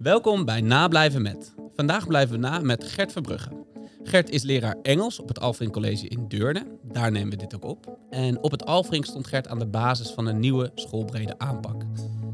Welkom 0.00 0.44
bij 0.44 0.60
Nablijven 0.60 1.22
met. 1.22 1.54
Vandaag 1.74 2.06
blijven 2.06 2.34
we 2.34 2.40
na 2.40 2.58
met 2.58 2.84
Gert 2.84 3.12
Verbrugge. 3.12 3.50
Gert 4.02 4.30
is 4.30 4.42
leraar 4.42 4.76
Engels 4.82 5.20
op 5.20 5.28
het 5.28 5.40
Alfring 5.40 5.72
College 5.72 6.08
in 6.08 6.28
Deurne. 6.28 6.66
Daar 6.82 7.10
nemen 7.10 7.30
we 7.30 7.36
dit 7.36 7.54
ook 7.54 7.64
op. 7.64 7.98
En 8.10 8.42
op 8.42 8.50
het 8.50 8.64
Alfring 8.64 9.06
stond 9.06 9.26
Gert 9.26 9.48
aan 9.48 9.58
de 9.58 9.66
basis 9.66 10.10
van 10.10 10.26
een 10.26 10.40
nieuwe 10.40 10.70
schoolbrede 10.74 11.38
aanpak. 11.38 11.82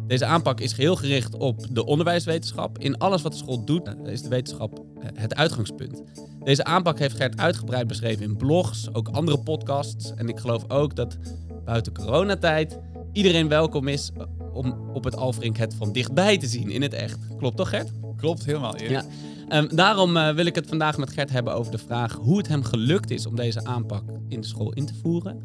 Deze 0.07 0.25
aanpak 0.25 0.61
is 0.61 0.73
geheel 0.73 0.97
gericht 0.97 1.37
op 1.37 1.67
de 1.71 1.85
onderwijswetenschap. 1.85 2.79
In 2.79 2.99
alles 2.99 3.23
wat 3.23 3.33
de 3.33 3.39
school 3.39 3.65
doet 3.65 3.95
is 4.05 4.23
de 4.23 4.29
wetenschap 4.29 4.79
eh, 4.79 5.09
het 5.15 5.35
uitgangspunt. 5.35 6.03
Deze 6.45 6.65
aanpak 6.65 6.99
heeft 6.99 7.17
Gert 7.17 7.41
uitgebreid 7.41 7.87
beschreven 7.87 8.25
in 8.25 8.37
blogs, 8.37 8.89
ook 8.95 9.09
andere 9.09 9.39
podcasts. 9.39 10.15
En 10.15 10.29
ik 10.29 10.39
geloof 10.39 10.71
ook 10.71 10.97
dat 10.97 11.19
buiten 11.65 11.93
coronatijd 11.93 12.79
iedereen 13.13 13.49
welkom 13.49 13.89
is 13.89 14.11
om 14.57 14.91
op 14.93 15.05
het 15.05 15.17
Alfrink 15.17 15.57
het 15.57 15.75
van 15.75 15.93
dichtbij 15.93 16.39
te 16.39 16.47
zien 16.47 16.71
in 16.71 16.83
het 16.83 16.93
echt. 16.93 17.19
Klopt 17.39 17.57
toch 17.57 17.69
Gert? 17.69 17.91
Klopt, 18.17 18.45
helemaal. 18.45 18.83
Ja. 18.83 19.05
Ehm, 19.49 19.77
daarom 19.77 20.17
eh, 20.17 20.35
wil 20.35 20.47
ik 20.47 20.55
het 20.55 20.67
vandaag 20.67 20.97
met 20.99 21.11
Gert 21.11 21.31
hebben 21.31 21.55
over 21.55 21.73
de 21.73 21.79
vraag 21.79 22.13
hoe 22.13 22.39
het 22.39 22.49
hem 22.49 22.63
gelukt 22.63 23.11
is 23.11 23.27
om 23.27 23.37
deze 23.37 23.65
aanpak 23.65 24.03
in 24.29 24.41
de 24.41 24.47
school 24.47 24.73
in 24.73 24.87
te 24.87 24.95
voeren. 25.03 25.43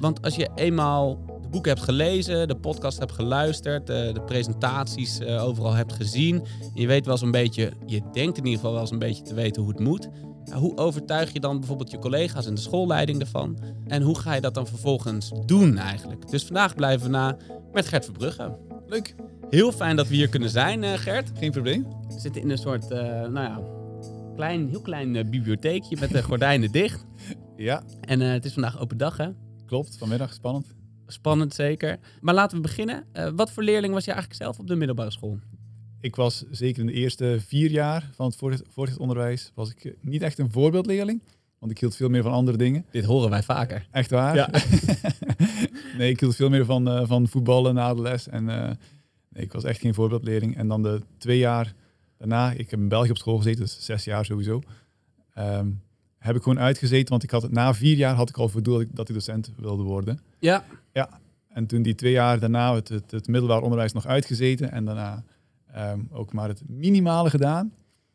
Want 0.00 0.22
als 0.22 0.34
je 0.34 0.50
eenmaal 0.54 1.18
de 1.42 1.48
boeken 1.48 1.72
hebt 1.72 1.84
gelezen, 1.84 2.48
de 2.48 2.56
podcast 2.56 2.98
hebt 2.98 3.12
geluisterd, 3.12 3.90
eh, 3.90 4.14
de 4.14 4.22
presentaties 4.26 5.18
eh, 5.18 5.44
overal 5.44 5.72
hebt 5.72 5.92
gezien, 5.92 6.36
en 6.60 6.80
je 6.80 6.86
weet 6.86 7.04
wel 7.04 7.14
eens 7.14 7.22
een 7.22 7.30
beetje, 7.30 7.72
je 7.86 8.02
denkt 8.12 8.38
in 8.38 8.44
ieder 8.44 8.58
geval 8.58 8.72
wel 8.72 8.80
eens 8.80 8.90
een 8.90 8.98
beetje 8.98 9.22
te 9.22 9.34
weten 9.34 9.62
hoe 9.62 9.70
het 9.70 9.80
moet. 9.80 10.08
Ja, 10.44 10.56
hoe 10.56 10.76
overtuig 10.76 11.32
je 11.32 11.40
dan 11.40 11.58
bijvoorbeeld 11.58 11.90
je 11.90 11.98
collega's 11.98 12.46
en 12.46 12.54
de 12.54 12.60
schoolleiding 12.60 13.20
ervan? 13.20 13.58
En 13.86 14.02
hoe 14.02 14.18
ga 14.18 14.34
je 14.34 14.40
dat 14.40 14.54
dan 14.54 14.66
vervolgens 14.66 15.32
doen 15.46 15.78
eigenlijk? 15.78 16.30
Dus 16.30 16.44
vandaag 16.44 16.74
blijven 16.74 17.06
we 17.06 17.12
na 17.12 17.36
met 17.72 17.86
Gert 17.88 18.04
Verbrugge. 18.04 18.56
Leuk. 18.86 19.14
Heel 19.50 19.72
fijn 19.72 19.96
dat 19.96 20.08
we 20.08 20.14
hier 20.14 20.28
kunnen 20.28 20.50
zijn, 20.50 20.84
eh, 20.84 20.92
Gert. 20.92 21.30
Geen 21.38 21.50
probleem. 21.50 21.82
We 22.08 22.18
zitten 22.20 22.42
in 22.42 22.50
een 22.50 22.58
soort, 22.58 22.90
eh, 22.90 22.98
nou 23.08 23.32
ja, 23.32 23.60
klein, 24.34 24.68
heel 24.68 24.80
klein 24.80 25.16
eh, 25.16 25.24
bibliotheekje 25.24 25.96
met 26.00 26.10
de 26.10 26.22
gordijnen 26.32 26.72
dicht. 26.72 27.06
Ja, 27.56 27.82
En 28.00 28.20
het 28.20 28.44
is 28.44 28.52
vandaag 28.52 28.80
open 28.80 28.96
dag, 28.96 29.16
hè? 29.16 29.28
klopt. 29.66 29.96
Vanmiddag, 29.98 30.32
spannend. 30.32 30.74
Spannend 31.06 31.54
zeker. 31.54 31.98
Maar 32.20 32.34
laten 32.34 32.56
we 32.56 32.62
beginnen. 32.62 33.04
Wat 33.34 33.50
voor 33.52 33.62
leerling 33.62 33.92
was 33.94 34.04
je 34.04 34.10
eigenlijk 34.10 34.42
zelf 34.42 34.58
op 34.58 34.66
de 34.66 34.76
middelbare 34.76 35.10
school? 35.10 35.38
Ik 36.00 36.16
was 36.16 36.44
zeker 36.50 36.80
in 36.80 36.86
de 36.86 36.92
eerste 36.92 37.36
vier 37.40 37.70
jaar 37.70 38.10
van 38.14 38.26
het 38.26 38.36
voortgezet 38.36 38.98
onderwijs 38.98 39.52
was 39.54 39.70
ik 39.70 39.96
niet 40.00 40.22
echt 40.22 40.38
een 40.38 40.50
voorbeeldleerling. 40.50 41.22
Want 41.62 41.74
ik 41.74 41.80
hield 41.80 41.96
veel 41.96 42.08
meer 42.08 42.22
van 42.22 42.32
andere 42.32 42.56
dingen. 42.56 42.84
Dit 42.90 43.04
horen 43.04 43.30
wij 43.30 43.42
vaker. 43.42 43.86
Echt 43.90 44.10
waar. 44.10 44.34
Ja. 44.34 44.48
nee, 45.98 46.10
ik 46.10 46.20
hield 46.20 46.36
veel 46.36 46.48
meer 46.48 46.64
van, 46.64 46.88
eh, 46.88 47.06
van 47.06 47.28
voetballen 47.28 47.74
na 47.74 47.94
de 47.94 48.00
les. 48.00 48.28
En 48.28 48.48
eh, 48.48 48.70
nee, 49.28 49.44
ik 49.44 49.52
was 49.52 49.64
echt 49.64 49.80
geen 49.80 49.94
voorbeeldleerling. 49.94 50.56
En 50.56 50.68
dan 50.68 50.82
de 50.82 51.00
twee 51.18 51.38
jaar 51.38 51.74
daarna, 52.18 52.50
ik 52.50 52.70
heb 52.70 52.80
in 52.80 52.88
België 52.88 53.10
op 53.10 53.16
school 53.16 53.36
gezeten, 53.36 53.60
dus 53.60 53.76
zes 53.80 54.04
jaar 54.04 54.24
sowieso. 54.24 54.60
ehm, 55.34 55.70
heb 56.18 56.36
ik 56.36 56.42
gewoon 56.42 56.58
uitgezeten, 56.58 57.08
want 57.08 57.22
ik 57.22 57.30
had 57.30 57.42
het, 57.42 57.52
na 57.52 57.74
vier 57.74 57.96
jaar 57.96 58.14
had 58.14 58.28
ik 58.28 58.36
al 58.36 58.48
voor 58.48 58.62
doel 58.62 58.84
dat 58.92 59.08
ik, 59.08 59.14
docent 59.14 59.52
wilde 59.56 59.82
worden. 59.82 60.20
Ja, 60.38 60.64
En 61.48 61.66
toen 61.66 61.82
die 61.82 61.94
twee 61.94 62.12
jaar 62.12 62.38
daarna 62.38 62.74
het, 62.74 62.88
het, 62.88 63.10
het 63.10 63.28
middelbaar 63.28 63.62
onderwijs 63.62 63.92
nog 63.92 64.06
uitgezeten 64.06 64.70
en 64.72 64.84
daarna 64.84 65.24
ehm, 65.72 66.00
ook 66.10 66.32
maar 66.32 66.48
het 66.48 66.62
minimale 66.66 67.30
gedaan. 67.30 67.72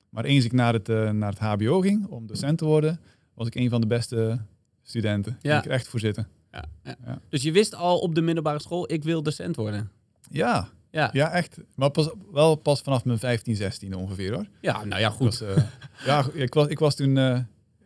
Maar 0.10 0.26
eens 0.26 0.46
ik 0.46 0.52
naar 0.52 0.74
het, 0.74 0.90
eh, 0.90 1.12
naar 1.12 1.30
het 1.30 1.40
HBO 1.40 1.80
ging 1.80 2.08
om 2.08 2.28
docent 2.28 2.58
te 2.58 2.66
worden, 2.66 3.00
was 3.38 3.48
ik 3.48 3.56
een 3.56 3.70
van 3.70 3.82
de 3.82 3.88
beste 3.88 4.40
studenten. 4.84 5.38
Ja. 5.42 5.58
Ik 5.58 5.66
er 5.66 5.72
echt 5.72 5.88
voor 5.88 6.00
zitten. 6.00 6.28
ja, 6.52 6.66
ja. 6.84 6.96
Ja. 7.06 7.20
Dus 7.30 7.44
je 7.44 7.52
wist 7.52 7.76
al 7.76 8.00
op 8.00 8.16
de 8.16 8.22
middelbare 8.22 8.60
school, 8.60 8.92
ik 8.92 9.04
wil 9.04 9.24
docent 9.24 9.56
worden. 9.56 9.92
Ja, 10.32 10.70
Ja, 10.92 11.10
ja 11.14 11.32
echt. 11.32 11.58
Maar 11.76 11.90
pas, 11.90 12.10
wel 12.32 12.56
pas 12.56 12.82
vanaf 12.82 13.06
mijn 13.06 13.20
15, 13.20 13.56
16 13.56 13.94
ongeveer 13.96 14.34
hoor. 14.34 14.46
ja 14.62 14.86
nou 14.86 15.02
ja, 15.02 15.08
Ik 15.08 15.14
goed. 15.14 15.40
was, 15.40 15.42
eh, 15.56 15.64
ja, 16.06 16.26
ik 16.34 16.54
was, 16.54 16.68
ik 16.68 16.80
was 16.80 16.96
toen 16.96 17.18
eh, 17.18 17.40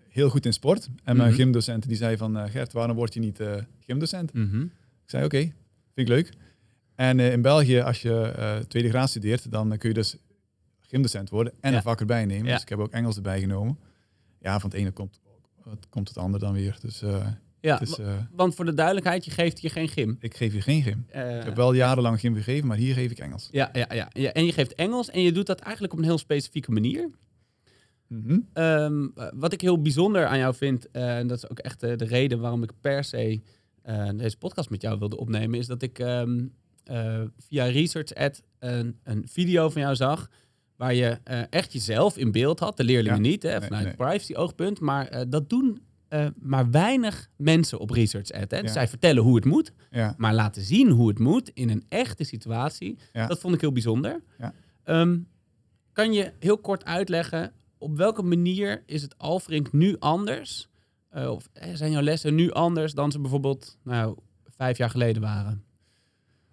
heel 0.10 0.30
goed 0.30 0.46
in 0.46 0.54
sport. 0.54 0.90
En 1.04 1.18
mijn 1.18 1.30
Mhm. 1.30 1.38
gymdocent 1.40 1.88
die 1.88 1.98
zei 1.98 2.18
van, 2.18 2.38
eh, 2.38 2.52
Gert, 2.52 2.74
waarom 2.74 2.96
word 2.96 3.14
je 3.14 3.20
niet 3.20 3.40
gymdocent? 3.80 4.34
Mhm. 4.34 4.62
Ik 4.62 4.70
zei, 5.06 5.26
oké, 5.26 5.38
vind 5.38 5.54
ik 5.96 6.08
leuk. 6.08 6.30
En 6.96 7.20
in 7.20 7.42
België, 7.42 7.80
als 7.80 8.02
je 8.02 8.64
tweede 8.68 8.90
graad 8.90 9.10
studeert, 9.10 9.52
dan 9.52 9.78
kun 9.78 9.90
je 9.90 9.96
dus 9.96 10.16
gymdocent 10.80 11.30
worden 11.30 11.54
en 11.62 11.72
Ja. 11.72 11.78
een 11.78 11.84
vak 11.84 12.00
erbij 12.00 12.26
nemen. 12.26 12.46
Dus 12.52 12.62
ik 12.62 12.70
heb 12.70 12.80
ook 12.80 12.92
Engels 12.92 13.16
erbij 13.16 13.40
genomen. 13.40 13.78
Ja, 14.40 14.60
van 14.60 14.70
het 14.70 14.80
ene 14.80 14.92
komt 14.92 15.20
het, 15.70 15.90
komt 15.90 16.08
het 16.08 16.18
andere 16.18 16.44
dan 16.44 16.54
weer. 16.54 16.78
Dus 16.82 17.02
eh, 17.02 17.28
Ja, 17.60 17.78
het 17.78 17.90
is, 17.90 17.98
eh, 18.00 18.14
want 18.32 18.56
voor 18.56 18.66
de 18.66 18.74
duidelijkheid, 18.74 19.26
je 19.26 19.32
geeft 19.32 19.60
hier 19.60 19.72
geen 19.72 19.88
gym. 19.88 20.18
ik 20.20 20.36
geef 20.36 20.52
hier 20.52 20.64
geen 20.64 20.82
gym. 20.84 21.06
Eh, 21.10 21.38
Ik 21.38 21.44
heb 21.44 21.56
wel 21.56 21.74
jarenlang 21.74 22.20
gym 22.20 22.36
gegeven, 22.36 22.68
maar 22.68 22.78
hier 22.78 22.94
geef 22.94 23.12
ik 23.12 23.20
Engels. 23.20 23.48
ja, 23.52 23.70
ja, 23.74 23.88
ja, 23.94 24.10
ja. 24.14 24.32
En 24.32 24.46
je 24.46 24.52
geeft 24.54 24.76
Engels 24.76 25.10
en 25.10 25.22
je 25.22 25.32
doet 25.32 25.46
dat 25.48 25.60
eigenlijk 25.60 25.94
op 25.94 26.00
een 26.00 26.06
heel 26.06 26.18
specifieke 26.18 26.72
manier. 26.72 27.10
Mhm. 28.08 28.40
Ehm, 28.54 29.08
eh, 29.16 29.28
wat 29.34 29.54
ik 29.54 29.62
heel 29.62 29.82
bijzonder 29.82 30.26
aan 30.26 30.38
jou 30.38 30.56
vind, 30.56 30.92
en 30.92 31.28
dat 31.28 31.38
is 31.38 31.50
ook 31.50 31.60
echt 31.60 31.80
de 31.80 32.06
reden 32.06 32.40
waarom 32.40 32.64
ik 32.64 32.72
per 32.82 33.04
se 33.04 33.42
deze 34.16 34.38
podcast 34.38 34.70
met 34.70 34.82
jou 34.82 35.00
wilde 35.00 35.18
opnemen, 35.18 35.60
is 35.60 35.68
dat 35.68 35.82
ik 35.82 36.00
ehm, 36.00 36.40
eh, 36.84 37.22
via 37.38 37.66
Research 37.66 38.14
Ad 38.14 38.44
een, 38.60 39.00
een 39.04 39.28
video 39.28 39.70
van 39.70 39.82
jou 39.82 39.96
zag. 39.96 40.30
Waar 40.82 40.94
je 40.94 41.20
eh, 41.24 41.42
echt 41.50 41.74
jezelf 41.74 42.18
in 42.18 42.32
beeld 42.32 42.60
had, 42.60 42.78
de 42.78 42.84
leerlingen 42.84 43.24
Ja. 43.24 43.30
niet, 43.30 43.44
hè, 43.44 43.62
vanuit 43.62 43.86
nee. 43.86 43.96
privacy-oogpunt. 43.96 44.80
Maar 44.80 45.08
eh, 45.08 45.26
dat 45.30 45.50
doen 45.50 45.82
eh, 46.08 46.28
maar 46.40 46.72
weinig 46.72 47.30
mensen 47.36 47.80
op 47.80 47.90
Research 47.90 48.32
Ad. 48.32 48.52
Hè. 48.52 48.62
Dus 48.62 48.74
zij 48.74 48.88
vertellen 48.88 49.24
hoe 49.24 49.36
het 49.36 49.46
moet, 49.46 49.72
Ja, 49.92 50.14
maar 50.18 50.34
laten 50.34 50.62
zien 50.62 50.90
hoe 50.90 51.08
het 51.08 51.20
moet 51.20 51.50
in 51.54 51.70
een 51.70 51.86
echte 51.90 52.24
situatie. 52.24 52.98
Dat 53.12 53.40
vond 53.40 53.54
ik 53.56 53.62
heel 53.62 53.72
bijzonder. 53.72 54.22
Ja. 54.38 54.54
Ehm, 54.84 55.18
kan 55.94 56.14
je 56.14 56.32
heel 56.40 56.58
kort 56.58 56.86
uitleggen 56.86 57.52
op 57.78 57.98
welke 57.98 58.22
manier 58.24 58.84
is 58.86 59.02
het 59.02 59.18
Alfrink 59.18 59.74
nu 59.74 59.96
anders? 60.00 60.70
Of 61.14 61.50
zijn 61.74 61.92
jouw 61.92 62.02
lessen 62.02 62.36
nu 62.36 62.52
anders 62.52 62.94
dan 62.94 63.12
ze 63.12 63.20
bijvoorbeeld 63.20 63.78
nou, 63.84 64.18
vijf 64.56 64.78
jaar 64.78 64.90
geleden 64.90 65.22
waren? 65.22 65.64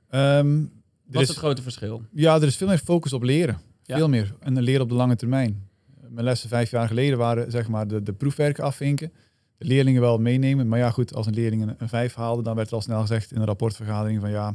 Ehm, 0.08 0.64
Wat 1.04 1.22
is, 1.22 1.28
het 1.28 1.36
grote 1.36 1.62
verschil? 1.62 2.02
ja, 2.12 2.34
er 2.36 2.42
is 2.42 2.56
veel 2.56 2.66
meer 2.68 2.78
focus 2.78 3.12
op 3.12 3.22
leren. 3.22 3.66
Veel 3.96 4.08
meer. 4.08 4.34
En 4.40 4.62
leren 4.62 4.82
op 4.82 4.88
de 4.88 4.94
lange 4.94 5.16
termijn. 5.16 5.68
Mijn 6.08 6.24
lessen 6.24 6.48
vijf 6.48 6.70
jaar 6.70 6.88
geleden 6.88 7.18
waren 7.18 7.50
zeg 7.50 7.68
maar 7.68 7.88
de, 7.88 8.02
de 8.02 8.12
proefwerken 8.12 8.64
afvinken. 8.64 9.12
De 9.58 9.66
leerlingen 9.66 10.00
wel 10.00 10.18
meenemen. 10.18 10.68
Maar 10.68 10.78
ja, 10.78 10.90
goed, 10.90 11.14
als 11.14 11.26
een 11.26 11.34
leerling 11.34 11.62
een, 11.62 11.74
een 11.78 11.88
vijf 11.88 12.14
haalde, 12.14 12.42
dan 12.42 12.56
werd 12.56 12.68
er 12.68 12.74
al 12.74 12.80
snel 12.80 13.00
gezegd 13.00 13.32
in 13.32 13.40
een 13.40 13.46
rapportvergadering 13.46 14.20
van 14.20 14.30
ja, 14.30 14.54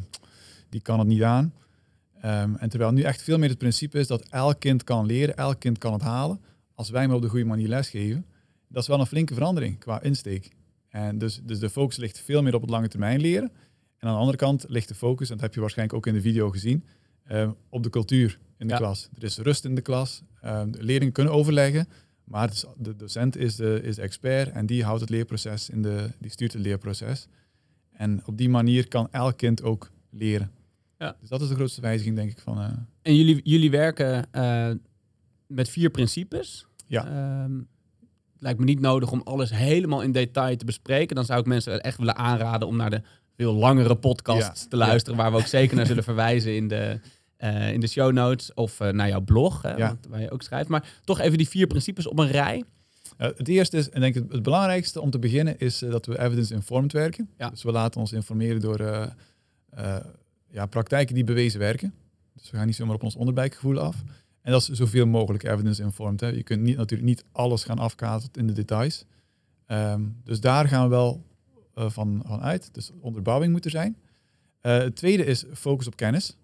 die 0.69 0.81
kan 0.81 0.99
het 0.99 1.07
niet 1.07 1.23
aan. 1.23 1.53
Ehm, 2.21 2.55
en 2.55 2.69
terwijl 2.69 2.91
nu 2.91 3.01
echt 3.01 3.21
veel 3.21 3.37
meer 3.37 3.49
het 3.49 3.57
principe 3.57 3.99
is 3.99 4.07
dat 4.07 4.29
elk 4.29 4.59
kind 4.59 4.83
kan 4.83 5.05
leren, 5.05 5.37
elk 5.37 5.59
kind 5.59 5.77
kan 5.77 5.93
het 5.93 6.01
halen. 6.01 6.41
Als 6.75 6.89
wij 6.89 7.07
maar 7.07 7.15
op 7.15 7.21
de 7.21 7.29
goede 7.29 7.45
manier 7.45 7.67
lesgeven. 7.67 8.25
Dat 8.67 8.81
is 8.81 8.87
wel 8.87 8.99
een 8.99 9.05
flinke 9.05 9.33
verandering 9.33 9.79
qua 9.79 10.01
insteek. 10.01 10.49
En 10.89 11.17
dus, 11.17 11.41
dus 11.43 11.59
de 11.59 11.69
focus 11.69 11.97
ligt 11.97 12.19
veel 12.19 12.41
meer 12.41 12.55
op 12.55 12.61
het 12.61 12.69
lange 12.69 12.87
termijn 12.87 13.21
leren. 13.21 13.51
En 13.97 14.07
aan 14.07 14.13
de 14.13 14.19
andere 14.19 14.37
kant 14.37 14.65
ligt 14.67 14.87
de 14.87 14.95
focus, 14.95 15.29
en 15.29 15.33
dat 15.33 15.43
heb 15.43 15.53
je 15.53 15.59
waarschijnlijk 15.59 15.97
ook 15.97 16.07
in 16.07 16.13
de 16.13 16.21
video 16.21 16.49
gezien, 16.49 16.83
ehm, 17.27 17.51
op 17.69 17.83
de 17.83 17.89
cultuur 17.89 18.39
in 18.57 18.67
de 18.67 18.73
Ja. 18.73 18.79
klas. 18.79 19.09
Er 19.17 19.23
is 19.23 19.37
rust 19.37 19.65
in 19.65 19.75
de 19.75 19.81
klas. 19.81 20.21
ehm, 20.41 20.71
de 20.71 20.83
leerlingen 20.83 21.13
kunnen 21.13 21.33
overleggen, 21.33 21.87
maar 22.23 22.49
is, 22.51 22.65
de 22.77 22.95
docent 22.95 23.37
is 23.37 23.55
de, 23.55 23.79
is 23.83 23.95
de 23.95 24.01
expert 24.01 24.51
en 24.51 24.65
die 24.65 24.83
houdt 24.83 25.01
het 25.01 25.09
leerproces 25.09 25.69
in 25.69 25.81
de, 25.81 26.09
die 26.19 26.31
stuurt 26.31 26.53
het 26.53 26.61
leerproces. 26.61 27.27
En 27.91 28.21
op 28.25 28.37
die 28.37 28.49
manier 28.49 28.87
kan 28.87 29.07
elk 29.11 29.37
kind 29.37 29.63
ook 29.63 29.91
leren. 30.09 30.51
Ja. 30.97 31.15
Dus 31.19 31.29
dat 31.29 31.41
is 31.41 31.47
de 31.47 31.55
grootste 31.55 31.81
wijziging, 31.81 32.15
denk 32.15 32.31
ik. 32.31 32.39
Van, 32.39 32.59
eh, 32.59 32.69
En 33.01 33.15
jullie, 33.15 33.39
jullie 33.43 33.71
werken 33.71 34.31
eh, 34.31 34.71
met 35.47 35.69
vier 35.69 35.89
principes. 35.89 36.65
Ja. 36.87 37.05
Ehm, 37.07 37.57
het 38.33 38.41
lijkt 38.41 38.59
me 38.59 38.65
niet 38.65 38.79
nodig 38.79 39.11
om 39.11 39.21
alles 39.23 39.51
helemaal 39.51 40.01
in 40.01 40.11
detail 40.11 40.55
te 40.57 40.65
bespreken. 40.65 41.15
Dan 41.15 41.25
zou 41.25 41.39
ik 41.39 41.45
mensen 41.45 41.81
echt 41.83 41.97
willen 41.97 42.15
aanraden 42.15 42.67
om 42.67 42.75
naar 42.75 42.89
de 42.89 43.01
veel 43.35 43.53
langere 43.53 43.95
podcasts 43.95 44.61
Ja. 44.61 44.67
te 44.69 44.77
luisteren, 44.77 45.17
waar 45.17 45.31
we 45.31 45.37
ook 45.37 45.45
zeker 45.45 45.75
naar 45.75 45.85
zullen 45.85 46.03
verwijzen 46.03 46.55
in 46.55 46.67
de, 46.67 46.99
eh, 47.37 47.71
in 47.73 47.79
de 47.79 47.87
show 47.87 48.11
notes 48.11 48.53
of 48.53 48.79
eh, 48.79 48.89
naar 48.89 49.07
jouw 49.07 49.21
blog, 49.21 49.61
hè, 49.61 49.75
Ja. 49.75 49.87
want- 49.87 50.07
waar 50.09 50.21
je 50.21 50.31
ook 50.31 50.41
schrijft. 50.41 50.69
Maar 50.69 50.99
toch 51.03 51.19
even 51.19 51.37
die 51.37 51.47
vier 51.49 51.67
principes 51.67 52.07
op 52.07 52.19
een 52.19 52.27
rij. 52.31 52.63
Uh, 53.17 53.27
het 53.37 53.47
eerste 53.47 53.77
is, 53.77 53.89
en 53.89 54.01
denk 54.01 54.15
ik 54.15 54.23
het, 54.23 54.31
het 54.31 54.43
belangrijkste 54.43 55.01
om 55.01 55.09
te 55.09 55.19
beginnen, 55.19 55.59
is 55.59 55.81
eh, 55.81 55.91
dat 55.91 56.05
we 56.05 56.19
evidence-informed 56.19 56.91
werken. 56.91 57.29
Ja. 57.37 57.49
Dus 57.49 57.63
we 57.63 57.71
laten 57.71 57.99
ons 58.01 58.11
informeren 58.11 58.61
door 58.61 58.79
eh, 58.79 59.05
eh, 59.69 59.95
ja, 60.49 60.65
praktijken 60.65 61.15
die 61.15 61.23
bewezen 61.23 61.59
werken. 61.59 61.93
Dus 62.35 62.51
we 62.51 62.57
gaan 62.57 62.65
niet 62.65 62.75
zomaar 62.75 62.95
op 62.95 63.03
ons 63.03 63.15
onderbuikgevoel 63.15 63.79
af. 63.79 64.03
En 64.41 64.51
dat 64.51 64.61
is 64.61 64.69
zoveel 64.69 65.05
mogelijk 65.05 65.43
evidence-informed. 65.43 66.19
Je 66.19 66.43
kunt 66.43 66.61
niet, 66.61 66.77
natuurlijk 66.77 67.09
niet 67.09 67.23
alles 67.31 67.63
gaan 67.63 67.79
afkaten 67.79 68.29
in 68.33 68.47
de 68.47 68.53
details. 68.53 69.05
Ehm, 69.65 70.01
dus 70.23 70.39
daar 70.39 70.67
gaan 70.67 70.83
we 70.83 70.89
wel 70.89 71.23
eh, 71.27 71.32
van, 71.75 72.21
van 72.25 72.41
uit. 72.41 72.73
Dus 72.73 72.91
onderbouwing 72.99 73.51
moet 73.51 73.65
er 73.65 73.71
zijn. 73.71 73.97
Eh, 74.61 74.77
het 74.77 74.95
tweede 74.95 75.25
is 75.25 75.45
focus 75.53 75.87
op 75.87 75.95
kennis. 75.95 76.37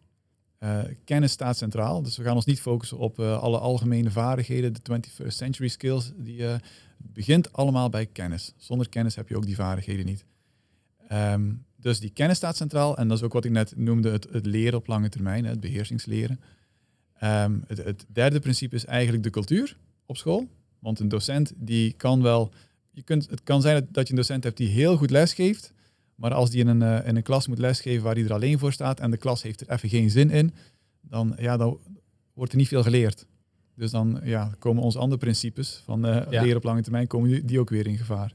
Eh, 0.60 0.80
kennis 1.04 1.32
staat 1.32 1.58
centraal, 1.58 2.02
dus 2.02 2.18
we 2.18 2.24
gaan 2.24 2.36
ons 2.36 2.46
niet 2.46 2.62
focussen 2.62 2.98
op 2.98 3.20
eh, 3.20 3.40
alle 3.40 3.58
algemene 3.58 4.12
vaardigheden, 4.12 4.74
de 4.74 4.80
21st 4.82 5.28
century 5.28 5.68
skills. 5.68 6.12
Die 6.16 6.48
eh, 6.48 6.56
begint 6.98 7.54
allemaal 7.54 7.90
bij 7.90 8.06
kennis. 8.06 8.54
Zonder 8.58 8.90
kennis 8.90 9.16
heb 9.16 9.30
je 9.30 9.36
ook 9.36 9.46
die 9.46 9.56
vaardigheden 9.56 10.06
niet. 10.06 10.26
Ehm, 11.08 11.52
dus 11.76 12.00
die 12.00 12.10
kennis 12.10 12.38
staat 12.38 12.56
centraal 12.56 12.98
en 12.98 13.08
dat 13.08 13.18
is 13.18 13.24
ook 13.24 13.34
wat 13.34 13.46
ik 13.46 13.52
net 13.52 13.74
noemde, 13.76 14.12
het, 14.12 14.28
het 14.32 14.46
leren 14.46 14.78
op 14.78 14.88
lange 14.88 15.10
termijn, 15.10 15.46
het 15.46 15.60
beheersingsleren. 15.60 16.40
Ehm, 17.14 17.60
het, 17.68 17.78
het 17.78 18.06
derde 18.08 18.40
principe 18.40 18.76
is 18.76 18.86
eigenlijk 18.86 19.24
de 19.24 19.30
cultuur 19.30 19.78
op 20.06 20.18
school. 20.18 20.48
Want 20.80 21.00
een 21.00 21.10
docent 21.10 21.54
die 21.56 21.94
kan 21.94 22.22
wel. 22.22 22.52
Je 23.00 23.06
kunt, 23.06 23.30
het 23.30 23.44
kan 23.44 23.62
zijn 23.62 23.76
dat, 23.76 23.94
dat 23.94 24.08
je 24.08 24.14
een 24.14 24.20
docent 24.20 24.44
hebt 24.44 24.58
die 24.58 24.68
heel 24.68 24.98
goed 24.98 25.10
lesgeeft. 25.10 25.74
Maar 26.16 26.34
als 26.34 26.50
die 26.50 26.60
in 26.60 26.68
een, 26.68 26.82
eh, 26.82 27.08
in 27.08 27.16
een 27.16 27.24
klas 27.24 27.48
moet 27.48 27.58
lesgeven 27.58 28.04
waar 28.04 28.16
hij 28.16 28.24
er 28.24 28.34
alleen 28.34 28.60
voor 28.60 28.72
staat 28.74 29.00
en 29.00 29.12
de 29.12 29.18
klas 29.18 29.42
heeft 29.42 29.62
er 29.62 29.70
even 29.70 29.90
geen 29.90 30.10
zin 30.10 30.30
in, 30.30 30.54
dan, 31.02 31.36
ja, 31.38 31.58
dan 31.58 31.80
wordt 32.34 32.52
er 32.52 32.58
niet 32.58 32.68
veel 32.68 32.84
geleerd. 32.84 33.26
Dus 33.76 33.92
dan 33.92 34.20
ja, 34.24 34.52
komen 34.60 34.84
onze 34.84 35.00
andere 35.00 35.20
principes 35.20 35.82
van 35.86 36.06
eh, 36.06 36.32
Ja. 36.32 36.42
leren 36.42 36.58
op 36.58 36.64
lange 36.64 36.82
termijn, 36.82 37.08
komen 37.08 37.30
die, 37.30 37.46
die 37.46 37.60
ook 37.60 37.70
weer 37.70 37.88
in 37.88 37.98
gevaar. 37.98 38.34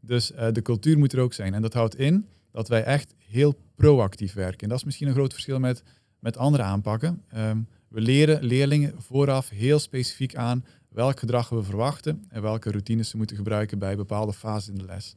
Dus 0.00 0.32
eh, 0.32 0.52
de 0.52 0.62
cultuur 0.62 0.98
moet 0.98 1.12
er 1.12 1.20
ook 1.20 1.32
zijn. 1.32 1.54
En 1.54 1.62
dat 1.62 1.74
houdt 1.74 1.98
in 1.98 2.26
dat 2.52 2.68
wij 2.68 2.84
echt 2.84 3.14
heel 3.18 3.54
proactief 3.74 4.32
werken. 4.32 4.60
En 4.60 4.68
dat 4.68 4.78
is 4.78 4.84
misschien 4.84 5.08
een 5.08 5.14
groot 5.14 5.32
verschil 5.32 5.58
met, 5.58 5.82
met 6.18 6.36
andere 6.36 6.62
aanpakken. 6.62 7.22
Ehm, 7.28 7.58
we 7.88 8.00
leren 8.00 8.44
leerlingen 8.44 8.94
vooraf 8.98 9.48
heel 9.48 9.78
specifiek 9.78 10.34
aan 10.34 10.64
welk 10.90 11.18
gedrag 11.18 11.48
we 11.48 11.62
verwachten 11.62 12.24
en 12.28 12.42
welke 12.42 12.70
routines 12.70 13.08
ze 13.08 13.16
moeten 13.16 13.36
gebruiken 13.36 13.78
bij 13.78 13.96
bepaalde 13.96 14.32
fases 14.32 14.68
in 14.68 14.78
de 14.78 14.84
les. 14.84 15.12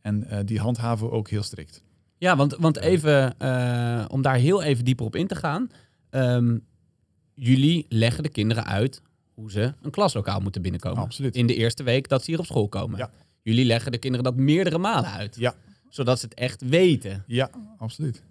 En 0.00 0.24
eh, 0.24 0.38
die 0.44 0.60
handhaven 0.60 1.06
we 1.06 1.12
ook 1.12 1.28
heel 1.28 1.42
strikt. 1.42 1.82
Ja, 2.18 2.36
want, 2.36 2.56
want 2.56 2.78
even, 2.78 3.38
eh, 3.38 4.04
om 4.08 4.22
daar 4.22 4.36
heel 4.36 4.62
even 4.62 4.84
dieper 4.84 5.06
op 5.06 5.16
in 5.16 5.26
te 5.26 5.34
gaan. 5.34 5.70
Ehm, 6.10 6.58
jullie 7.34 7.86
leggen 7.88 8.22
de 8.22 8.28
kinderen 8.28 8.64
uit 8.64 9.02
hoe 9.34 9.50
ze 9.50 9.74
een 9.82 9.90
klaslokaal 9.90 10.40
moeten 10.40 10.62
binnenkomen. 10.62 11.02
Absoluut. 11.02 11.36
In 11.36 11.46
de 11.46 11.54
eerste 11.54 11.82
week 11.82 12.08
dat 12.08 12.24
ze 12.24 12.30
hier 12.30 12.40
op 12.40 12.46
school 12.46 12.68
komen. 12.68 12.98
Ja. 12.98 13.10
Jullie 13.42 13.64
leggen 13.64 13.92
de 13.92 13.98
kinderen 13.98 14.24
dat 14.24 14.36
meerdere 14.36 14.78
malen 14.78 15.10
uit. 15.10 15.36
Ja. 15.36 15.54
Zodat 15.88 16.18
ze 16.18 16.24
het 16.24 16.34
echt 16.34 16.62
weten. 16.62 17.24
Ja, 17.26 17.50
absoluut. 17.78 18.22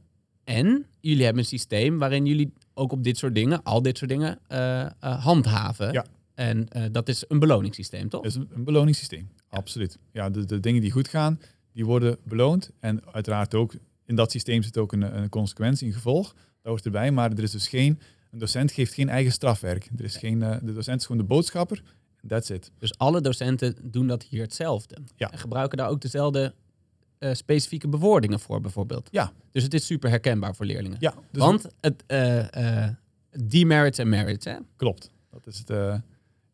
En 0.44 0.86
jullie 1.00 1.24
hebben 1.24 1.42
een 1.42 1.50
systeem 1.50 1.98
waarin 1.98 2.26
jullie 2.26 2.54
ook 2.74 2.92
op 2.92 3.04
dit 3.04 3.18
soort 3.18 3.36
dingen, 3.36 3.64
al 3.64 3.82
dit 3.82 3.98
soort 3.98 4.10
dingen, 4.10 4.40
eh, 4.48 4.88
handhaven. 5.00 5.92
Ja. 5.92 6.06
En 6.40 6.70
eh, 6.70 6.84
dat 6.92 7.08
is 7.10 7.24
een 7.28 7.40
beloningssysteem, 7.40 8.10
toch? 8.10 8.26
Is 8.26 8.36
een, 8.36 8.50
een 8.54 8.64
beloningssysteem. 8.64 9.30
Absoluut. 9.50 9.98
Ja, 10.12 10.30
de, 10.30 10.46
de 10.46 10.60
dingen 10.60 10.82
die 10.82 10.92
goed 10.92 11.08
gaan, 11.08 11.40
die 11.74 11.86
worden 11.86 12.18
beloond. 12.24 12.72
En 12.80 13.14
uiteraard 13.14 13.56
ook 13.56 13.74
in 14.06 14.16
dat 14.16 14.32
systeem 14.32 14.62
zit 14.62 14.78
ook 14.78 14.92
een, 14.92 15.18
een 15.18 15.30
consequentie, 15.30 15.88
een 15.88 15.94
gevolg. 15.94 16.34
Dat 16.34 16.44
hoort 16.62 16.86
erbij. 16.86 17.12
Maar 17.12 17.32
er 17.32 17.44
is 17.44 17.52
dus 17.52 17.68
geen, 17.68 18.00
een 18.32 18.40
docent 18.40 18.72
geeft 18.72 18.94
geen 18.94 19.10
eigen 19.10 19.32
strafwerk. 19.32 19.90
Er 19.98 20.04
is 20.04 20.18
geen, 20.18 20.44
eh, 20.44 20.58
de 20.62 20.74
docent 20.74 21.00
is 21.00 21.06
gewoon 21.06 21.22
de 21.22 21.28
boodschapper. 21.28 21.84
That's 22.28 22.50
it. 22.50 22.72
Dus 22.78 22.98
alle 22.98 23.22
docenten 23.22 23.76
doen 23.82 24.08
dat 24.08 24.24
hier 24.24 24.42
hetzelfde. 24.42 24.98
Ja. 25.16 25.32
En 25.32 25.38
gebruiken 25.38 25.78
daar 25.78 25.90
ook 25.90 26.02
dezelfde 26.02 26.54
eh, 27.18 27.34
specifieke 27.34 27.88
bewoordingen 27.88 28.40
voor, 28.40 28.62
bijvoorbeeld. 28.62 29.08
Ja. 29.12 29.32
Dus 29.52 29.64
het 29.64 29.74
is 29.74 29.86
super 29.86 30.10
herkenbaar 30.10 30.56
voor 30.56 30.66
leerlingen. 30.66 30.98
Ja, 31.00 31.14
dus 31.32 31.42
Want 31.42 31.66
het 31.80 32.04
eh, 32.08 32.88
demerits 33.48 33.98
en 33.98 34.10
merits, 34.10 34.46
hè? 34.46 34.56
klopt. 34.76 35.10
Dat 35.32 35.48
is, 35.48 35.58
het, 35.58 36.02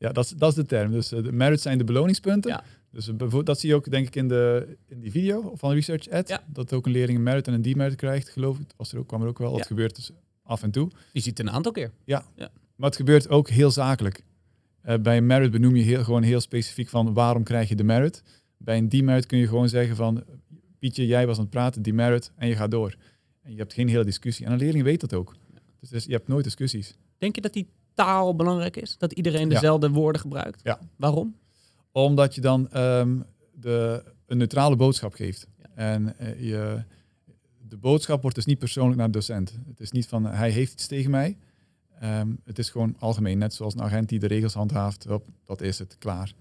ja, 0.05 0.11
dat, 0.11 0.25
is, 0.25 0.31
dat 0.31 0.49
is 0.49 0.55
de 0.55 0.65
term. 0.65 0.91
Dus 0.91 1.11
eh, 1.11 1.23
de 1.23 1.31
merits 1.31 1.61
zijn 1.61 1.77
de 1.77 1.83
beloningspunten. 1.83 2.51
Ja. 2.51 2.63
Dus 2.91 3.07
eh, 3.07 3.39
dat 3.43 3.59
zie 3.59 3.69
je 3.69 3.75
ook 3.75 3.91
denk 3.91 4.07
ik 4.07 4.15
in, 4.15 4.27
de, 4.27 4.77
in 4.87 4.99
die 4.99 5.11
video 5.11 5.51
van 5.55 5.71
Research 5.71 6.07
Ed. 6.07 6.27
Ja. 6.27 6.43
Dat 6.47 6.73
ook 6.73 6.85
een 6.85 6.91
leerling 6.91 7.17
een 7.17 7.23
merit 7.23 7.47
en 7.47 7.53
een 7.53 7.61
demerit 7.61 7.95
krijgt, 7.95 8.29
geloof 8.29 8.59
ik. 8.59 8.67
Was 8.77 8.91
er 8.91 8.99
ook, 8.99 9.07
kwam 9.07 9.21
er 9.21 9.27
ook 9.27 9.37
wel. 9.37 9.51
Ja. 9.51 9.57
Dat 9.57 9.67
gebeurt 9.67 9.95
dus 9.95 10.11
af 10.43 10.63
en 10.63 10.71
toe. 10.71 10.91
Je 11.11 11.19
ziet 11.19 11.37
het 11.37 11.47
een 11.47 11.53
aantal 11.53 11.71
keer. 11.71 11.91
Maar 12.75 12.89
het 12.89 12.95
gebeurt 12.95 13.29
ook 13.29 13.49
heel 13.49 13.71
zakelijk. 13.71 14.23
Eh, 14.81 14.97
bij 14.97 15.17
een 15.17 15.25
merit 15.25 15.51
benoem 15.51 15.75
je 15.75 15.83
heel, 15.83 16.03
gewoon 16.03 16.23
heel 16.23 16.41
specifiek 16.41 16.89
van 16.89 17.13
waarom 17.13 17.43
krijg 17.43 17.69
je 17.69 17.75
de 17.75 17.83
merit. 17.83 18.23
Bij 18.57 18.77
een 18.77 18.89
demerit 18.89 19.25
kun 19.25 19.37
je 19.37 19.47
gewoon 19.47 19.69
zeggen 19.69 19.95
van 19.95 20.23
Pietje, 20.79 21.05
jij 21.05 21.27
was 21.27 21.35
aan 21.35 21.41
het 21.41 21.51
praten, 21.51 21.81
demerit, 21.81 22.31
en 22.35 22.47
je 22.47 22.55
gaat 22.55 22.71
door. 22.71 22.95
En 23.41 23.51
je 23.51 23.57
hebt 23.57 23.73
geen 23.73 23.87
hele 23.87 24.05
discussie. 24.05 24.45
En 24.45 24.51
een 24.51 24.57
leerling 24.57 24.83
weet 24.83 25.01
dat 25.01 25.13
ook. 25.13 25.35
Dus, 25.79 25.89
dus 25.89 26.05
je 26.05 26.11
hebt 26.11 26.27
nooit 26.27 26.43
discussies. 26.43 26.95
Denk 27.17 27.35
je 27.35 27.41
dat 27.41 27.53
die 27.53 27.67
taal 27.95 28.35
belangrijk 28.35 28.75
is? 28.77 28.97
Dat 28.97 29.11
iedereen 29.11 29.47
Ja. 29.47 29.53
dezelfde 29.53 29.89
woorden 29.89 30.21
gebruikt? 30.21 30.59
Ja. 30.63 30.79
Waarom? 30.95 31.35
Omdat 31.91 32.35
je 32.35 32.41
dan 32.41 32.69
ehm, 32.71 33.19
de, 33.53 34.03
een 34.27 34.37
neutrale 34.37 34.75
boodschap 34.75 35.13
geeft. 35.13 35.47
Ja. 35.57 35.65
En 35.75 36.17
eh, 36.17 36.39
je, 36.49 36.83
de 37.67 37.77
boodschap 37.77 38.21
wordt 38.21 38.35
dus 38.35 38.45
niet 38.45 38.59
persoonlijk 38.59 38.97
naar 38.97 39.07
de 39.07 39.13
docent. 39.13 39.53
Het 39.67 39.79
is 39.79 39.91
niet 39.91 40.07
van 40.07 40.25
hij 40.25 40.49
heeft 40.49 40.73
iets 40.73 40.87
tegen 40.87 41.11
mij. 41.11 41.37
Ehm, 41.99 42.29
het 42.43 42.59
is 42.59 42.69
gewoon 42.69 42.95
algemeen, 42.99 43.37
net 43.37 43.53
zoals 43.53 43.73
een 43.73 43.81
agent 43.81 44.09
die 44.09 44.19
de 44.19 44.27
regels 44.27 44.53
handhaaft. 44.53 45.03
Hop, 45.03 45.27
dat 45.43 45.61
is 45.61 45.79
het, 45.79 45.95
klaar. 45.99 46.33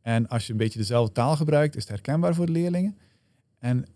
En 0.00 0.28
als 0.28 0.46
je 0.46 0.52
een 0.52 0.58
beetje 0.58 0.78
dezelfde 0.78 1.12
taal 1.12 1.36
gebruikt, 1.36 1.76
is 1.76 1.82
het 1.82 1.90
herkenbaar 1.90 2.34
voor 2.34 2.46
de 2.46 2.52
leerlingen. 2.52 2.96
En 3.58 3.86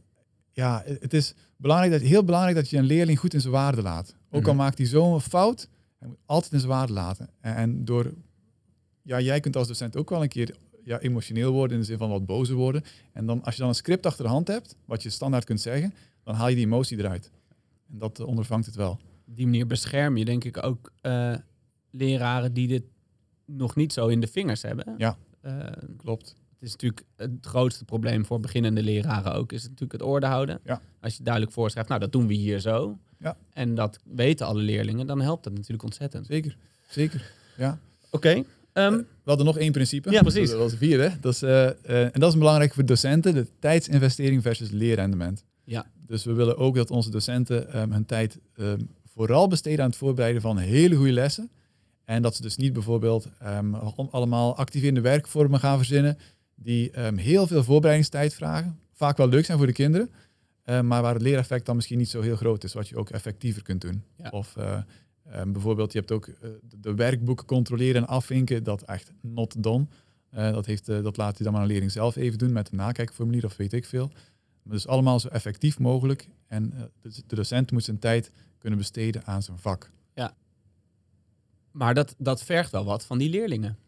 ja, 0.53 0.83
het 0.87 1.15
is 1.15 1.35
belangrijk 1.57 1.93
dat, 1.93 2.01
heel 2.01 2.25
belangrijk 2.25 2.57
dat 2.57 2.71
je 2.71 2.77
een 2.77 2.85
leerling 2.85 3.19
goed 3.19 3.35
in 3.35 3.41
zijn 3.41 3.53
waarde 3.53 3.83
laat. 3.83 4.15
Ook 4.31 4.47
al 4.47 4.53
Mhm. 4.53 4.63
maakt 4.63 4.79
hij 4.79 4.87
zo'n 4.87 5.21
fout, 5.21 5.69
moet 6.07 6.19
altijd 6.27 6.53
in 6.53 6.59
zijn 6.59 6.71
waarde 6.71 6.93
laten. 6.93 7.31
En, 7.41 7.85
door, 7.85 8.13
ja, 9.03 9.21
jij 9.21 9.41
kunt 9.41 9.57
als 9.57 9.69
docent 9.69 9.97
ook 9.97 10.11
wel 10.11 10.23
een 10.23 10.29
keer 10.29 10.57
ja, 10.87 11.01
emotioneel 11.01 11.53
worden 11.53 11.73
in 11.73 11.81
de 11.81 11.87
zin 11.87 11.99
van 11.99 12.11
wat 12.11 12.27
bozer 12.27 12.57
worden. 12.57 12.83
En 13.13 13.27
dan, 13.27 13.43
als 13.43 13.55
je 13.55 13.61
dan 13.61 13.69
een 13.69 13.75
script 13.75 14.07
achter 14.07 14.25
de 14.25 14.31
hand 14.31 14.49
hebt, 14.49 14.77
wat 14.85 15.03
je 15.03 15.11
standaard 15.11 15.45
kunt 15.45 15.61
zeggen, 15.61 15.95
dan 16.23 16.35
haal 16.35 16.49
je 16.49 16.55
die 16.55 16.65
emotie 16.65 16.99
eruit. 16.99 17.31
En 17.91 17.99
dat 17.99 18.21
eh, 18.21 18.27
ondervangt 18.27 18.67
het 18.67 18.75
wel. 18.75 18.99
Die 19.25 19.45
manier 19.45 19.67
bescherm 19.67 20.17
je 20.17 20.25
denk 20.25 20.45
ik 20.45 20.65
ook 20.65 20.93
eh, 21.01 21.35
leraren 21.91 22.53
die 22.53 22.69
dit 22.69 22.83
nog 23.45 23.77
niet 23.77 23.93
zo 23.93 24.07
in 24.07 24.21
de 24.21 24.27
vingers 24.27 24.63
hebben. 24.63 24.95
Ja. 24.99 25.17
Eh, 25.41 25.67
Klopt. 25.97 26.37
het 26.53 26.63
is 26.63 26.71
natuurlijk 26.71 27.05
het 27.17 27.31
grootste 27.41 27.85
probleem 27.85 28.25
voor 28.25 28.41
beginnende 28.41 28.83
leraren 28.83 29.35
ook, 29.35 29.53
is 29.53 29.63
natuurlijk 29.63 29.93
het 29.93 30.03
orde 30.03 30.27
houden. 30.27 30.61
Ja. 30.65 30.81
Als 31.01 31.17
je 31.17 31.23
duidelijk 31.23 31.53
voorschrijft, 31.53 31.89
nou 31.89 32.01
dat 32.01 32.13
doen 32.13 32.27
we 32.27 32.35
hier 32.35 32.61
zo. 32.61 32.99
Ja. 33.19 33.37
En 33.53 33.75
dat 33.75 33.99
weten 34.05 34.47
alle 34.47 34.63
leerlingen, 34.63 35.07
dan 35.07 35.21
helpt 35.21 35.45
dat 35.45 35.53
natuurlijk 35.53 35.83
ontzettend. 35.83 36.27
Zeker. 36.27 36.57
Zeker. 36.89 37.33
Ja. 37.57 37.79
Oké. 38.11 38.45
ehm, 38.73 38.97
We 38.97 39.05
hadden 39.25 39.47
nog 39.47 39.59
één 39.59 39.73
principe. 39.73 40.11
Ja, 40.11 40.23
precies. 40.23 40.51
Dat 40.51 40.59
was 40.59 40.71
de 40.71 40.77
vierde. 40.77 41.13
Dat 41.21 41.33
is, 41.33 41.43
eh, 41.43 41.67
eh, 41.67 41.75
en 42.03 42.21
dat 42.21 42.33
is 42.33 42.39
belangrijk 42.39 42.75
voor 42.75 42.87
docenten, 42.87 43.35
de 43.35 43.47
tijdsinvestering 43.59 44.43
versus 44.43 44.71
leerrendement. 44.71 45.45
Ja. 45.65 45.87
Dus 46.07 46.25
we 46.25 46.33
willen 46.33 46.57
ook 46.57 46.75
dat 46.77 46.91
onze 46.91 47.11
docenten 47.11 47.73
ehm, 47.73 47.91
hun 47.91 48.07
tijd 48.07 48.39
ehm, 48.57 48.81
vooral 49.13 49.49
besteden 49.49 49.81
aan 49.85 49.91
het 49.91 49.99
voorbereiden 49.99 50.43
van 50.43 50.59
hele 50.59 50.97
goede 50.97 51.13
lessen. 51.13 51.51
En 52.05 52.23
dat 52.23 52.37
ze 52.37 52.43
dus 52.43 52.57
niet 52.57 52.73
bijvoorbeeld 52.73 53.29
allemaal 54.11 54.57
activerende 54.57 55.01
werkvormen 55.01 55.61
gaan 55.61 55.77
verzinnen 55.77 56.19
die 56.55 56.91
heel 57.15 57.47
veel 57.47 57.65
voorbereidingstijd 57.65 58.35
vragen. 58.35 58.79
Vaak 58.93 59.17
wel 59.17 59.29
leuk 59.29 59.45
zijn 59.45 59.59
voor 59.59 59.67
de 59.67 59.73
kinderen, 59.73 60.11
eh, 60.67 60.81
maar 60.81 61.03
waar 61.03 61.15
het 61.15 61.23
leereffect 61.23 61.67
dan 61.67 61.77
misschien 61.77 61.99
niet 61.99 62.09
zo 62.09 62.21
heel 62.21 62.37
groot 62.37 62.65
is, 62.65 62.73
wat 62.73 62.89
je 62.89 62.97
ook 62.97 63.11
effectiever 63.11 63.63
kunt 63.63 63.81
doen. 63.81 64.03
Ja. 64.17 64.29
Of 64.31 64.57
eh, 64.57 64.83
ehm, 65.25 65.53
bijvoorbeeld, 65.53 65.93
je 65.93 65.99
hebt 65.99 66.13
ook 66.13 66.27
eh, 66.27 66.51
de- 66.81 66.95
werkboeken 66.95 67.47
controleren 67.47 68.03
en 68.03 68.09
afvinken, 68.09 68.65
dat 68.65 68.83
echt 68.83 69.13
not 69.21 69.63
done. 69.63 69.87
Dat, 70.31 70.67
heeft, 70.67 70.87
dat 70.87 71.17
laat 71.17 71.37
hij 71.37 71.45
dan 71.45 71.53
maar 71.53 71.63
een 71.63 71.69
leerling 71.69 71.93
zelf 71.93 72.17
even 72.17 72.39
doen 72.39 72.53
met 72.53 72.71
een 72.71 72.77
nakijkformulier 72.77 73.45
of 73.45 73.57
weet 73.57 73.73
ik 73.73 73.85
veel. 73.85 74.11
Maar 74.63 74.75
dus 74.75 74.87
allemaal 74.87 75.21
zo 75.21 75.29
effectief 75.29 75.79
mogelijk. 75.79 76.29
En 76.47 76.91
de, 77.01 77.23
de 77.27 77.35
docent 77.35 77.71
moet 77.73 77.85
zijn 77.85 77.99
tijd 77.99 78.31
kunnen 78.59 78.79
besteden 78.79 79.25
aan 79.25 79.43
zijn 79.43 79.59
vak. 79.59 79.91
maar 81.71 81.95
dat, 81.95 82.15
dat 82.19 82.43
vergt 82.43 82.71
wel 82.71 82.85
wat 82.85 83.05
van 83.05 83.19
die 83.19 83.31
leerlingen. 83.31 83.79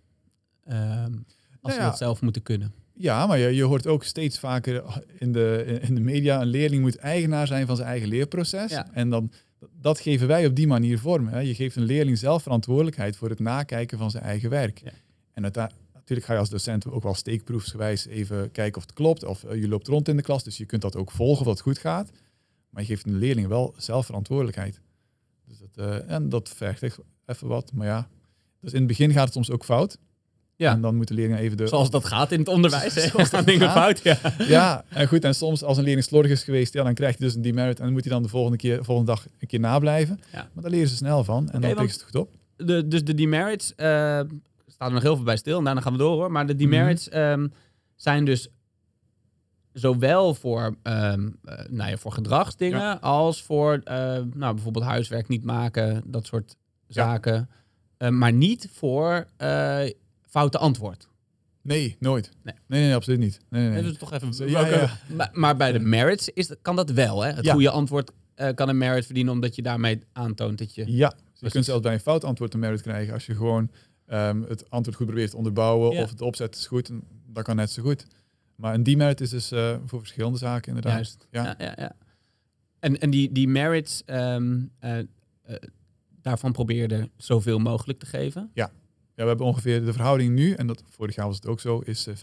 Ehm, 0.64 1.12
als 1.60 1.72
ze 1.72 1.78
ja. 1.80 1.88
dat 1.88 1.98
zelf 1.98 2.20
moeten 2.22 2.42
kunnen. 2.42 2.72
Ja, 2.98 3.26
maar 3.26 3.38
je, 3.38 3.54
je 3.54 3.64
hoort 3.64 3.86
ook 3.86 4.04
steeds 4.04 4.38
vaker 4.38 5.02
in 5.18 5.32
de, 5.32 5.78
in 5.80 5.94
de 5.94 6.00
media, 6.00 6.40
een 6.40 6.46
leerling 6.46 6.82
moet 6.82 6.96
eigenaar 6.96 7.46
zijn 7.46 7.66
van 7.66 7.76
zijn 7.76 7.88
eigen 7.88 8.08
leerproces. 8.08 8.70
Ja. 8.70 8.92
En 8.92 9.10
dan, 9.10 9.32
dat 9.80 10.00
geven 10.00 10.26
wij 10.26 10.46
op 10.46 10.54
die 10.54 10.66
manier 10.66 10.98
vorm. 10.98 11.28
Hè. 11.28 11.38
Je 11.38 11.54
geeft 11.54 11.76
een 11.76 11.82
leerling 11.82 12.18
zelf 12.18 12.42
verantwoordelijkheid 12.42 13.16
voor 13.16 13.28
het 13.28 13.38
nakijken 13.38 13.98
van 13.98 14.10
zijn 14.10 14.22
eigen 14.22 14.50
werk. 14.50 14.78
Ja. 14.78 14.90
En 15.32 15.42
natuurlijk 15.42 16.26
ga 16.26 16.32
je 16.32 16.38
als 16.38 16.50
docent 16.50 16.86
ook 16.86 17.02
wel 17.02 17.14
steekproefsgewijs 17.14 18.06
even 18.06 18.50
kijken 18.50 18.76
of 18.76 18.82
het 18.82 18.92
klopt. 18.92 19.24
Of 19.24 19.44
eh, 19.44 19.60
je 19.60 19.68
loopt 19.68 19.86
rond 19.86 20.08
in 20.08 20.16
de 20.16 20.22
klas, 20.22 20.44
dus 20.44 20.56
je 20.56 20.66
kunt 20.66 20.82
dat 20.82 20.96
ook 20.96 21.10
volgen 21.10 21.40
of 21.40 21.46
dat 21.46 21.60
goed 21.60 21.78
gaat. 21.78 22.10
Maar 22.70 22.82
je 22.82 22.88
geeft 22.88 23.06
een 23.06 23.18
leerling 23.18 23.46
wel 23.46 23.74
zelf 23.76 24.06
verantwoordelijkheid. 24.06 24.80
Dus 25.44 25.58
dat, 25.58 25.86
eh, 25.86 26.10
en 26.10 26.28
dat 26.28 26.48
vergt 26.48 26.82
echt 26.82 26.98
even 27.26 27.48
wat. 27.48 27.72
Maar 27.72 27.86
ja, 27.86 28.08
dus 28.60 28.72
in 28.72 28.78
het 28.78 28.88
begin 28.88 29.12
gaat 29.12 29.24
het 29.24 29.32
soms 29.32 29.50
ook 29.50 29.64
fout. 29.64 29.98
Ja. 30.58 30.72
En 30.72 30.80
dan 30.80 30.94
moeten 30.96 31.14
leerlingen 31.14 31.40
even 31.42 31.56
de, 31.56 31.66
Zoals 31.66 31.90
dat 31.90 32.04
gaat 32.04 32.32
in 32.32 32.38
het 32.38 32.48
onderwijs. 32.48 32.94
hè. 32.94 33.00
Zoals 33.10 33.30
dat 33.30 33.46
dingen 33.46 33.70
fout. 33.70 34.02
Ja. 34.02 34.18
Ja, 34.38 34.84
en 34.88 35.08
goed. 35.08 35.24
En 35.24 35.34
soms 35.34 35.62
als 35.62 35.76
een 35.76 35.84
leerling 35.84 36.04
slordig 36.06 36.30
is 36.30 36.42
geweest, 36.42 36.72
ja, 36.72 36.82
dan 36.82 36.94
krijgt 36.94 37.18
hij 37.18 37.26
dus 37.26 37.36
een 37.36 37.42
demerit 37.42 37.78
en 37.78 37.84
dan 37.84 37.92
moet 37.92 38.04
hij 38.04 38.12
dan 38.12 38.22
de 38.22 38.28
volgende, 38.28 38.56
keer, 38.56 38.84
volgende 38.84 39.10
dag 39.10 39.26
een 39.38 39.46
keer 39.46 39.60
nablijven. 39.60 40.20
Ja. 40.32 40.48
Maar 40.52 40.62
daar 40.62 40.72
leren 40.72 40.88
ze 40.88 40.96
snel 40.96 41.24
van 41.24 41.50
en 41.50 41.60
dan 41.60 41.70
pikken 41.70 41.88
ze 41.88 41.94
het 41.94 42.02
goed 42.02 42.14
op. 42.16 42.30
de, 42.56 42.88
dus 42.88 43.04
de 43.04 43.14
demerits, 43.14 43.74
eh 43.74 44.20
staan 44.66 44.88
er 44.88 44.94
nog 44.94 45.02
heel 45.02 45.16
veel 45.16 45.24
bij 45.24 45.36
stil 45.36 45.58
en 45.58 45.64
daarna 45.64 45.80
gaan 45.80 45.92
we 45.92 45.98
door 45.98 46.14
hoor. 46.16 46.32
Maar 46.32 46.44
Mhm. 46.44 46.52
de 46.52 46.58
demerits 46.58 47.08
ehm, 47.08 47.48
zijn 47.96 48.24
dus 48.24 48.48
zowel 49.72 50.34
voor, 50.34 50.74
ehm, 50.82 51.28
eh, 51.44 51.58
nou 51.70 51.90
ja, 51.90 51.96
voor 51.96 52.12
gedragsdingen 52.12 53.00
als 53.00 53.42
voor 53.42 53.80
eh, 53.84 53.96
nou, 54.34 54.54
bijvoorbeeld 54.54 54.84
huiswerk 54.84 55.28
niet 55.28 55.44
maken, 55.44 56.02
dat 56.06 56.26
soort 56.26 56.56
zaken. 56.88 57.48
Maar 58.10 58.32
niet 58.32 58.68
voor 58.72 59.26
foute 60.28 60.58
antwoord. 60.58 61.08
Nee, 61.62 61.96
nooit. 62.00 62.30
Nee. 62.42 62.54
Nee, 62.66 62.82
nee, 62.84 62.94
absoluut 62.94 63.18
niet. 63.20 63.40
Nee, 63.50 63.68
nee, 63.68 63.82
nee. 63.82 63.96
Toch 63.96 64.12
even. 64.12 64.48
Ja, 64.50 64.66
ja. 64.66 64.90
Maar, 65.16 65.30
maar 65.32 65.56
bij 65.56 65.72
de 65.72 65.78
merits 65.78 66.28
is, 66.28 66.46
dat- 66.46 66.58
kan 66.62 66.76
dat 66.76 66.90
wel, 66.90 67.22
hè? 67.22 67.30
Het 67.32 67.44
Ja. 67.44 67.52
goede 67.52 67.70
antwoord 67.70 68.10
eh, 68.34 68.54
kan 68.54 68.68
een 68.68 68.78
merit 68.78 69.04
verdienen 69.04 69.32
omdat 69.32 69.54
je 69.54 69.62
daarmee 69.62 70.00
aantoont 70.12 70.58
dat 70.58 70.74
je. 70.74 70.84
Ja, 70.96 71.08
Dus 71.08 71.40
je 71.40 71.50
kunt 71.50 71.64
zelfs 71.64 71.82
bij 71.82 71.92
een 71.92 72.00
fout 72.00 72.24
antwoord 72.24 72.54
een 72.54 72.60
merit 72.60 72.82
krijgen 72.82 73.14
als 73.14 73.26
je 73.26 73.34
gewoon 73.34 73.70
ehm, 74.06 74.42
het 74.42 74.70
antwoord 74.70 74.96
goed 74.96 75.06
probeert 75.06 75.30
te 75.30 75.36
onderbouwen 75.36 75.90
of 76.02 76.14
de 76.14 76.24
opzet 76.24 76.54
is 76.54 76.66
goed. 76.66 76.90
Dat 77.26 77.44
kan 77.44 77.56
net 77.56 77.70
zo 77.70 77.82
goed. 77.82 78.06
Maar 78.56 78.74
een 78.74 78.82
demerit 78.82 79.20
is 79.20 79.30
dus 79.30 79.50
eh, 79.50 79.76
voor 79.86 79.98
verschillende 79.98 80.38
zaken 80.38 80.68
inderdaad. 80.68 80.92
Juist. 80.94 81.26
Ja. 81.30 81.44
Ja, 81.44 81.54
ja, 81.58 81.72
ja. 81.76 81.92
En, 82.78 82.98
en 83.00 83.10
die, 83.10 83.32
die 83.32 83.48
merits, 83.48 84.02
ehm, 84.04 84.60
eh, 84.78 84.98
daarvan 86.22 86.52
probeer 86.52 86.82
je 86.90 86.96
er 86.96 87.08
zoveel 87.16 87.58
mogelijk 87.58 87.98
te 87.98 88.06
geven. 88.06 88.50
Ja, 88.54 88.70
we 89.24 89.28
hebben 89.28 89.46
ongeveer 89.46 89.84
de 89.84 89.92
verhouding 89.92 90.34
nu, 90.34 90.52
en 90.52 90.66
dat 90.66 90.82
vorig 90.90 91.14
jaar 91.14 91.26
was 91.26 91.36
het 91.36 91.46
ook 91.46 91.60
zo, 91.60 91.78
is 91.78 92.06
eh, 92.06 92.14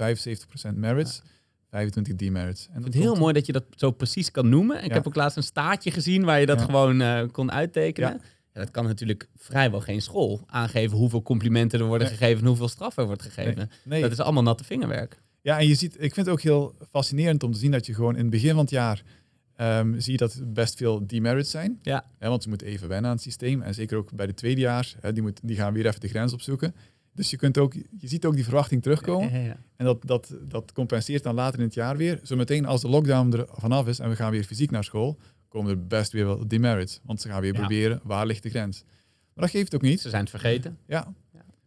75% 0.72 0.76
merits, 0.76 1.22
25 1.70 2.16
demerits. 2.16 2.62
En 2.62 2.68
Ik 2.68 2.74
vind 2.74 2.86
het 2.86 2.94
heel 2.96 3.08
komt- 3.08 3.20
mooi 3.22 3.34
dat 3.34 3.46
je 3.46 3.52
dat 3.52 3.64
zo 3.76 3.92
precies 3.92 4.32
kan 4.32 4.50
noemen. 4.50 4.78
Ik 4.84 4.88
Ja. 4.88 4.94
heb 4.94 5.08
ook 5.08 5.16
laatst 5.16 5.38
een 5.38 5.44
staartje 5.44 5.92
gezien 5.92 6.24
waar 6.24 6.40
je 6.40 6.46
dat 6.46 6.60
Ja. 6.60 6.66
gewoon 6.66 7.02
eh, 7.02 7.22
kon 7.32 7.52
uittekenen. 7.52 8.10
Ja. 8.10 8.20
Ja. 8.54 8.62
dat 8.62 8.72
kan 8.72 8.86
natuurlijk 8.86 9.30
vrijwel 9.36 9.80
geen 9.82 10.02
school 10.02 10.42
aangeven 10.46 10.98
hoeveel 10.98 11.22
complimenten 11.22 11.80
er 11.80 11.86
worden 11.86 12.08
Nee. 12.08 12.18
gegeven 12.18 12.42
en 12.42 12.48
hoeveel 12.48 12.68
straf 12.68 12.98
er 12.98 13.06
wordt 13.06 13.22
gegeven. 13.22 13.70
Nee. 13.84 14.02
Dat 14.02 14.12
is 14.12 14.20
allemaal 14.20 14.44
natte 14.44 14.64
vingerwerk. 14.64 15.22
Ja, 15.42 15.60
en 15.60 15.68
je 15.68 15.76
ziet, 15.76 15.94
ik 15.94 16.14
vind 16.14 16.16
het 16.16 16.30
ook 16.30 16.42
heel 16.42 16.76
fascinerend 16.92 17.44
om 17.44 17.52
te 17.52 17.58
zien 17.60 17.72
dat 17.72 17.86
je 17.86 17.94
gewoon 17.94 18.14
in 18.16 18.22
het 18.22 18.30
begin 18.30 18.50
van 18.50 18.60
het 18.60 18.70
jaar 18.70 19.04
ehm, 19.56 20.00
zie 20.00 20.12
je 20.12 20.18
dat 20.18 20.42
best 20.46 20.76
veel 20.78 21.08
demerits 21.08 21.52
zijn. 21.52 21.80
Ja. 21.82 22.06
Hè, 22.18 22.30
want 22.30 22.44
ze 22.44 22.50
moeten 22.50 22.68
even 22.68 22.88
wennen 22.88 23.10
aan 23.10 23.16
het 23.16 23.26
systeem. 23.26 23.62
En 23.62 23.74
zeker 23.74 23.98
ook 23.98 24.14
bij 24.14 24.26
de 24.26 24.34
tweedejaars, 24.34 24.96
hè, 25.00 25.14
die, 25.14 25.22
moet, 25.24 25.40
die 25.44 25.56
gaan 25.56 25.74
weer 25.74 25.86
even 25.86 26.00
de 26.00 26.08
grens 26.08 26.34
opzoeken. 26.34 26.76
Dus 27.14 27.30
je, 27.30 27.38
kunt 27.38 27.58
ook, 27.58 27.74
je 27.74 28.08
ziet 28.08 28.26
ook 28.26 28.36
die 28.36 28.44
verwachting 28.44 28.82
terugkomen. 28.82 29.32
Ja, 29.32 29.38
ja, 29.38 29.46
ja. 29.46 29.58
En 29.76 29.86
dat, 29.86 30.06
dat, 30.08 30.36
dat 30.42 30.72
compenseert 30.72 31.24
dan 31.24 31.36
later 31.36 31.60
in 31.60 31.66
het 31.66 31.74
jaar 31.74 31.98
weer. 31.98 32.20
Zometeen 32.24 32.66
als 32.66 32.82
de 32.82 32.88
lockdown 32.90 33.34
er 33.34 33.46
vanaf 33.52 33.88
is 33.88 34.00
en 34.00 34.10
we 34.10 34.16
gaan 34.16 34.32
weer 34.32 34.44
fysiek 34.44 34.72
naar 34.72 34.84
school, 34.84 35.18
komen 35.48 35.72
er 35.72 35.88
best 35.88 36.12
weer 36.12 36.26
wel 36.26 36.48
demerits. 36.48 37.00
Want 37.04 37.22
ze 37.22 37.28
gaan 37.28 37.42
weer 37.42 37.54
proberen, 37.54 38.00
waar 38.04 38.26
ligt 38.26 38.44
de 38.44 38.50
grens? 38.50 38.84
Maar 39.34 39.44
dat 39.44 39.50
geeft 39.50 39.76
ook 39.76 39.82
niet. 39.82 40.02
Ze 40.02 40.10
zijn 40.10 40.22
het 40.22 40.30
vergeten. 40.30 40.78
Ja. 40.88 41.14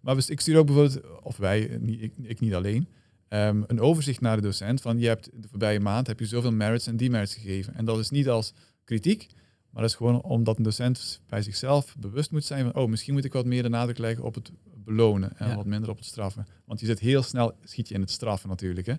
Maar 0.01 0.17
we- 0.17 0.25
ik 0.27 0.41
stuur 0.41 0.57
ook 0.59 0.67
bijvoorbeeld, 0.67 1.23
of 1.23 1.37
wij, 1.37 1.77
niet, 1.81 2.03
ik, 2.03 2.13
ik 2.23 2.41
niet 2.41 2.55
alleen, 2.55 2.89
ehm, 3.29 3.63
een 3.67 3.81
overzicht 3.81 4.21
naar 4.21 4.37
de 4.37 4.43
docent 4.43 4.81
van 4.81 4.99
je 4.99 5.07
hebt 5.07 5.31
de 5.43 5.49
voorbije 5.49 5.81
maand 5.81 6.07
heb 6.07 6.19
je 6.21 6.27
zoveel 6.27 6.53
merits 6.53 6.87
en 6.87 6.97
demerits 6.97 7.35
gegeven. 7.35 7.75
En 7.75 7.85
dat 7.85 7.99
is 7.99 8.11
niet 8.11 8.29
als 8.29 8.53
kritiek, 8.85 9.27
maar 9.71 9.83
dat 9.83 9.91
is 9.91 9.97
gewoon 9.97 10.23
omdat 10.23 10.57
een 10.59 10.63
docent 10.63 11.21
bij 11.27 11.43
zichzelf 11.43 11.97
bewust 11.99 12.31
moet 12.31 12.45
zijn 12.45 12.65
van 12.65 12.83
oh, 12.83 12.89
misschien 12.89 13.15
moet 13.15 13.25
ik 13.25 13.33
wat 13.33 13.47
meer 13.47 13.63
de 13.63 13.69
nadruk 13.69 13.99
leggen 13.99 14.25
op 14.25 14.35
het 14.35 14.51
belonen 14.85 15.37
en 15.37 15.49
Ja. 15.49 15.55
wat 15.57 15.67
minder 15.67 15.91
op 15.91 15.97
het 15.97 16.07
straffen. 16.07 16.47
Want 16.65 16.81
je 16.81 16.87
zit 16.87 16.99
heel 16.99 17.23
snel, 17.23 17.53
schiet 17.65 17.89
je 17.89 17.95
in 17.95 18.01
het 18.01 18.11
straffen 18.11 18.49
natuurlijk, 18.49 18.87
hè? 18.87 18.95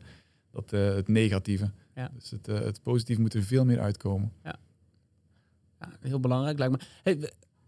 Dat, 0.51 0.73
eh, 0.73 0.93
het 0.93 1.07
negatieve. 1.07 1.71
Ja. 1.95 2.11
Dus 2.13 2.29
het, 2.29 2.47
eh, 2.47 2.59
het 2.59 2.81
positieve 2.81 3.21
moet 3.21 3.33
er 3.33 3.43
veel 3.43 3.65
meer 3.65 3.79
uitkomen. 3.79 4.31
Ja, 4.43 4.59
heel 5.99 6.19
belangrijk 6.19 6.57
lijkt 6.57 6.73
me. 6.73 6.79
Hey, 7.03 7.13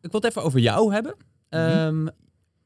ik 0.01 0.11
wil 0.11 0.21
het 0.21 0.23
even 0.23 0.43
over 0.43 0.59
jou 0.59 0.93
hebben. 0.93 1.15
Mhm. 1.49 1.61
Ehm, 1.61 2.07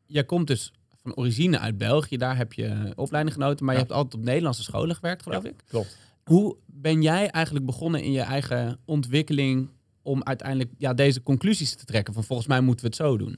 jij 0.05 0.23
komt 0.23 0.47
dus 0.47 0.73
van 1.05 1.15
origine 1.15 1.59
uit 1.59 1.77
België. 1.77 2.17
Daar 2.17 2.37
heb 2.37 2.53
je 2.53 2.93
opleiding 2.95 3.35
genoten. 3.35 3.65
Maar 3.65 3.73
Ja. 3.75 3.79
je 3.81 3.85
hebt 3.87 3.97
altijd 3.97 4.21
op 4.21 4.27
Nederlandse 4.27 4.63
scholen 4.63 4.95
gewerkt, 4.95 5.23
geloof 5.23 5.43
Ja. 5.43 5.49
ik. 5.49 5.55
Klopt. 5.67 5.97
Hoe 6.23 6.55
ben 6.65 7.01
jij 7.01 7.29
eigenlijk 7.29 7.65
begonnen 7.65 8.03
in 8.03 8.11
je 8.11 8.21
eigen 8.21 8.77
ontwikkeling 8.85 9.69
om 10.01 10.23
uiteindelijk 10.23 10.69
ja, 10.77 10.93
deze 10.93 11.23
conclusies 11.23 11.75
te 11.75 11.85
trekken? 11.85 12.13
Van 12.13 12.23
volgens 12.23 12.47
mij 12.47 12.61
moeten 12.61 12.81
we 12.85 12.87
het 12.87 12.95
zo 12.99 13.17
doen. 13.17 13.37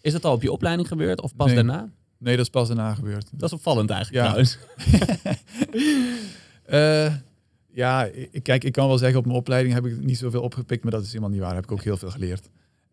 Is 0.00 0.12
dat 0.12 0.24
al 0.24 0.32
op 0.32 0.42
je 0.42 0.52
opleiding 0.52 0.88
gebeurd 0.88 1.20
of 1.20 1.36
pas 1.36 1.46
Nee. 1.46 1.54
daarna? 1.54 1.90
Nee, 2.18 2.36
dat 2.36 2.44
is 2.44 2.50
pas 2.50 2.66
daarna 2.68 2.94
gebeurd. 2.94 3.28
Dat 3.32 3.42
is 3.50 3.56
opvallend 3.56 3.90
eigenlijk 3.90 4.24
Ja. 4.24 4.30
trouwens. 4.32 4.58
Eh, 6.64 7.14
ja, 7.72 8.04
ik, 8.30 8.42
kijk, 8.42 8.64
ik 8.64 8.72
kan 8.72 8.88
wel 8.88 8.98
zeggen 8.98 9.18
op 9.18 9.24
mijn 9.24 9.38
opleiding 9.38 9.74
heb 9.74 9.86
ik 9.86 10.00
niet 10.04 10.18
zoveel 10.18 10.42
opgepikt, 10.42 10.82
maar 10.82 10.92
dat 10.92 11.02
is 11.02 11.08
helemaal 11.08 11.30
niet 11.30 11.40
waar. 11.40 11.54
Heb 11.54 11.64
ik 11.64 11.72
ook 11.72 11.82
heel 11.82 11.96
veel 11.96 12.10
geleerd. 12.10 12.48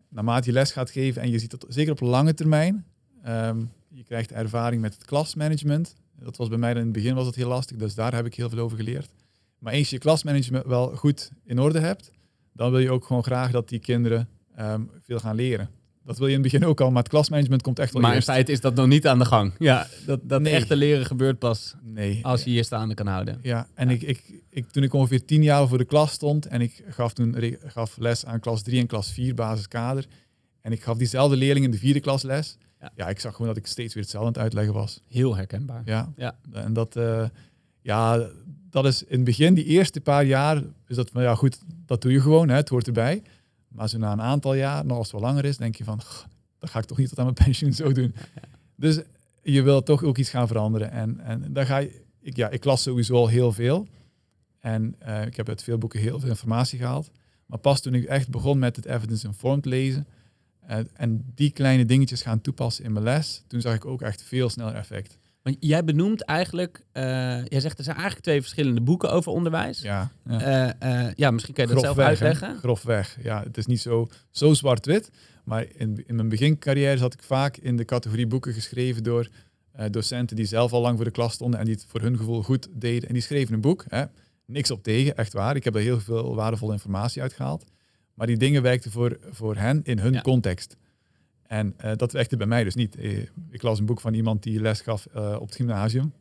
Naarmate 0.08 0.46
je 0.46 0.52
les 0.52 0.72
gaat 0.72 0.90
geven 0.90 1.22
en 1.22 1.30
je 1.30 1.38
ziet 1.38 1.50
dat 1.50 1.64
zeker 1.68 1.92
op 1.92 2.00
lange 2.00 2.34
termijn, 2.34 2.84
ehm, 3.22 3.64
je 3.94 4.04
krijgt 4.04 4.32
ervaring 4.32 4.82
met 4.82 4.94
het 4.94 5.04
klasmanagement. 5.04 5.94
Dat 6.18 6.36
was 6.36 6.48
bij 6.48 6.58
mij 6.58 6.70
in 6.70 6.76
het 6.76 6.92
begin 6.92 7.14
was 7.14 7.26
het 7.26 7.34
heel 7.34 7.48
lastig, 7.48 7.76
dus 7.76 7.94
daar 7.94 8.14
heb 8.14 8.26
ik 8.26 8.34
heel 8.34 8.48
veel 8.48 8.58
over 8.58 8.76
geleerd. 8.76 9.10
Maar 9.58 9.72
eens 9.72 9.90
je 9.90 9.98
klasmanagement 9.98 10.66
wel 10.66 10.96
goed 10.96 11.30
in 11.44 11.58
orde 11.58 11.78
hebt, 11.78 12.10
dan 12.52 12.70
wil 12.70 12.80
je 12.80 12.90
ook 12.90 13.04
gewoon 13.06 13.22
graag 13.24 13.50
dat 13.50 13.68
die 13.68 13.78
kinderen 13.78 14.28
ehm, 14.56 14.82
veel 15.02 15.18
gaan 15.18 15.34
leren. 15.34 15.68
Dat 16.04 16.18
wil 16.18 16.26
je 16.26 16.34
in 16.34 16.42
het 16.42 16.52
begin 16.52 16.68
ook 16.68 16.80
al, 16.80 16.90
maar 16.90 17.02
het 17.02 17.10
klasmanagement 17.10 17.62
komt 17.62 17.78
echt 17.78 17.92
wel 17.92 18.02
Maar 18.02 18.14
in 18.14 18.22
feite 18.22 18.52
is 18.52 18.60
dat 18.60 18.74
nog 18.74 18.86
niet 18.86 19.06
aan 19.06 19.18
de 19.18 19.24
gang. 19.24 19.52
Ja, 19.58 19.86
dat, 20.06 20.20
dat 20.22 20.40
Nee. 20.40 20.52
echte 20.52 20.76
leren 20.76 21.06
gebeurt 21.06 21.38
pas 21.38 21.74
Nee, 21.82 22.24
als 22.24 22.44
je 22.44 22.52
je 22.52 22.62
staande 22.62 22.94
kan 22.94 23.06
houden. 23.06 23.38
Ja, 23.42 23.66
en 23.74 23.88
Ja. 23.88 23.94
Ik, 23.94 24.02
ik, 24.02 24.42
ik, 24.50 24.70
toen 24.70 24.82
ik 24.82 24.92
ongeveer 24.92 25.24
tien 25.24 25.42
jaar 25.42 25.68
voor 25.68 25.78
de 25.78 25.84
klas 25.84 26.12
stond 26.12 26.46
en 26.46 26.60
ik 26.60 26.84
gaf 26.88 27.12
toen 27.12 27.56
gaf 27.64 27.96
les 27.96 28.26
aan 28.26 28.40
klas 28.40 28.62
3 28.62 28.80
en 28.80 28.86
klas 28.86 29.12
4 29.12 29.34
basiskader. 29.34 30.06
En 30.60 30.72
ik 30.72 30.82
gaf 30.82 30.96
diezelfde 30.96 31.36
leerlingen 31.36 31.70
de 31.70 31.78
vierde 31.78 32.00
klas 32.00 32.22
les. 32.22 32.56
Ja. 32.84 32.92
Ja. 33.04 33.08
ik 33.08 33.20
zag 33.20 33.32
gewoon 33.32 33.46
dat 33.46 33.56
ik 33.56 33.66
steeds 33.66 33.94
weer 33.94 34.02
hetzelfde 34.02 34.28
aan 34.28 34.34
het 34.34 34.42
uitleggen 34.42 34.74
was. 34.74 35.00
Heel 35.08 35.36
herkenbaar. 35.36 35.82
Ja. 35.84 36.12
Ja. 36.16 36.36
En 36.52 36.72
dat, 36.72 36.96
eh, 36.96 37.28
ja, 37.80 38.28
dat 38.70 38.84
is 38.84 39.02
in 39.02 39.16
het 39.16 39.24
begin, 39.24 39.54
die 39.54 39.64
eerste 39.64 40.00
paar 40.00 40.24
jaar, 40.24 40.62
is 40.86 40.96
dat 40.96 41.10
van 41.10 41.22
ja 41.22 41.34
goed, 41.34 41.58
dat 41.86 42.02
doe 42.02 42.12
je 42.12 42.20
gewoon, 42.20 42.48
hè, 42.48 42.54
het 42.56 42.68
hoort 42.68 42.86
erbij. 42.86 43.22
Maar 43.68 43.88
zo 43.88 43.98
na 43.98 44.12
een 44.12 44.22
aantal 44.22 44.54
jaar, 44.54 44.84
nog 44.84 44.96
als 44.96 45.12
het 45.12 45.20
wel 45.20 45.30
langer 45.30 45.44
is, 45.44 45.56
denk 45.56 45.76
je 45.76 45.84
van, 45.84 46.02
"Goh, 46.02 46.24
dat 46.58 46.70
ga 46.70 46.78
ik 46.78 46.84
toch 46.84 46.98
niet 46.98 47.08
tot 47.08 47.18
aan 47.18 47.24
mijn 47.24 47.44
pensioen 47.44 47.72
zo 47.72 47.92
doen. 47.92 48.14
Dus 48.76 49.00
je 49.42 49.62
wil 49.62 49.82
toch 49.82 50.02
ook 50.02 50.18
iets 50.18 50.30
gaan 50.30 50.46
veranderen. 50.46 50.90
En, 50.90 51.20
en 51.20 51.52
daar 51.52 51.66
ga 51.66 51.76
je, 51.76 52.02
ik, 52.20 52.36
ja, 52.36 52.50
ik 52.50 52.64
las 52.64 52.82
sowieso 52.82 53.14
al 53.14 53.28
heel 53.28 53.52
veel. 53.52 53.86
En 54.60 54.94
eh, 54.98 55.26
ik 55.26 55.36
heb 55.36 55.48
uit 55.48 55.62
veel 55.62 55.78
boeken 55.78 56.00
heel 56.00 56.20
veel 56.20 56.28
informatie 56.28 56.78
gehaald. 56.78 57.10
Maar 57.46 57.58
pas 57.58 57.80
toen 57.80 57.94
ik 57.94 58.04
echt 58.04 58.28
begon 58.28 58.58
met 58.58 58.76
het 58.76 58.84
evidence-informed 58.84 59.64
lezen 59.64 60.06
eh, 60.66 60.78
en 60.92 61.32
die 61.34 61.50
kleine 61.50 61.84
dingetjes 61.84 62.22
gaan 62.22 62.40
toepassen 62.40 62.84
in 62.84 62.92
mijn 62.92 63.04
les, 63.04 63.44
toen 63.46 63.60
zag 63.60 63.74
ik 63.74 63.84
ook 63.84 64.02
echt 64.02 64.22
veel 64.22 64.48
sneller 64.48 64.74
effect. 64.74 65.18
Want 65.42 65.56
jij 65.60 65.84
benoemt 65.84 66.22
eigenlijk, 66.22 66.84
eh, 66.92 67.02
jij 67.44 67.60
zegt 67.60 67.78
er 67.78 67.84
zijn 67.84 67.96
eigenlijk 67.96 68.24
twee 68.24 68.40
verschillende 68.40 68.80
boeken 68.80 69.10
over 69.12 69.32
onderwijs. 69.32 69.80
Ja, 69.80 70.10
ja. 70.26 70.74
Eh, 70.78 71.12
ja 71.14 71.30
misschien 71.30 71.54
kun 71.54 71.66
je 71.66 71.74
dat 71.74 71.80
zelf 71.80 71.94
Grofweg, 71.94 72.18
hè? 72.18 72.26
uitleggen. 72.26 72.58
Grofweg. 72.58 73.18
Ja, 73.22 73.42
het 73.42 73.56
is 73.56 73.66
niet 73.66 73.80
zo, 73.80 74.06
zo 74.30 74.54
zwart-wit. 74.54 75.10
Maar 75.44 75.66
in, 75.74 76.04
in 76.06 76.14
mijn 76.14 76.28
begincarrière 76.28 76.98
zat 76.98 77.14
ik 77.14 77.22
vaak 77.22 77.56
in 77.56 77.76
de 77.76 77.84
categorie 77.84 78.26
boeken 78.26 78.52
geschreven 78.52 79.02
door 79.02 79.28
docenten 79.90 80.36
die 80.36 80.44
zelf 80.44 80.72
al 80.72 80.80
lang 80.80 80.96
voor 80.96 81.04
de 81.04 81.10
klas 81.10 81.32
stonden 81.32 81.60
en 81.60 81.66
die 81.66 81.74
het 81.74 81.86
voor 81.88 82.00
hun 82.00 82.16
gevoel 82.16 82.42
goed 82.42 82.68
deden. 82.72 83.08
En 83.08 83.14
die 83.14 83.22
schreven 83.22 83.54
een 83.54 83.60
boek. 83.60 83.84
Hè. 83.88 84.04
Niks 84.46 84.70
op 84.70 84.82
tegen, 84.82 85.16
echt 85.16 85.32
waar. 85.32 85.56
Ik 85.56 85.64
heb 85.64 85.74
er 85.74 85.80
heel 85.80 86.00
veel 86.00 86.34
waardevolle 86.34 86.72
informatie 86.72 87.22
uitgehaald. 87.22 87.64
Maar 88.14 88.26
die 88.26 88.36
dingen 88.36 88.62
werkten 88.62 88.90
voor, 88.90 89.18
voor 89.30 89.56
hen 89.56 89.80
in 89.84 89.98
hun 89.98 90.12
Ja. 90.12 90.20
context. 90.20 90.76
En 91.42 91.74
eh, 91.76 91.92
dat 91.96 92.12
werkte 92.12 92.36
bij 92.36 92.46
mij 92.46 92.64
dus 92.64 92.74
niet. 92.74 92.96
Eh, 92.96 93.18
Ik 93.50 93.62
las 93.62 93.78
een 93.78 93.86
boek 93.86 94.00
van 94.00 94.14
iemand 94.14 94.42
die 94.42 94.60
les 94.60 94.80
gaf 94.80 95.06
eh, 95.06 95.36
op 95.40 95.46
het 95.46 95.56
gymnasium. 95.56 96.12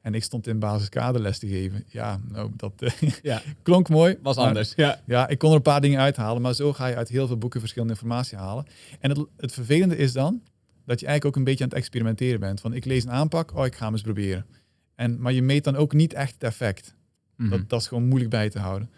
En 0.00 0.14
ik 0.14 0.22
stond 0.22 0.46
in 0.46 0.58
basiskaderles 0.58 1.38
te 1.38 1.46
geven. 1.48 1.84
Ja, 1.86 2.20
nou, 2.28 2.50
dat 2.56 2.72
Ja, 3.22 3.42
klonk 3.62 3.88
mooi. 3.88 4.18
was 4.22 4.36
maar- 4.36 4.46
anders. 4.46 4.72
Ja. 4.76 5.00
ja, 5.06 5.28
ik 5.28 5.38
kon 5.38 5.50
er 5.50 5.56
een 5.56 5.62
paar 5.62 5.80
dingen 5.80 6.00
uithalen, 6.00 6.42
maar 6.42 6.54
zo 6.54 6.72
ga 6.72 6.86
je 6.86 6.96
uit 6.96 7.08
heel 7.08 7.26
veel 7.26 7.38
boeken 7.38 7.60
verschillende 7.60 7.94
informatie 7.94 8.38
halen. 8.38 8.64
En 9.00 9.10
het, 9.10 9.26
het 9.36 9.52
vervelende 9.52 9.96
is 9.96 10.12
dan 10.12 10.42
dat 10.86 11.00
je 11.00 11.06
eigenlijk 11.06 11.24
ook 11.24 11.36
een 11.36 11.48
beetje 11.50 11.64
aan 11.64 11.70
het 11.70 11.78
experimenteren 11.78 12.40
bent. 12.40 12.60
Van 12.60 12.72
ik 12.74 12.84
lees 12.84 13.02
een 13.04 13.10
aanpak, 13.10 13.56
oh 13.56 13.66
ik 13.66 13.74
ga 13.74 13.84
hem 13.84 13.92
eens 13.92 14.02
proberen. 14.02 14.46
En, 14.94 15.20
maar 15.20 15.32
je 15.32 15.42
meet 15.42 15.64
dan 15.64 15.76
ook 15.76 15.92
niet 15.92 16.12
echt 16.12 16.32
het 16.34 16.42
effect. 16.42 16.94
Mhm. 17.36 17.50
Dat, 17.50 17.68
dat 17.68 17.80
is 17.80 17.86
gewoon 17.86 18.04
moeilijk 18.08 18.30
bij 18.30 18.48
te 18.50 18.58
houden. 18.58 18.90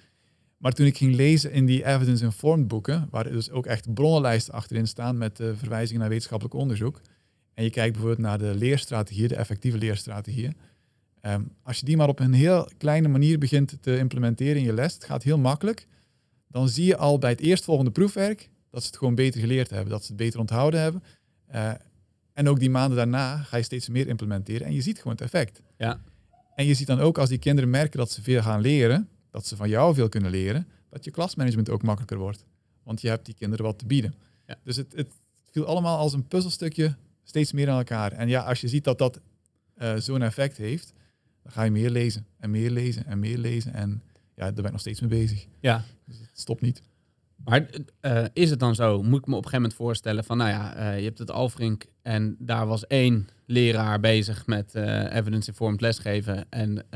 Maar 0.64 0.72
toen 0.72 0.86
ik 0.86 0.96
ging 0.96 1.14
lezen 1.14 1.52
in 1.52 1.66
die 1.66 1.86
evidence-informed 1.86 2.68
boeken, 2.68 3.08
waar 3.10 3.30
dus 3.30 3.50
ook 3.50 3.66
echt 3.66 3.94
bronnenlijsten 3.94 4.54
achterin 4.54 4.86
staan 4.86 5.18
met 5.18 5.40
eh, 5.40 5.48
verwijzingen 5.56 6.00
naar 6.00 6.08
wetenschappelijk 6.08 6.54
onderzoek. 6.54 7.00
En 7.54 7.64
je 7.64 7.70
kijkt 7.70 7.92
bijvoorbeeld 7.92 8.26
naar 8.26 8.38
de 8.38 8.54
leerstrategieën, 8.54 9.28
de 9.28 9.34
effectieve 9.36 9.78
leerstrategieën. 9.78 10.56
Ehm, 11.20 11.42
als 11.62 11.78
je 11.78 11.84
die 11.84 11.96
maar 11.96 12.08
op 12.08 12.20
een 12.20 12.32
heel 12.32 12.68
kleine 12.78 13.08
manier 13.08 13.38
begint 13.38 13.76
te 13.80 13.98
implementeren 13.98 14.56
in 14.56 14.62
je 14.62 14.72
les, 14.72 14.94
het 14.94 15.04
gaat 15.04 15.22
heel 15.22 15.38
makkelijk, 15.38 15.86
dan 16.48 16.68
zie 16.68 16.84
je 16.84 16.96
al 16.96 17.18
bij 17.18 17.30
het 17.30 17.40
eerstvolgende 17.40 17.90
proefwerk 17.90 18.50
dat 18.70 18.82
ze 18.82 18.88
het 18.88 18.96
gewoon 18.96 19.14
beter 19.14 19.40
geleerd 19.40 19.70
hebben, 19.70 19.90
dat 19.90 20.02
ze 20.02 20.08
het 20.08 20.16
beter 20.16 20.40
onthouden 20.40 20.80
hebben. 20.80 21.02
Eh, 21.46 21.72
en 22.32 22.48
ook 22.48 22.58
die 22.58 22.70
maanden 22.70 22.96
daarna 22.96 23.36
ga 23.36 23.56
je 23.56 23.62
steeds 23.62 23.88
meer 23.88 24.08
implementeren 24.08 24.66
en 24.66 24.74
je 24.74 24.82
ziet 24.82 24.98
gewoon 24.98 25.12
het 25.12 25.22
effect. 25.22 25.62
Ja. 25.78 26.00
En 26.54 26.66
je 26.66 26.74
ziet 26.74 26.86
dan 26.86 27.00
ook 27.00 27.18
als 27.18 27.28
die 27.28 27.38
kinderen 27.38 27.70
merken 27.70 27.98
dat 27.98 28.10
ze 28.10 28.22
veel 28.22 28.42
gaan 28.42 28.60
leren, 28.60 29.08
dat 29.34 29.46
ze 29.46 29.56
van 29.56 29.68
jou 29.68 29.94
veel 29.94 30.08
kunnen 30.08 30.30
leren, 30.30 30.66
dat 30.88 31.04
je 31.04 31.10
klasmanagement 31.10 31.70
ook 31.70 31.82
makkelijker 31.82 32.18
wordt. 32.18 32.44
Want 32.82 33.00
je 33.00 33.08
hebt 33.08 33.26
die 33.26 33.34
kinderen 33.34 33.64
wat 33.64 33.78
te 33.78 33.86
bieden. 33.86 34.14
Ja. 34.46 34.56
Dus 34.62 34.76
het, 34.76 34.92
het 34.96 35.12
viel 35.50 35.66
allemaal 35.66 35.98
als 35.98 36.12
een 36.12 36.28
puzzelstukje 36.28 36.94
steeds 37.24 37.52
meer 37.52 37.70
aan 37.70 37.78
elkaar. 37.78 38.12
En 38.12 38.28
ja, 38.28 38.42
als 38.42 38.60
je 38.60 38.68
ziet 38.68 38.84
dat 38.84 38.98
dat 38.98 39.20
eh, 39.74 39.96
zo'n 39.96 40.22
effect 40.22 40.56
heeft, 40.56 40.92
dan 41.42 41.52
ga 41.52 41.62
je 41.62 41.70
meer 41.70 41.90
lezen 41.90 42.26
en 42.38 42.50
meer 42.50 42.70
lezen 42.70 43.06
en 43.06 43.18
meer 43.18 43.38
lezen. 43.38 43.72
En 43.72 44.02
ja, 44.34 44.44
daar 44.44 44.54
ben 44.54 44.64
ik 44.64 44.70
nog 44.70 44.80
steeds 44.80 45.00
mee 45.00 45.10
bezig. 45.10 45.46
ja. 45.60 45.84
Dus 46.04 46.18
het 46.18 46.28
stopt 46.32 46.60
niet. 46.60 46.82
Maar 47.44 47.66
eh, 48.00 48.24
is 48.32 48.50
het 48.50 48.60
dan 48.60 48.74
zo? 48.74 49.02
Moet 49.02 49.18
ik 49.18 49.26
me 49.26 49.36
op 49.36 49.44
een 49.44 49.50
gegeven 49.50 49.60
moment 49.60 49.74
voorstellen 49.74 50.24
van, 50.24 50.36
nou 50.36 50.50
ja, 50.50 50.74
eh, 50.74 50.98
je 50.98 51.04
hebt 51.04 51.18
het 51.18 51.30
Alfrink 51.30 51.84
en 52.02 52.36
daar 52.38 52.66
was 52.66 52.86
één 52.86 53.28
leraar 53.46 54.00
bezig 54.00 54.46
met 54.46 54.74
eh, 54.74 55.14
evidence-informed 55.14 55.80
lesgeven 55.80 56.46
en 56.50 56.86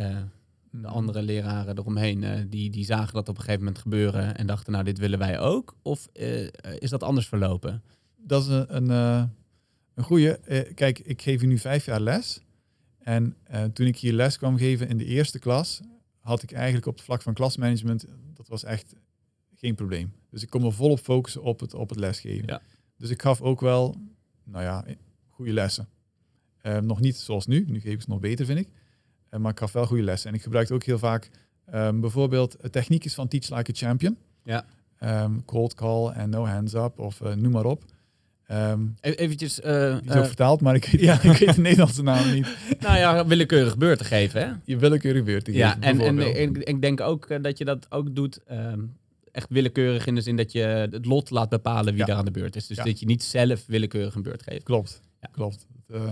de 0.71 0.87
andere 0.87 1.23
leraren 1.23 1.79
eromheen, 1.79 2.25
eh, 2.25 2.45
die, 2.49 2.71
die 2.71 2.85
zagen 2.85 3.15
dat 3.15 3.29
op 3.29 3.37
een 3.37 3.43
gegeven 3.43 3.65
moment 3.65 3.79
gebeuren 3.83 4.37
en 4.37 4.47
dachten, 4.47 4.73
nou, 4.73 4.85
dit 4.85 4.99
willen 4.99 5.19
wij 5.19 5.39
ook? 5.41 5.77
Of 5.83 6.09
eh, 6.13 6.47
is 6.79 6.91
dat 6.91 7.03
anders 7.03 7.29
verlopen? 7.29 7.83
dat 8.17 8.43
is 8.43 8.49
een, 8.49 8.77
een, 8.77 8.91
eh, 8.91 9.25
een 9.95 10.05
goede. 10.05 10.41
kijk, 10.75 10.99
ik 10.99 11.23
geef 11.23 11.41
hier 11.41 11.49
nu 11.49 11.59
vijf 11.59 11.85
jaar 11.85 12.01
les. 12.01 12.41
En 12.99 13.37
toen 13.73 13.87
ik 13.87 13.97
hier 13.97 14.13
les 14.13 14.39
kwam 14.39 14.57
geven 14.57 14.89
in 14.89 14.99
de 14.99 15.05
eerste 15.05 15.39
klas, 15.39 15.81
had 16.21 16.43
ik 16.43 16.53
eigenlijk 16.53 16.87
op 16.87 16.95
het 16.95 17.05
vlak 17.05 17.23
van 17.23 17.35
klasmanagement, 17.35 18.07
dat 18.35 18.49
was 18.49 18.65
echt 18.65 18.95
geen 19.55 19.75
probleem. 19.75 20.13
Dus 20.31 20.43
ik 20.43 20.51
kon 20.51 20.63
me 20.63 20.73
volop 20.73 20.99
focussen 20.99 21.43
op 21.43 21.61
het, 21.61 21.75
op 21.75 21.89
het 21.89 21.99
lesgeven. 21.99 22.49
Ja. 22.49 22.61
Dus 22.97 23.11
ik 23.11 23.23
gaf 23.23 23.41
ook 23.41 23.61
wel, 23.61 23.97
nou 24.45 24.65
ja, 24.65 24.85
goede 25.29 25.53
lessen. 25.53 25.89
Nog 26.81 27.01
niet 27.01 27.17
zoals 27.17 27.47
nu, 27.47 27.65
nu 27.69 27.81
geef 27.81 27.93
ik 27.93 28.03
ze 28.03 28.11
nog 28.11 28.21
beter, 28.21 28.47
vind 28.47 28.59
ik. 28.59 28.69
Maar 29.39 29.51
ik 29.51 29.59
gaf 29.59 29.73
wel 29.73 29.87
goede 29.87 30.03
lessen. 30.03 30.31
En 30.31 30.37
ik 30.37 30.43
gebruikte 30.43 30.75
ook 30.75 30.85
heel 30.85 30.99
vaak 30.99 31.31
um, 31.75 32.01
bijvoorbeeld 32.01 32.57
techniekjes 32.71 33.15
van 33.15 33.29
Teach 33.29 33.57
Like 33.57 33.71
a 33.71 33.75
Champion. 33.75 34.17
Ja. 34.43 34.65
Um, 35.25 35.45
cold 35.45 35.75
call 35.75 36.11
en 36.11 36.31
no 36.31 36.47
hands 36.47 36.75
up 36.75 36.99
of 36.99 37.21
noem 37.21 37.53
maar 37.53 37.65
op. 37.65 37.85
Um, 38.51 38.95
eventjes... 39.01 39.61
Uh, 39.61 39.97
is 40.03 40.15
ook 40.15 40.27
vertaald, 40.27 40.61
maar 40.61 40.75
ik 40.75 40.85
weet, 40.85 41.01
ja. 41.11 41.23
ik 41.23 41.39
weet 41.39 41.55
de 41.55 41.61
Nederlandse 41.61 42.03
naam 42.03 42.33
niet. 42.33 42.47
nou 42.81 42.99
ja, 42.99 43.27
willekeurig 43.27 43.77
beurt 43.77 43.99
te 43.99 44.05
geven, 44.05 44.41
hè? 44.41 44.53
Je 44.65 44.77
willekeurig 44.77 45.25
beurt 45.25 45.45
te 45.45 45.53
geven, 45.53 45.67
Ja, 45.67 45.81
en, 45.81 46.01
en, 46.01 46.67
ik 46.67 46.81
denk 46.81 47.01
ook 47.01 47.43
dat 47.43 47.59
je 47.59 47.65
dat 47.65 47.87
ook 47.91 48.15
doet... 48.15 48.41
Um, 48.51 48.97
echt 49.33 49.51
willekeurig 49.51 50.07
in 50.07 50.15
de 50.15 50.21
zin 50.21 50.37
dat 50.37 50.53
je 50.53 50.61
het 50.91 51.07
lot 51.07 51.31
laat 51.31 51.49
bepalen 51.49 51.95
wie 51.95 52.05
er 52.05 52.15
aan 52.15 52.25
de 52.25 52.31
beurt 52.31 52.57
is. 52.57 52.67
Dus 52.67 52.77
dat 52.77 53.01
je 53.01 53.07
niet 53.07 53.23
zelf 53.23 53.67
willekeurig 53.67 54.15
een 54.15 54.23
beurt 54.23 54.43
geeft. 54.43 54.63
Klopt, 54.63 55.01
klopt. 55.33 55.67
Uh, 55.91 56.03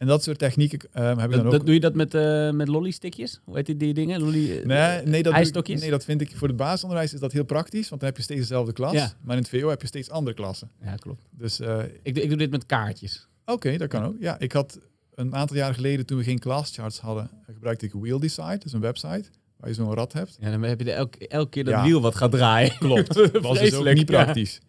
en 0.00 0.06
dat 0.06 0.22
soort 0.22 0.38
technieken 0.38 0.80
um, 0.94 1.18
heb 1.18 1.30
ik 1.30 1.36
dan 1.36 1.46
ook... 1.46 1.52
Dat, 1.52 1.66
doe 1.66 1.74
je 1.74 1.80
dat 1.80 1.94
met, 1.94 2.14
uh, 2.14 2.50
met 2.50 2.68
lolly-stickjes? 2.68 3.40
Hoe 3.44 3.56
heet 3.56 3.66
die, 3.66 3.76
die 3.76 3.94
dingen? 3.94 4.20
Lolly, 4.20 4.58
eh, 4.58 4.66
nee, 4.66 5.02
nee, 5.02 5.22
dat 5.22 5.66
nee, 5.66 5.90
dat 5.90 6.04
vind 6.04 6.20
ik 6.20 6.36
voor 6.36 6.48
het 6.48 6.56
basisonderwijs 6.56 7.14
is 7.14 7.20
dat 7.20 7.32
heel 7.32 7.44
praktisch. 7.44 7.88
Want 7.88 8.00
dan 8.00 8.10
heb 8.10 8.18
je 8.18 8.24
steeds 8.24 8.40
dezelfde 8.40 8.72
klas. 8.72 8.92
Ja. 8.92 9.12
Maar 9.20 9.36
in 9.36 9.42
het 9.42 9.50
VO 9.50 9.68
heb 9.68 9.80
je 9.80 9.86
steeds 9.86 10.10
andere 10.10 10.36
klassen. 10.36 10.70
Ja, 10.82 10.94
klopt. 10.94 11.22
Dus, 11.30 11.60
uh, 11.60 11.78
ik, 12.02 12.16
ik 12.18 12.28
doe 12.28 12.38
dit 12.38 12.50
met 12.50 12.66
kaartjes. 12.66 13.28
Oké, 13.44 13.76
dat 13.76 13.88
kan 13.88 14.04
ook. 14.04 14.16
Ja, 14.20 14.38
ik 14.38 14.52
had 14.52 14.78
een 15.14 15.34
aantal 15.34 15.56
jaar 15.56 15.74
geleden, 15.74 16.06
toen 16.06 16.18
we 16.18 16.24
geen 16.24 16.38
classcharts 16.38 16.98
hadden, 16.98 17.30
gebruikte 17.46 17.86
ik 17.86 17.92
Wheel 17.92 18.20
Decide. 18.20 18.48
Dat 18.48 18.64
is 18.64 18.72
een 18.72 18.80
website 18.80 19.24
waar 19.56 19.68
je 19.68 19.74
zo'n 19.74 19.94
rad 19.94 20.12
hebt. 20.12 20.36
Ja, 20.40 20.50
dan 20.50 20.62
heb 20.62 20.80
je 20.80 20.92
elke, 20.92 21.28
elke 21.28 21.50
keer 21.50 21.64
dat 21.64 21.82
wiel 21.82 22.00
wat 22.00 22.14
gaat 22.14 22.30
draaien. 22.30 22.78
Klopt. 22.78 23.14
Dat 23.32 23.42
was 23.42 23.58
dus 23.58 23.74
ook 23.74 23.94
niet 23.94 24.06
praktisch. 24.06 24.60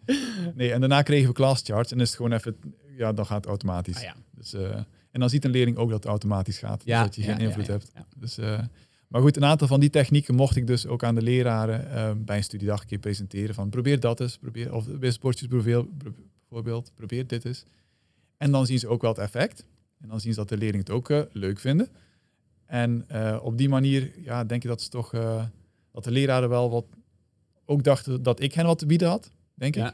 Nee, 0.54 0.72
en 0.72 0.80
daarna 0.80 1.02
kregen 1.02 1.28
we 1.28 1.34
classcharts 1.34 1.92
en 1.92 2.00
is 2.00 2.08
het 2.08 2.16
gewoon 2.16 2.32
even, 2.32 2.56
ja, 2.96 3.12
dan 3.12 3.26
gaat 3.26 3.36
het 3.36 3.46
automatisch. 3.46 3.96
Ah, 3.96 4.02
ja. 4.02 4.14
Dus, 4.34 4.54
en 5.12 5.20
dan 5.20 5.30
ziet 5.30 5.44
een 5.44 5.50
leerling 5.50 5.76
ook 5.76 5.88
dat 5.88 5.98
het 5.98 6.08
automatisch 6.08 6.58
gaat. 6.58 6.82
Ja, 6.84 6.98
dus 6.98 7.06
dat 7.06 7.24
je 7.24 7.32
geen 7.32 7.40
invloed 7.40 7.66
hebt. 7.66 7.92
Dus, 8.16 8.38
uh, 8.38 8.60
maar 9.08 9.20
goed, 9.20 9.36
een 9.36 9.44
aantal 9.44 9.66
van 9.66 9.80
die 9.80 9.90
technieken 9.90 10.34
mocht 10.34 10.56
ik 10.56 10.66
dus 10.66 10.86
ook 10.86 11.04
aan 11.04 11.14
de 11.14 11.22
leraren 11.22 11.86
uh, 11.86 12.24
bij 12.24 12.36
een 12.36 12.44
studiedag 12.44 12.80
een 12.80 12.86
keer 12.86 12.98
presenteren. 12.98 13.54
Van 13.54 13.68
probeer 13.68 14.00
dat 14.00 14.20
eens, 14.20 14.38
probeer, 14.38 14.74
of 14.74 14.98
bij 14.98 15.10
sportjes 15.10 15.48
bijvoorbeeld, 15.48 16.92
probeer 16.94 17.26
dit 17.26 17.44
eens. 17.44 17.64
En 18.36 18.50
dan 18.50 18.66
zien 18.66 18.78
ze 18.78 18.88
ook 18.88 19.00
wel 19.00 19.10
het 19.10 19.20
effect. 19.20 19.66
En 20.00 20.08
dan 20.08 20.20
zien 20.20 20.32
ze 20.32 20.38
dat 20.38 20.48
de 20.48 20.56
leerlingen 20.56 20.86
het 20.86 20.94
ook 20.94 21.10
uh, 21.10 21.22
leuk 21.32 21.58
vinden. 21.58 21.88
En 22.66 23.06
op 23.40 23.58
die 23.58 23.68
manier 23.68 24.12
ja, 24.22 24.44
denk 24.44 24.62
je 24.62 24.68
dat 24.68 24.82
ze 24.82 24.88
toch 24.88 25.10
dat 25.90 26.04
de 26.04 26.10
leraren 26.10 26.48
wel 26.48 26.70
wat 26.70 26.84
ook 27.64 27.82
dachten 27.82 28.22
dat 28.22 28.40
ik 28.40 28.54
hen 28.54 28.66
wat 28.66 28.78
te 28.78 28.86
bieden 28.86 29.08
had, 29.08 29.30
denk 29.54 29.76
ik. 29.76 29.92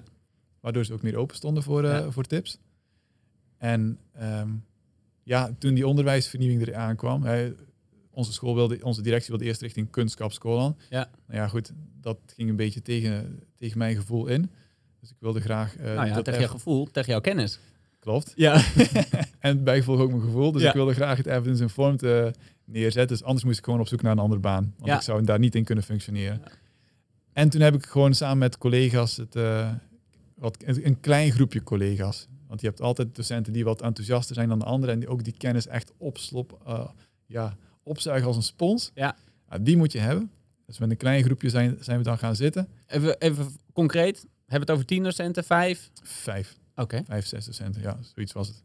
Waardoor 0.60 0.84
ze 0.84 0.92
ook 0.92 1.02
meer 1.02 1.16
open 1.16 1.36
stonden 1.36 1.62
voor, 1.62 2.12
voor 2.12 2.24
tips. 2.24 2.58
En 3.56 3.98
um, 4.22 4.64
ja, 5.28 5.50
toen 5.58 5.74
die 5.74 5.86
onderwijsvernieuwing 5.86 6.66
er 6.66 6.74
aankwam, 6.74 7.22
hè, 7.22 7.52
onze 8.10 8.32
school 8.32 8.54
wilde, 8.54 8.78
onze 8.82 9.02
directie 9.02 9.30
wilde 9.30 9.44
eerst 9.44 9.60
richting 9.60 9.90
kunstkapschool 9.90 10.60
aan. 10.60 10.76
Ja. 10.90 11.10
Nou 11.26 11.40
ja, 11.40 11.48
goed, 11.48 11.72
dat 12.00 12.18
ging 12.26 12.48
een 12.48 12.56
beetje 12.56 12.82
tegen, 12.82 13.42
tegen 13.56 13.78
mijn 13.78 13.96
gevoel 13.96 14.26
in. 14.26 14.50
Dus 15.00 15.10
ik 15.10 15.16
wilde 15.18 15.40
graag. 15.40 15.78
Uh, 15.78 15.84
nou 15.84 16.06
ja, 16.06 16.22
tegen 16.22 16.40
jouw 16.40 16.48
gevoel, 16.48 16.90
tegen 16.90 17.10
jouw 17.10 17.20
kennis. 17.20 17.58
Klopt. 17.98 18.32
Ja. 18.36 18.62
en 19.38 19.64
bijgevolg 19.64 20.00
ook 20.00 20.10
mijn 20.10 20.22
gevoel. 20.22 20.52
Dus 20.52 20.62
ik 20.62 20.72
wilde 20.72 20.94
graag 20.94 21.16
het 21.16 21.26
evidence 21.26 21.62
informed 21.62 22.02
uh, 22.02 22.26
neerzetten. 22.64 23.16
Dus 23.16 23.26
anders 23.26 23.44
moest 23.44 23.58
ik 23.58 23.64
gewoon 23.64 23.80
op 23.80 23.88
zoek 23.88 24.02
naar 24.02 24.12
een 24.12 24.18
andere 24.18 24.40
baan. 24.40 24.74
Want 24.78 24.92
ik 24.92 25.00
zou 25.00 25.24
daar 25.24 25.38
niet 25.38 25.54
in 25.54 25.64
kunnen 25.64 25.84
functioneren. 25.84 26.42
En 27.32 27.48
toen 27.48 27.60
heb 27.60 27.74
ik 27.74 27.86
gewoon 27.86 28.14
samen 28.14 28.38
met 28.38 28.58
collega's, 28.58 29.16
het, 29.16 29.36
uh, 29.36 29.70
wat, 30.34 30.56
een 30.66 31.00
klein 31.00 31.32
groepje 31.32 31.62
collega's, 31.62 32.28
want 32.48 32.60
je 32.60 32.66
hebt 32.66 32.80
altijd 32.80 33.14
docenten 33.14 33.52
die 33.52 33.64
wat 33.64 33.82
enthousiaster 33.82 34.34
zijn 34.34 34.48
dan 34.48 34.58
de 34.58 34.64
anderen 34.64 34.94
en 34.94 35.00
die 35.00 35.08
ook 35.08 35.24
die 35.24 35.34
kennis 35.36 35.66
echt 35.66 35.92
opslop, 35.96 36.58
uh, 36.68 36.88
ja, 37.26 37.56
opzuigen 37.82 38.26
als 38.26 38.36
een 38.36 38.42
spons. 38.42 38.90
Ja. 38.94 39.16
die 39.60 39.76
moet 39.76 39.92
je 39.92 39.98
hebben. 39.98 40.30
Dus 40.66 40.78
met 40.78 40.90
een 40.90 40.96
klein 40.96 41.24
groepje 41.24 41.48
zijn, 41.48 41.76
zijn 41.80 41.98
we 41.98 42.04
dan 42.04 42.18
gaan 42.18 42.36
zitten. 42.36 42.68
Even, 42.86 43.20
even 43.20 43.46
concreet, 43.72 44.16
hebben 44.18 44.26
we 44.46 44.58
het 44.58 44.70
over 44.70 44.84
tien 44.84 45.02
docenten, 45.02 45.44
vijf? 45.44 45.90
Vijf. 46.02 46.56
Oké. 46.74 47.02
Vijf, 47.04 47.26
zes 47.26 47.46
docenten, 47.46 47.82
ja, 47.82 47.98
zoiets 48.14 48.32
was 48.32 48.48
het. 48.48 48.62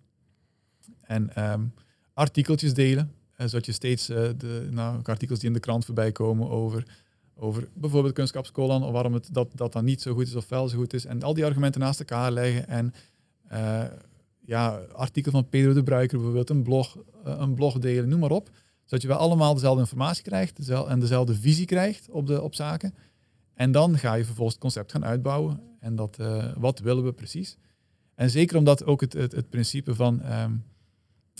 En 1.02 1.52
um, 1.52 1.74
artikeltjes 2.14 2.74
delen, 2.74 3.12
uh, 3.38 3.48
zodat 3.48 3.66
je 3.66 3.72
steeds 3.72 4.10
uh, 4.10 4.30
de 4.38 4.68
nou, 4.72 5.00
artikels 5.04 5.40
die 5.40 5.48
in 5.48 5.54
de 5.54 5.60
krant 5.60 5.86
voorbij 5.86 6.12
komen 6.12 6.50
over, 6.50 6.84
over 7.36 7.68
bijvoorbeeld 7.74 8.14
kunstkapskolon, 8.14 8.84
of 8.84 8.92
waarom 8.92 9.14
het, 9.14 9.28
dat, 9.32 9.48
dat 9.56 9.74
dan 9.74 9.86
niet 9.86 10.02
zo 10.02 10.14
goed 10.14 10.28
is 10.28 10.36
of 10.36 10.50
wel 10.50 10.68
zo 10.68 10.78
goed 10.78 10.94
is. 10.94 11.06
En 11.06 11.24
al 11.24 11.34
die 11.34 11.46
argumenten 11.46 11.82
naast 11.82 12.00
elkaar 12.00 12.32
leggen 12.32 12.68
en 12.68 12.94
uh, 13.52 13.84
ja, 14.46 14.70
artikel 14.92 15.32
van 15.32 15.50
Pedro 15.50 15.74
de 15.74 15.84
Bruiker 15.84 16.18
bijvoorbeeld, 16.18 16.50
een 16.50 16.64
blog, 16.64 16.98
uh, 16.98 17.36
een 17.40 17.54
blog 17.54 17.80
delen, 17.80 18.10
noem 18.10 18.20
maar 18.20 18.32
op. 18.32 18.50
Zodat 18.84 19.02
je 19.02 19.08
wel 19.08 19.18
allemaal 19.18 19.54
dezelfde 19.54 19.82
informatie 19.82 20.24
krijgt 20.24 20.58
dezelfde, 20.58 20.92
en 20.92 21.00
dezelfde 21.00 21.36
visie 21.36 21.66
krijgt 21.66 22.10
op, 22.10 22.28
de, 22.28 22.42
op 22.42 22.56
zaken. 22.56 22.94
En 23.54 23.72
dan 23.72 23.98
ga 23.98 24.14
je 24.14 24.26
vervolgens 24.26 24.56
het 24.56 24.64
concept 24.64 24.92
gaan 24.92 25.06
uitbouwen. 25.06 25.60
En 25.80 25.96
dat, 25.96 26.18
uh, 26.20 26.46
wat 26.58 26.80
willen 26.80 27.04
we 27.04 27.14
precies? 27.14 27.58
En 28.16 28.30
zeker 28.30 28.58
omdat 28.58 28.86
ook 28.86 29.02
het, 29.02 29.14
het, 29.14 29.32
het 29.32 29.50
principe 29.50 29.96
van, 29.96 30.32
um, 30.34 30.64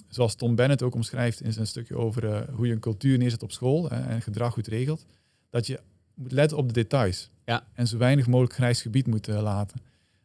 zoals 0.08 0.36
Tom 0.36 0.56
Bennett 0.56 0.82
ook 0.82 0.96
omschrijft 0.96 1.42
in 1.42 1.54
zijn 1.54 1.68
stukje 1.68 1.96
over 1.96 2.24
uh, 2.24 2.40
hoe 2.56 2.68
je 2.68 2.74
een 2.74 2.80
cultuur 2.80 3.18
neerzet 3.18 3.44
op 3.44 3.52
school 3.52 3.92
uh, 3.92 4.10
en 4.10 4.22
gedrag 4.22 4.54
goed 4.54 4.68
regelt, 4.68 5.06
dat 5.50 5.68
je 5.68 5.80
moet 6.14 6.32
letten 6.32 6.58
op 6.58 6.68
de 6.68 6.74
details. 6.74 7.30
Ja. 7.46 7.68
En 7.74 7.88
zo 7.88 7.98
weinig 7.98 8.28
mogelijk 8.28 8.54
grijs 8.54 8.82
gebied 8.82 9.08
moet 9.08 9.28
laten. 9.28 9.82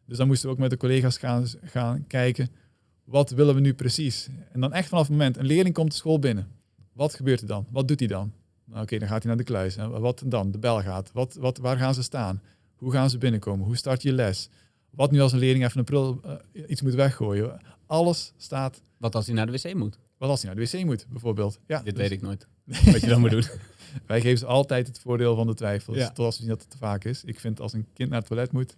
Dus 0.09 0.17
dan 0.17 0.27
moesten 0.27 0.47
we 0.47 0.53
ook 0.53 0.59
met 0.59 0.69
de 0.69 0.77
collega's 0.77 1.17
gaan, 1.17 1.45
gaan 1.63 2.07
kijken, 2.07 2.49
wat 3.03 3.29
willen 3.29 3.55
we 3.55 3.61
nu 3.61 3.73
precies? 3.73 4.29
En 4.51 4.61
dan 4.61 4.73
echt 4.73 4.89
vanaf 4.89 5.03
het 5.03 5.11
moment, 5.11 5.37
een 5.37 5.45
leerling 5.45 5.75
komt 5.75 5.91
de 5.91 5.97
school 5.97 6.19
binnen. 6.19 6.47
Wat 6.93 7.13
gebeurt 7.13 7.41
er 7.41 7.47
dan? 7.47 7.65
Wat 7.71 7.87
doet 7.87 7.99
hij 7.99 8.07
dan? 8.07 8.33
Nou, 8.65 8.81
Oké, 8.81 8.99
dan 8.99 9.07
gaat 9.07 9.17
hij 9.17 9.27
naar 9.27 9.37
de 9.37 9.43
kluis. 9.43 9.75
En 9.75 10.01
wat 10.01 10.23
dan? 10.25 10.51
De 10.51 10.57
bel 10.57 10.81
gaat. 10.81 11.11
Wat, 11.13 11.33
wat, 11.33 11.57
waar 11.57 11.77
gaan 11.77 11.93
ze 11.93 12.03
staan? 12.03 12.41
Hoe 12.75 12.91
gaan 12.91 13.09
ze 13.09 13.17
binnenkomen? 13.17 13.65
Hoe 13.65 13.75
start 13.75 14.01
je 14.01 14.13
les? 14.13 14.49
Wat 14.89 15.11
nu 15.11 15.21
als 15.21 15.31
een 15.31 15.39
leerling 15.39 15.65
even 15.65 15.79
een 15.79 15.85
prul 15.85 16.21
uh, 16.25 16.63
iets 16.67 16.81
moet 16.81 16.93
weggooien? 16.93 17.61
Alles 17.85 18.33
staat. 18.37 18.81
Wat 18.97 19.15
als 19.15 19.25
hij 19.25 19.35
naar 19.35 19.45
de 19.45 19.51
wc 19.51 19.73
moet? 19.73 19.99
Wat 20.17 20.29
als 20.29 20.41
hij 20.41 20.53
naar 20.53 20.65
de 20.65 20.77
wc 20.77 20.85
moet, 20.85 21.05
bijvoorbeeld? 21.09 21.59
Ja, 21.67 21.81
Dit 21.81 21.95
dus... 21.95 22.01
weet 22.01 22.11
ik 22.11 22.21
nooit. 22.21 22.47
wat 22.91 23.01
je 23.01 23.07
dan 23.07 23.19
moet 23.19 23.31
doen. 23.31 23.45
Wij 24.05 24.21
geven 24.21 24.37
ze 24.37 24.45
altijd 24.45 24.87
het 24.87 24.99
voordeel 24.99 25.35
van 25.35 25.47
de 25.47 25.53
twijfel. 25.53 25.95
Ja. 25.95 26.07
Tot 26.07 26.25
als 26.25 26.35
we 26.35 26.41
zien 26.41 26.51
dat 26.51 26.61
het 26.61 26.69
te 26.69 26.77
vaak 26.77 27.03
is. 27.03 27.23
Ik 27.23 27.39
vind 27.39 27.59
als 27.59 27.73
een 27.73 27.87
kind 27.93 28.09
naar 28.09 28.19
het 28.19 28.27
toilet 28.27 28.51
moet, 28.51 28.75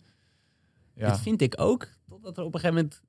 ja. 0.95 1.08
Dat 1.08 1.19
vind 1.19 1.41
ik 1.41 1.62
ook. 1.62 1.88
Totdat 2.10 2.38
er 2.38 2.43
op 2.43 2.54
een 2.54 2.60
gegeven 2.60 2.82
moment 2.82 3.01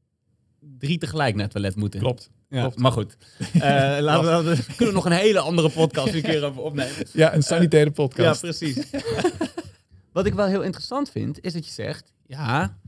drie 0.78 0.98
tegelijk 0.98 1.34
naar 1.34 1.42
het 1.42 1.52
toilet 1.52 1.76
moeten. 1.76 2.00
Klopt. 2.00 2.30
Ja, 2.48 2.60
Klopt. 2.60 2.78
Maar 2.78 2.92
goed. 2.92 3.16
Uh, 3.54 3.62
laten 4.00 4.44
we, 4.44 4.56
we 4.56 4.74
kunnen 4.76 4.94
nog 4.94 5.04
een 5.04 5.12
hele 5.12 5.38
andere 5.38 5.70
podcast 5.70 6.14
een 6.14 6.22
keer 6.22 6.44
over 6.44 6.62
opnemen. 6.62 7.06
Ja, 7.12 7.34
een 7.34 7.42
sanitaire 7.42 7.90
podcast. 7.90 8.42
ja, 8.42 8.48
precies. 8.48 8.90
Wat 10.12 10.26
ik 10.26 10.34
wel 10.34 10.46
heel 10.46 10.62
interessant 10.62 11.10
vind, 11.10 11.44
is 11.44 11.52
dat 11.52 11.64
je 11.66 11.72
zegt... 11.72 12.12
Ja, 12.26 12.78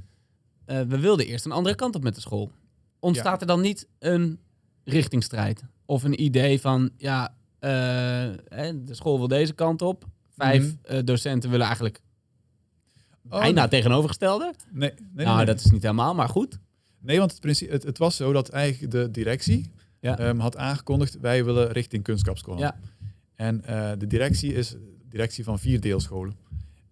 uh, 0.66 0.80
we 0.80 0.98
wilden 0.98 1.26
eerst 1.26 1.44
een 1.44 1.52
andere 1.52 1.74
kant 1.74 1.94
op 1.94 2.02
met 2.02 2.14
de 2.14 2.20
school. 2.20 2.50
Ontstaat 2.98 3.34
ja. 3.34 3.40
er 3.40 3.46
dan 3.46 3.60
niet 3.60 3.88
een 3.98 4.38
richtingstrijd? 4.84 5.64
Of 5.84 6.02
een 6.02 6.22
idee 6.22 6.60
van... 6.60 6.90
Ja, 6.96 7.34
de 7.58 8.84
school 8.90 9.18
wil 9.18 9.28
deze 9.28 9.52
kant 9.52 9.82
op. 9.82 10.04
Vijf 10.36 10.62
mm 10.62 10.78
-hmm. 10.82 11.04
docenten 11.04 11.50
willen 11.50 11.66
eigenlijk 11.66 12.00
Oh, 13.28 13.40
Bijna 13.40 13.60
nee. 13.60 13.68
tegenovergestelde? 13.68 14.54
Nee. 14.70 14.92
nee 15.12 15.26
nou, 15.26 15.36
nee, 15.36 15.46
dat 15.46 15.60
is 15.60 15.70
niet 15.70 15.82
helemaal, 15.82 16.14
maar 16.14 16.28
goed. 16.28 16.58
Nee, 17.00 17.18
want 17.18 17.30
het, 17.30 17.40
principe, 17.40 17.72
het, 17.72 17.82
het 17.82 17.98
was 17.98 18.16
zo 18.16 18.32
dat 18.32 18.48
eigenlijk 18.48 18.92
de 18.92 19.10
directie 19.10 19.70
ja. 20.00 20.28
um, 20.28 20.38
had 20.38 20.56
aangekondigd... 20.56 21.18
wij 21.20 21.44
willen 21.44 21.72
richting 21.72 22.02
kunstkapschool. 22.02 22.58
Ja. 22.58 22.78
En 23.34 23.62
uh, 23.68 23.90
de 23.98 24.06
directie 24.06 24.54
is 24.54 24.76
directie 25.08 25.44
van 25.44 25.58
vier 25.58 25.80
deelscholen. 25.80 26.36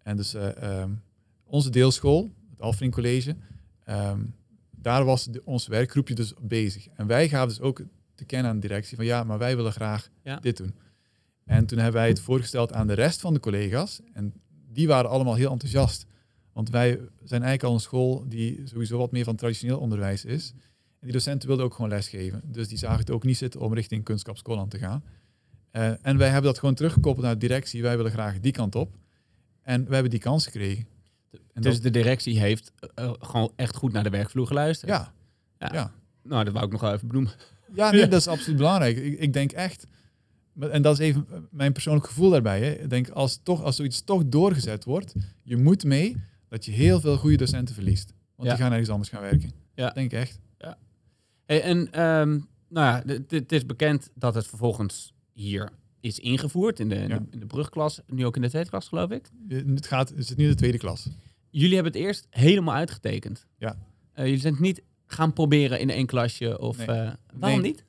En 0.03 0.16
dus 0.16 0.35
uh, 0.35 0.81
um, 0.81 1.03
onze 1.45 1.71
deelschool, 1.71 2.33
het 2.51 2.61
Alfring 2.61 2.92
College... 2.92 3.37
Um, 3.88 4.35
daar 4.71 5.05
was 5.05 5.25
de, 5.25 5.42
ons 5.45 5.66
werkgroepje 5.66 6.14
dus 6.14 6.35
bezig. 6.40 6.88
En 6.95 7.07
wij 7.07 7.29
gaven 7.29 7.49
dus 7.49 7.61
ook 7.61 7.83
te 8.14 8.25
kennen 8.25 8.51
aan 8.51 8.61
de 8.61 8.66
directie 8.66 8.97
van... 8.97 9.05
ja, 9.05 9.25
maar 9.25 9.38
wij 9.38 9.57
willen 9.57 9.73
graag 9.73 10.09
ja. 10.23 10.37
dit 10.37 10.57
doen. 10.57 10.75
En 11.45 11.66
toen 11.66 11.79
hebben 11.79 12.01
wij 12.01 12.09
het 12.09 12.21
voorgesteld 12.21 12.73
aan 12.73 12.87
de 12.87 12.92
rest 12.92 13.21
van 13.21 13.35
de 13.35 13.40
collega's... 13.40 14.01
en 14.12 14.35
die 14.73 14.87
waren 14.87 15.11
allemaal 15.11 15.35
heel 15.35 15.51
enthousiast... 15.51 16.07
Want 16.53 16.71
wij 16.71 16.91
zijn 17.25 17.43
eigenlijk 17.43 17.62
al 17.62 17.75
een 17.75 17.81
school 17.81 18.25
die 18.29 18.61
sowieso 18.65 18.99
wat 18.99 19.12
meer 19.12 19.25
van 19.25 19.37
traditioneel 19.37 19.79
onderwijs 19.79 20.25
is. 20.25 20.55
En 21.03 21.09
die 21.09 21.12
docenten 21.12 21.49
wilden 21.49 21.67
ook 21.67 21.75
gewoon 21.75 21.91
lesgeven. 21.91 22.43
Dus 22.45 22.69
die 22.69 22.79
zagen 22.79 22.99
het 22.99 23.11
ook 23.11 23.25
niet 23.25 23.37
zitten 23.37 23.61
om 23.61 23.75
richting 23.75 24.05
kunstkapschool 24.05 24.59
aan 24.59 24.69
te 24.69 24.79
gaan. 24.79 25.03
Uh, 25.73 26.07
en 26.07 26.17
wij 26.17 26.29
hebben 26.29 26.51
dat 26.51 26.59
gewoon 26.59 26.75
teruggekoppeld 26.75 27.25
naar 27.25 27.35
de 27.35 27.47
directie. 27.47 27.83
Wij 27.83 27.97
willen 27.97 28.12
graag 28.12 28.41
die 28.41 28.53
kant 28.53 28.75
op. 28.75 28.95
En 29.62 29.87
we 29.87 29.93
hebben 29.93 30.11
die 30.11 30.21
kans 30.21 30.45
gekregen. 30.45 30.87
En 31.53 31.62
dus 31.62 31.75
dat, 31.75 31.83
de 31.83 31.91
directie 31.91 32.38
heeft 32.38 32.73
eh, 32.79 33.05
eh, 33.05 33.12
gewoon 33.19 33.53
echt 33.57 33.77
goed 33.77 33.93
naar 33.93 34.03
de 34.03 34.11
werkvloer 34.11 34.47
geluisterd. 34.47 34.91
ja, 34.91 35.12
Ja. 35.59 35.71
ja. 35.73 35.93
Nou, 36.23 36.45
dat 36.45 36.53
wou 36.53 36.67
ik 36.67 36.73
nog 36.73 36.81
wel 36.81 36.93
even 36.93 37.09
benoemen. 37.09 37.33
Ja, 37.75 37.91
nee, 37.91 38.09
dat 38.09 38.21
is 38.21 38.27
absoluut 38.29 38.57
belangrijk. 38.57 38.97
Ik, 38.97 39.19
ik 39.19 39.33
denk 39.33 39.53
echt, 39.53 39.87
en 40.59 40.83
dat 40.83 40.93
is 40.93 41.07
even 41.07 41.49
mijn 41.51 41.73
persoonlijk 41.73 42.07
gevoel 42.07 42.31
daarbij. 42.31 42.61
Hè. 42.61 42.71
Ik 42.71 42.91
denk 42.91 43.09
als, 43.09 43.41
toch, 43.43 43.62
als 43.62 43.77
zoiets 43.77 44.05
toch 44.05 44.23
doorgezet 44.27 44.85
wordt, 44.85 45.15
je 45.43 45.57
moet 45.57 45.85
mee 45.85 46.17
dat 46.53 46.65
je 46.65 46.71
heel 46.71 47.01
veel 47.01 47.17
goede 47.17 47.37
docenten 47.37 47.75
verliest. 47.75 48.15
Want 48.37 48.49
Ja. 48.49 48.55
die 48.55 48.62
gaan 48.62 48.73
ergens 48.73 48.91
anders 48.91 49.09
gaan 49.09 49.21
werken. 49.23 49.51
Ja. 49.75 49.85
Dat 49.87 49.95
denk 49.95 50.12
ik 50.12 50.19
echt. 50.19 50.41
Hey, 51.45 51.62
en 51.62 51.93
ehm, 51.93 52.31
nou 52.69 52.87
ja, 52.87 53.03
het 53.29 53.53
is 53.53 53.67
bekend 53.67 54.11
dat 54.15 54.35
het 54.35 54.47
vervolgens 54.47 55.12
hier 55.33 55.71
is 56.01 56.19
ingevoerd 56.19 56.81
in 56.81 56.88
de, 56.88 56.95
in 56.95 57.09
Ja. 57.09 57.19
de, 57.19 57.25
in 57.31 57.41
de 57.41 57.47
brugklas, 57.47 58.01
nu 58.07 58.27
ook 58.27 58.37
in 58.37 58.43
de 58.43 58.49
tweede 58.49 58.69
klas 58.69 58.88
geloof 58.88 59.11
ik. 59.11 59.29
Het, 59.49 59.87
gaat, 59.87 60.09
het 60.09 60.27
zit 60.27 60.37
nu 60.37 60.45
in 60.45 60.51
de 60.51 60.57
tweede 60.57 60.79
klas. 60.79 61.09
Jullie 61.51 61.75
hebben 61.75 61.93
het 61.93 62.01
eerst 62.03 62.27
helemaal 62.31 62.75
uitgetekend. 62.75 63.47
Ja. 63.59 63.77
Eh, 64.12 64.25
jullie 64.25 64.41
zijn 64.41 64.53
het 64.53 64.62
niet 64.62 64.83
gaan 65.07 65.33
proberen 65.33 65.81
in 65.81 65.91
één 65.91 66.07
klasje 66.07 66.59
of 66.61 66.77
Nee. 66.77 66.87
eh, 66.87 67.12
waarom 67.33 67.61
Nee. 67.61 67.71
niet? 67.71 67.85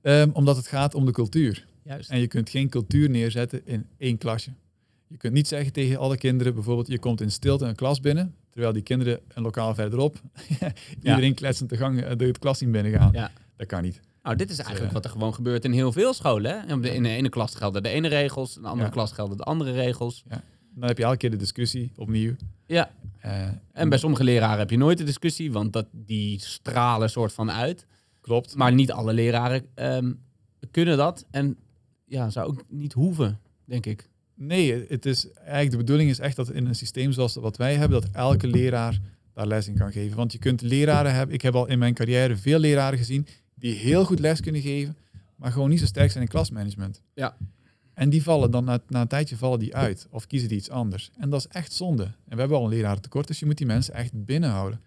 Ehm, 0.00 0.30
omdat 0.32 0.56
het 0.56 0.66
gaat 0.66 0.94
om 0.94 1.04
de 1.06 1.12
cultuur. 1.12 1.66
Juist. 1.84 2.10
En 2.10 2.20
je 2.20 2.26
kunt 2.26 2.50
geen 2.50 2.68
cultuur 2.68 3.10
neerzetten 3.10 3.66
in 3.66 3.86
één 3.98 4.18
klasje. 4.18 4.50
Je 5.10 5.16
kunt 5.16 5.32
niet 5.32 5.48
zeggen 5.48 5.72
tegen 5.72 5.98
alle 5.98 6.16
kinderen, 6.16 6.54
bijvoorbeeld, 6.54 6.86
je 6.86 6.98
komt 6.98 7.20
in 7.20 7.30
stilte 7.30 7.64
een 7.64 7.74
klas 7.74 8.00
binnen, 8.00 8.34
terwijl 8.50 8.72
die 8.72 8.82
kinderen 8.82 9.20
een 9.28 9.42
lokaal 9.42 9.74
verderop, 9.74 10.20
iedereen 11.02 11.34
kletsend 11.34 11.70
de 11.70 11.76
gang 11.76 12.00
eh, 12.02 12.18
het 12.18 12.38
klas 12.38 12.58
zien 12.58 12.70
binnengaan. 12.70 13.12
Ja. 13.12 13.30
Dat 13.56 13.66
kan 13.66 13.82
niet. 13.82 14.00
Nou, 14.22 14.36
dit 14.36 14.50
is 14.50 14.56
eigenlijk 14.58 14.88
eh, 14.88 14.94
wat 14.94 15.04
er 15.04 15.10
gewoon 15.10 15.34
gebeurt 15.34 15.64
in 15.64 15.72
heel 15.72 15.92
veel 15.92 16.12
scholen. 16.14 16.50
Hè? 16.60 16.66
In 16.74 16.80
de- 16.80 16.94
In 16.94 17.02
de 17.02 17.08
ene 17.08 17.28
klas 17.28 17.54
gelden 17.54 17.82
de 17.82 17.88
ene 17.88 18.08
regels, 18.08 18.56
in 18.56 18.62
de 18.62 18.68
andere 18.68 18.86
Ja. 18.86 18.92
klas 18.92 19.12
gelden 19.12 19.36
de 19.36 19.42
andere 19.42 19.72
regels. 19.72 20.24
Dan 20.74 20.88
heb 20.88 20.98
je 20.98 21.04
elke 21.04 21.16
keer 21.16 21.30
de 21.30 21.36
discussie 21.36 21.92
opnieuw. 21.96 22.34
Ja. 22.66 22.90
Eh, 23.20 23.48
En 23.72 23.88
bij 23.88 23.98
sommige 23.98 24.24
leraren 24.24 24.58
heb 24.58 24.70
je 24.70 24.76
nooit 24.76 24.98
de 24.98 25.04
discussie, 25.04 25.52
want 25.52 25.72
dat, 25.72 25.86
die 25.92 26.38
stralen 26.40 27.10
soort 27.10 27.32
van 27.32 27.50
uit. 27.50 27.86
Klopt. 28.20 28.54
Maar 28.56 28.72
niet 28.72 28.92
alle 28.92 29.12
leraren 29.12 29.66
ehm, 29.74 30.12
kunnen 30.70 30.96
dat. 30.96 31.26
En 31.30 31.56
ja, 32.04 32.30
zou 32.30 32.46
ook 32.48 32.64
niet 32.68 32.92
hoeven, 32.92 33.40
denk 33.64 33.86
ik. 33.86 34.08
Nee, 34.42 34.84
het 34.88 35.06
is 35.06 35.32
eigenlijk 35.32 35.70
de 35.70 35.76
bedoeling 35.76 36.10
is 36.10 36.18
echt 36.18 36.36
dat 36.36 36.50
in 36.50 36.66
een 36.66 36.74
systeem 36.74 37.12
zoals 37.12 37.34
wat 37.34 37.56
wij 37.56 37.76
hebben, 37.76 38.00
dat 38.00 38.10
elke 38.12 38.46
leraar 38.46 39.00
daar 39.32 39.46
les 39.46 39.68
in 39.68 39.74
kan 39.74 39.92
geven. 39.92 40.16
Want 40.16 40.32
je 40.32 40.38
kunt 40.38 40.60
leraren 40.62 41.14
hebben. 41.14 41.34
Ik 41.34 41.42
heb 41.42 41.54
al 41.54 41.66
in 41.66 41.78
mijn 41.78 41.94
carrière 41.94 42.36
veel 42.36 42.58
leraren 42.58 42.98
gezien 42.98 43.26
die 43.54 43.74
heel 43.74 44.04
goed 44.04 44.18
les 44.18 44.40
kunnen 44.40 44.60
geven, 44.60 44.96
maar 45.36 45.52
gewoon 45.52 45.68
niet 45.68 45.78
zo 45.78 45.86
sterk 45.86 46.10
zijn 46.10 46.22
in 46.22 46.30
klasmanagement. 46.30 47.02
Ja. 47.14 47.36
En 47.94 48.10
die 48.10 48.22
vallen 48.22 48.50
dan 48.50 48.64
na, 48.64 48.80
na 48.88 49.00
een 49.00 49.08
tijdje 49.08 49.36
vallen 49.36 49.58
die 49.58 49.74
uit 49.76 50.06
of 50.10 50.26
kiezen 50.26 50.48
die 50.48 50.58
iets 50.58 50.70
anders. 50.70 51.10
En 51.18 51.30
dat 51.30 51.40
is 51.40 51.46
echt 51.46 51.72
zonde. 51.72 52.04
En 52.04 52.12
we 52.34 52.36
hebben 52.36 52.58
al 52.58 52.64
een 52.64 52.70
lerarentekort, 52.70 53.26
dus 53.26 53.38
je 53.38 53.46
moet 53.46 53.58
die 53.58 53.66
mensen 53.66 53.94
echt 53.94 54.24
binnenhouden. 54.24 54.80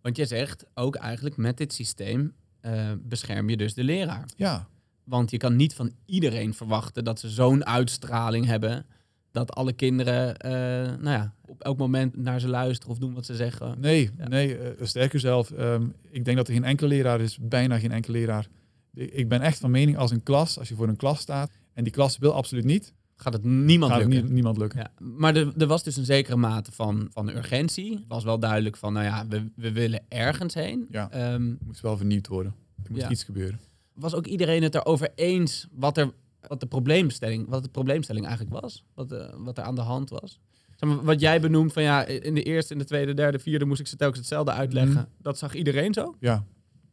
Want 0.00 0.16
je 0.16 0.24
zegt 0.24 0.64
ook 0.74 0.96
eigenlijk 0.96 1.36
met 1.36 1.56
dit 1.56 1.72
systeem 1.72 2.32
eh, 2.60 2.90
bescherm 3.02 3.48
je 3.48 3.56
dus 3.56 3.74
de 3.74 3.84
leraar. 3.84 4.28
Ja, 4.36 4.68
Want 5.04 5.30
je 5.30 5.36
kan 5.36 5.56
niet 5.56 5.74
van 5.74 5.92
iedereen 6.04 6.54
verwachten 6.54 7.04
dat 7.04 7.20
ze 7.20 7.28
zo'n 7.28 7.66
uitstraling 7.66 8.46
hebben. 8.46 8.86
Dat 9.32 9.52
alle 9.54 9.72
kinderen 9.72 10.36
eh, 10.36 10.50
nou 10.98 11.10
ja, 11.10 11.34
op 11.46 11.62
elk 11.62 11.78
moment 11.78 12.16
naar 12.16 12.40
ze 12.40 12.48
luisteren 12.48 12.92
of 12.92 12.98
doen 12.98 13.14
wat 13.14 13.26
ze 13.26 13.34
zeggen. 13.34 13.80
nee, 13.80 14.10
Ja. 14.18 14.28
nee 14.28 14.58
eh, 14.58 14.86
sterker 14.86 15.20
zelf. 15.20 15.50
ehm, 15.50 15.86
ik 16.10 16.24
denk 16.24 16.36
dat 16.36 16.48
er 16.48 16.54
geen 16.54 16.64
enkele 16.64 16.88
leraar 16.88 17.20
is, 17.20 17.38
bijna 17.40 17.78
geen 17.78 17.92
enkele 17.92 18.18
leraar. 18.18 18.46
Ik 18.94 19.28
ben 19.28 19.40
echt 19.40 19.58
van 19.58 19.70
mening 19.70 19.96
als 19.96 20.10
een 20.10 20.22
klas, 20.22 20.58
als 20.58 20.68
je 20.68 20.74
voor 20.74 20.88
een 20.88 20.96
klas 20.96 21.20
staat 21.20 21.50
en 21.74 21.84
die 21.84 21.92
klas 21.92 22.18
wil 22.18 22.34
absoluut 22.34 22.64
niet, 22.64 22.92
Gaat 23.16 23.32
het 23.32 23.44
niemand 23.44 23.92
gaat 23.92 24.00
lukken. 24.00 24.24
nie- 24.24 24.32
niemand 24.32 24.56
lukken. 24.56 24.78
Ja, 24.78 24.90
maar 25.06 25.36
er, 25.36 25.52
er 25.58 25.66
was 25.66 25.82
dus 25.82 25.96
een 25.96 26.04
zekere 26.04 26.36
mate 26.36 26.72
van, 26.72 27.08
van 27.12 27.28
urgentie. 27.28 27.92
Het 27.94 28.04
was 28.08 28.24
wel 28.24 28.38
duidelijk 28.38 28.76
van, 28.76 28.92
nou 28.92 29.04
ja, 29.04 29.26
we, 29.28 29.50
we 29.56 29.72
willen 29.72 30.00
ergens 30.08 30.54
heen. 30.54 30.86
Ja. 30.90 31.10
Ehm, 31.10 31.52
moest 31.64 31.80
wel 31.80 31.96
vernieuwd 31.96 32.26
worden. 32.26 32.54
Er 32.84 32.90
moet 32.90 33.00
Ja. 33.00 33.10
iets 33.10 33.24
gebeuren. 33.24 33.60
was 33.94 34.14
ook 34.14 34.26
iedereen 34.26 34.62
het 34.62 34.74
erover 34.74 35.08
eens 35.14 35.66
wat, 35.72 35.96
er, 35.98 36.10
wat, 36.48 36.60
de 36.60 36.66
probleemstelling, 36.66 37.48
wat 37.48 37.62
de 37.62 37.68
probleemstelling 37.68 38.26
eigenlijk 38.26 38.60
was? 38.60 38.84
Wat, 38.94 39.12
eh, 39.12 39.34
wat 39.36 39.58
er 39.58 39.64
aan 39.64 39.74
de 39.74 39.80
hand 39.80 40.10
was? 40.10 40.40
Zeg 40.76 40.88
maar, 40.88 41.04
wat 41.04 41.20
jij 41.20 41.40
benoemt 41.40 41.72
van 41.72 41.82
ja, 41.82 42.04
in 42.06 42.34
de 42.34 42.42
eerste, 42.42 42.72
in 42.72 42.78
de 42.78 42.84
tweede, 42.84 43.14
derde, 43.14 43.38
vierde 43.38 43.64
moest 43.64 43.80
ik 43.80 43.86
ze 43.86 43.96
telkens 43.96 44.18
hetzelfde 44.18 44.50
uitleggen. 44.52 44.92
Mhm. 44.94 45.04
Dat 45.18 45.38
zag 45.38 45.54
iedereen 45.54 45.94
zo? 45.94 46.16
Ja. 46.20 46.44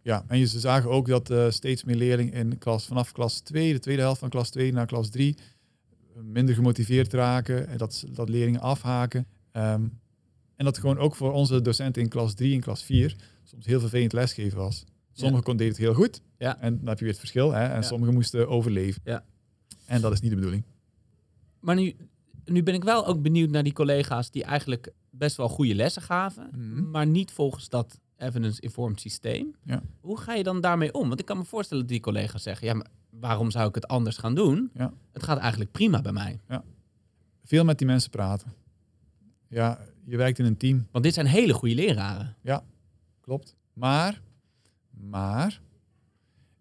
ja, 0.01 0.23
en 0.27 0.39
je, 0.39 0.45
ze 0.47 0.59
zagen 0.59 0.89
ook 0.89 1.07
dat 1.07 1.29
eh, 1.29 1.49
steeds 1.49 1.83
meer 1.83 1.95
leerlingen 1.95 2.33
in 2.33 2.57
klas, 2.57 2.85
vanaf 2.85 3.11
klas 3.11 3.39
2, 3.39 3.73
de 3.73 3.79
tweede 3.79 4.01
helft 4.01 4.19
van 4.19 4.29
klas 4.29 4.49
2 4.49 4.73
naar 4.73 4.85
klas 4.85 5.09
3, 5.09 5.37
minder 6.21 6.55
gemotiveerd 6.55 7.13
raken. 7.13 7.67
En 7.67 7.77
dat, 7.77 8.05
dat 8.09 8.29
leerlingen 8.29 8.61
afhaken. 8.61 9.25
Ehm, 9.51 9.83
en 10.55 10.65
dat 10.65 10.77
gewoon 10.77 10.97
ook 10.97 11.15
voor 11.15 11.31
onze 11.31 11.61
docenten 11.61 12.01
in 12.01 12.09
klas 12.09 12.33
3 12.33 12.53
en 12.53 12.61
klas 12.61 12.83
4 12.83 13.15
soms 13.43 13.65
heel 13.65 13.79
vervelend 13.79 14.13
lesgeven 14.13 14.57
was. 14.57 14.85
Sommigen 15.13 15.43
kon 15.43 15.57
deden 15.57 15.73
het 15.73 15.81
heel 15.81 15.93
goed. 15.93 16.21
Ja. 16.37 16.59
En 16.61 16.77
dan 16.77 16.87
heb 16.87 16.97
je 16.97 17.03
weer 17.03 17.13
het 17.13 17.19
verschil. 17.19 17.51
Hè? 17.51 17.63
En 17.65 17.75
Ja. 17.75 17.81
sommigen 17.81 18.13
moesten 18.13 18.49
overleven. 18.49 19.01
Ja. 19.05 19.23
En 19.87 20.01
dat 20.01 20.11
is 20.11 20.19
niet 20.21 20.29
de 20.29 20.35
bedoeling. 20.35 20.63
Maar 21.59 21.75
nu, 21.75 21.95
nu 22.45 22.63
ben 22.63 22.73
ik 22.73 22.83
wel 22.83 23.05
ook 23.05 23.21
benieuwd 23.21 23.49
naar 23.49 23.63
die 23.63 23.73
collega's 23.73 24.31
die 24.31 24.43
eigenlijk 24.43 24.91
best 25.09 25.37
wel 25.37 25.49
goede 25.49 25.75
lessen 25.75 26.01
gaven, 26.01 26.49
Mhm. 26.51 26.89
maar 26.89 27.07
niet 27.07 27.31
volgens 27.31 27.69
dat 27.69 27.99
evidence-informed 28.17 29.01
systeem. 29.01 29.55
Ja. 29.63 29.81
Hoe 30.01 30.19
ga 30.19 30.33
je 30.33 30.43
dan 30.43 30.61
daarmee 30.61 30.93
om? 30.93 31.07
Want 31.07 31.19
ik 31.19 31.25
kan 31.25 31.37
me 31.37 31.43
voorstellen 31.45 31.83
dat 31.83 31.91
die 31.91 32.01
collega's 32.01 32.43
zeggen, 32.43 32.67
ja, 32.67 32.73
maar 32.73 32.87
waarom 33.09 33.51
zou 33.51 33.67
ik 33.69 33.75
het 33.75 33.87
anders 33.87 34.17
gaan 34.17 34.35
doen? 34.35 34.69
Ja. 34.73 34.93
Het 35.11 35.23
gaat 35.23 35.37
eigenlijk 35.37 35.71
prima 35.71 36.01
bij 36.01 36.11
mij. 36.11 36.39
Veel 37.43 37.63
met 37.63 37.77
die 37.77 37.87
mensen 37.87 38.09
praten. 38.09 38.53
Ja, 39.47 39.79
je 40.05 40.17
werkt 40.17 40.39
in 40.39 40.45
een 40.45 40.57
team. 40.57 40.87
Want 40.91 41.03
dit 41.03 41.13
zijn 41.13 41.25
hele 41.25 41.53
goede 41.53 41.75
leraren. 41.75 42.35
Klopt. 43.21 43.55
Maar, 43.73 44.21
maar, 44.89 45.61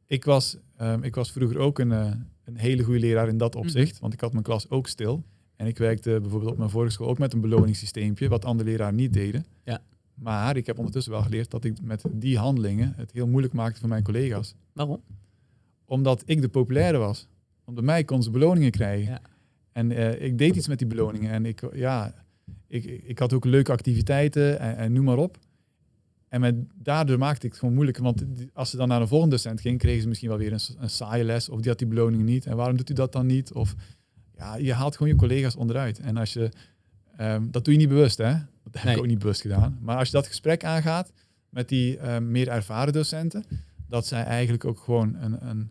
ik 0.07 0.25
was, 0.25 0.57
ehm, 0.77 1.03
ik 1.03 1.15
was 1.15 1.33
vroeger 1.33 1.59
ook 1.59 1.79
een, 1.79 1.93
eh, 1.93 2.13
een 2.47 2.57
hele 2.57 2.83
goede 2.83 3.01
leraar 3.01 3.29
in 3.29 3.39
dat 3.39 3.55
opzicht. 3.55 3.99
Want 3.99 4.13
ik 4.13 4.21
had 4.21 4.33
mijn 4.33 4.45
klas 4.45 4.71
ook 4.71 4.87
stil. 4.87 5.25
En 5.57 5.67
ik 5.67 5.79
werkte 5.79 6.19
bijvoorbeeld 6.21 6.53
op 6.53 6.59
mijn 6.59 6.71
vorige 6.71 6.93
school 6.93 7.09
ook 7.09 7.19
met 7.19 7.33
een 7.33 7.41
beloningssysteempje, 7.41 8.29
wat 8.29 8.45
andere 8.45 8.71
leraren 8.71 8.95
niet 8.95 9.13
deden. 9.13 9.45
Ja. 9.65 9.83
Maar 10.15 10.57
ik 10.57 10.67
heb 10.67 10.79
ondertussen 10.79 11.13
wel 11.13 11.23
geleerd 11.23 11.51
dat 11.51 11.65
ik 11.65 11.83
met 11.83 12.05
die 12.13 12.39
handelingen 12.39 12.93
het 12.97 13.13
heel 13.13 13.27
moeilijk 13.27 13.55
maakte 13.55 13.81
voor 13.81 13.89
mijn 13.89 14.03
collega's. 14.03 14.55
Waarom? 14.73 15.03
Omdat 15.85 16.23
ik 16.27 16.41
de 16.41 16.49
populaire 16.49 16.99
was. 16.99 17.29
Bij 17.65 17.83
mij 17.83 18.05
kon 18.05 18.23
ze 18.23 18.31
beloningen 18.31 18.71
krijgen. 18.71 19.13
Ja. 19.13 19.21
En 19.73 19.93
eh, 19.93 20.23
ik 20.27 20.39
deed 20.39 20.57
iets 20.57 20.69
met 20.69 20.79
die 20.79 20.87
beloningen. 20.87 21.31
En 21.31 21.47
ik, 21.47 21.63
ja, 21.75 22.15
ik, 22.67 22.85
ik 22.85 23.19
had 23.19 23.33
ook 23.33 23.45
leuke 23.45 23.73
activiteiten 23.73 24.59
en, 24.59 24.77
en 24.77 24.93
noem 24.93 25.05
maar 25.05 25.19
op. 25.19 25.39
En 26.29 26.41
met, 26.41 26.55
daardoor 26.75 27.19
maakte 27.19 27.47
ik 27.47 27.51
het 27.51 27.61
gewoon 27.61 27.75
moeilijk. 27.75 27.99
Want 27.99 28.25
als 28.53 28.71
ze 28.71 28.77
dan 28.77 28.89
naar 28.89 29.01
een 29.01 29.09
volgende 29.09 29.35
docent 29.35 29.61
ging, 29.61 29.79
kregen 29.79 30.03
ze 30.03 30.09
misschien 30.09 30.29
wel 30.29 30.39
weer 30.39 30.53
een, 30.79 30.91
saaie 30.91 31.25
les. 31.25 31.49
Of 31.49 31.61
die 31.61 31.69
had 31.69 31.79
die 31.79 31.89
beloning 31.89 32.23
niet. 32.23 32.47
En 32.47 32.57
waarom 32.57 32.77
doet 32.77 32.91
u 32.91 32.95
dat 32.95 33.13
dan 33.13 33.27
niet? 33.27 33.53
Of 33.53 33.75
ja, 34.37 34.57
je 34.57 34.73
haalt 34.73 34.97
gewoon 34.97 35.13
je 35.13 35.19
collega's 35.19 35.57
onderuit. 35.57 35.99
En 35.99 36.17
als 36.17 36.33
je, 36.33 36.51
ehm, 37.17 37.51
dat 37.51 37.65
doe 37.65 37.73
je 37.75 37.81
niet 37.81 37.89
bewust, 37.89 38.19
hè? 38.19 38.33
Dat 38.65 38.75
heb 38.75 38.85
Nee. 38.85 38.95
ik 38.95 39.01
ook 39.01 39.07
niet 39.07 39.19
bewust 39.19 39.41
gedaan. 39.41 39.79
Maar 39.81 39.97
als 39.97 40.07
je 40.09 40.13
dat 40.17 40.27
gesprek 40.27 40.65
aangaat 40.65 41.13
met 41.49 41.69
die 41.69 41.99
ehm, 41.99 42.31
meer 42.31 42.49
ervaren 42.49 42.93
docenten, 42.93 43.45
dat 43.89 44.07
zij 44.07 44.23
eigenlijk 44.25 44.65
ook 44.65 44.79
gewoon 44.79 45.15
een, 45.15 45.49
een 45.49 45.71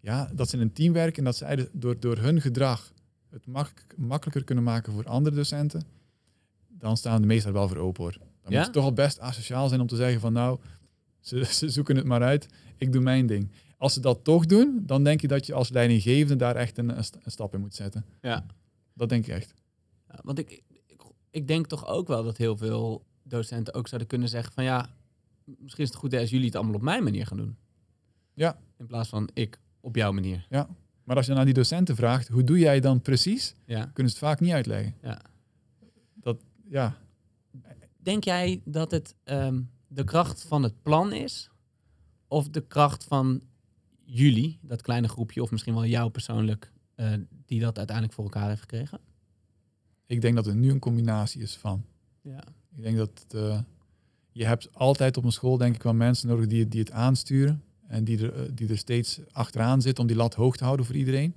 ja, 0.00 0.30
dat 0.34 0.48
ze 0.48 0.56
in 0.56 0.62
een 0.62 0.72
team 0.72 0.92
werken 0.92 1.18
en 1.18 1.24
dat 1.24 1.36
zij 1.36 1.56
de- 1.56 1.70
door, 1.72 2.00
door 2.00 2.16
hun 2.18 2.40
gedrag 2.40 2.92
het 3.30 3.46
mak- 3.46 3.86
makkelijker 3.96 4.44
kunnen 4.44 4.64
maken 4.64 4.92
voor 4.92 5.06
andere 5.06 5.36
docenten, 5.36 5.82
dan 6.68 6.96
staan 6.96 7.20
de 7.20 7.26
meesten 7.26 7.48
er 7.48 7.56
wel 7.58 7.68
voor 7.68 7.76
open 7.76 8.02
hoor. 8.02 8.18
Dan 8.44 8.52
Ja? 8.52 8.58
moet 8.58 8.66
het 8.66 8.72
toch 8.74 8.84
al 8.84 8.92
best 8.92 9.20
asociaal 9.20 9.68
zijn 9.68 9.80
om 9.80 9.86
te 9.86 9.96
zeggen 9.96 10.20
van 10.20 10.32
nou, 10.32 10.58
ze, 11.20 11.44
ze 11.58 11.68
zoeken 11.68 11.96
het 11.96 12.04
maar 12.04 12.22
uit, 12.22 12.46
ik 12.76 12.92
doe 12.92 13.02
mijn 13.02 13.26
ding. 13.26 13.50
Als 13.78 13.92
ze 13.92 14.00
dat 14.00 14.24
toch 14.24 14.46
doen, 14.46 14.82
dan 14.86 15.04
denk 15.04 15.20
je 15.20 15.28
dat 15.28 15.46
je 15.46 15.54
als 15.54 15.68
leidinggevende 15.70 16.36
daar 16.36 16.56
echt 16.56 16.78
een, 16.78 16.96
een 16.96 17.04
st- 17.04 17.18
een 17.22 17.30
stap 17.30 17.54
in 17.54 17.60
moet 17.60 17.74
zetten. 17.74 18.04
Ja. 18.20 18.46
Dat 18.94 19.08
denk 19.08 19.26
ik 19.26 19.32
echt. 19.34 19.54
Ja, 20.08 20.18
want 20.22 20.38
ik, 20.38 20.62
ik, 20.86 21.02
ik 21.30 21.48
denk 21.48 21.66
toch 21.66 21.86
ook 21.86 22.08
wel 22.08 22.24
dat 22.24 22.36
heel 22.36 22.56
veel 22.56 23.04
docenten 23.22 23.74
ook 23.74 23.88
zouden 23.88 24.08
kunnen 24.08 24.28
zeggen 24.28 24.52
van 24.52 24.64
ja, 24.64 24.90
misschien 25.44 25.84
is 25.84 25.88
het 25.90 25.98
goed 25.98 26.14
als 26.14 26.30
jullie 26.30 26.46
het 26.46 26.54
allemaal 26.56 26.74
op 26.74 26.82
mijn 26.82 27.02
manier 27.04 27.26
gaan 27.26 27.36
doen. 27.36 27.56
Ja. 28.34 28.58
In 28.78 28.86
plaats 28.86 29.08
van 29.08 29.28
ik 29.32 29.58
op 29.80 29.96
jouw 29.96 30.12
manier. 30.12 30.46
Maar 31.04 31.16
als 31.16 31.26
je 31.26 31.32
naar 31.32 31.44
die 31.44 31.54
docenten 31.54 31.96
vraagt, 31.96 32.28
hoe 32.28 32.44
doe 32.44 32.58
jij 32.58 32.80
dan 32.80 33.00
precies, 33.00 33.54
Ja. 33.64 33.78
kunnen 33.84 34.12
ze 34.12 34.18
het 34.18 34.28
vaak 34.28 34.40
niet 34.40 34.52
uitleggen. 34.52 34.94
Ja. 35.02 35.20
Dat, 36.14 36.40
ja, 36.68 36.98
Denk 38.04 38.24
jij 38.24 38.60
dat 38.64 38.90
het 38.90 39.14
ehm, 39.24 39.60
de 39.88 40.04
kracht 40.04 40.42
van 40.42 40.62
het 40.62 40.82
plan 40.82 41.12
is? 41.12 41.50
Of 42.28 42.48
de 42.48 42.60
kracht 42.66 43.04
van 43.04 43.40
jullie, 44.04 44.58
dat 44.62 44.82
kleine 44.82 45.08
groepje, 45.08 45.42
of 45.42 45.50
misschien 45.50 45.74
wel 45.74 45.84
jou 45.86 46.10
persoonlijk, 46.10 46.72
eh, 46.94 47.12
die 47.46 47.60
dat 47.60 47.76
uiteindelijk 47.76 48.16
voor 48.16 48.24
elkaar 48.24 48.48
heeft 48.48 48.60
gekregen? 48.60 48.98
ik 50.06 50.20
denk 50.20 50.34
dat 50.34 50.44
het 50.46 50.54
nu 50.54 50.70
een 50.70 50.78
combinatie 50.78 51.42
is 51.42 51.56
van. 51.56 51.84
Ja. 52.22 52.44
Ik 52.76 52.82
denk 52.82 52.96
dat 52.96 53.24
eh, 53.28 53.60
je 54.32 54.44
hebt 54.44 54.74
altijd 54.74 55.16
op 55.16 55.24
een 55.24 55.32
school 55.32 55.56
denk 55.56 55.74
ik 55.74 55.82
wel 55.82 55.94
mensen 55.94 56.28
nodig 56.28 56.46
die, 56.46 56.60
het- 56.60 56.70
die 56.70 56.80
het 56.80 56.90
aansturen 56.90 57.62
en 57.86 58.04
die 58.04 58.18
er, 58.18 58.34
eh, 58.34 58.50
die 58.54 58.68
er 58.68 58.78
steeds 58.78 59.20
achteraan 59.32 59.82
zitten 59.82 60.02
om 60.02 60.08
die 60.08 60.16
lat 60.16 60.34
hoog 60.34 60.56
te 60.56 60.64
houden 60.64 60.86
voor 60.86 60.94
iedereen. 60.94 61.34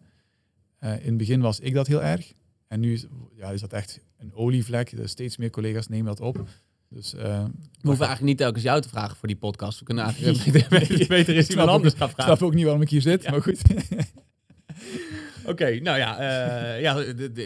In 0.80 0.88
het 0.90 1.18
begin 1.18 1.42
was 1.42 1.60
ik 1.60 1.74
dat 1.74 1.88
heel 1.88 2.04
erg 2.04 2.34
en 2.68 2.80
nu 2.80 2.94
is, 2.94 3.06
ja, 3.36 3.50
is 3.52 3.62
dat 3.62 3.74
echt 3.74 4.00
een 4.18 4.34
olievlek. 4.34 4.94
Steeds 5.04 5.38
meer 5.38 5.50
collega's 5.50 5.88
nemen 5.88 6.06
dat 6.06 6.20
op. 6.20 6.48
Dus, 6.90 7.14
uh, 7.14 7.22
we 7.22 7.30
hoeven 7.82 8.06
eigenlijk 8.06 8.22
niet 8.22 8.38
telkens 8.38 8.64
jou 8.64 8.82
te 8.82 8.90
vragen 8.90 9.16
voor 9.16 9.28
die 9.28 9.38
podcast. 9.38 9.80
We 9.80 9.86
kunnen 9.86 10.04
eigenlijk 10.10 10.70
beter, 10.70 11.08
beter 11.08 11.36
is 11.36 11.50
iemand 11.50 11.70
anders 11.70 11.94
gaan 11.94 12.10
vragen. 12.10 12.32
Ik 12.32 12.38
snap 12.38 12.48
ook 12.48 12.56
niet 12.56 12.64
waarom 12.64 12.82
ik 12.82 12.90
hier 12.90 13.02
zit, 13.02 13.30
maar 13.30 13.42
goed. 13.42 13.62
Oké, 15.52 15.80
nou 15.80 15.98
ja, 15.98 16.20
uh, 16.20 16.82
ja, 16.82 17.04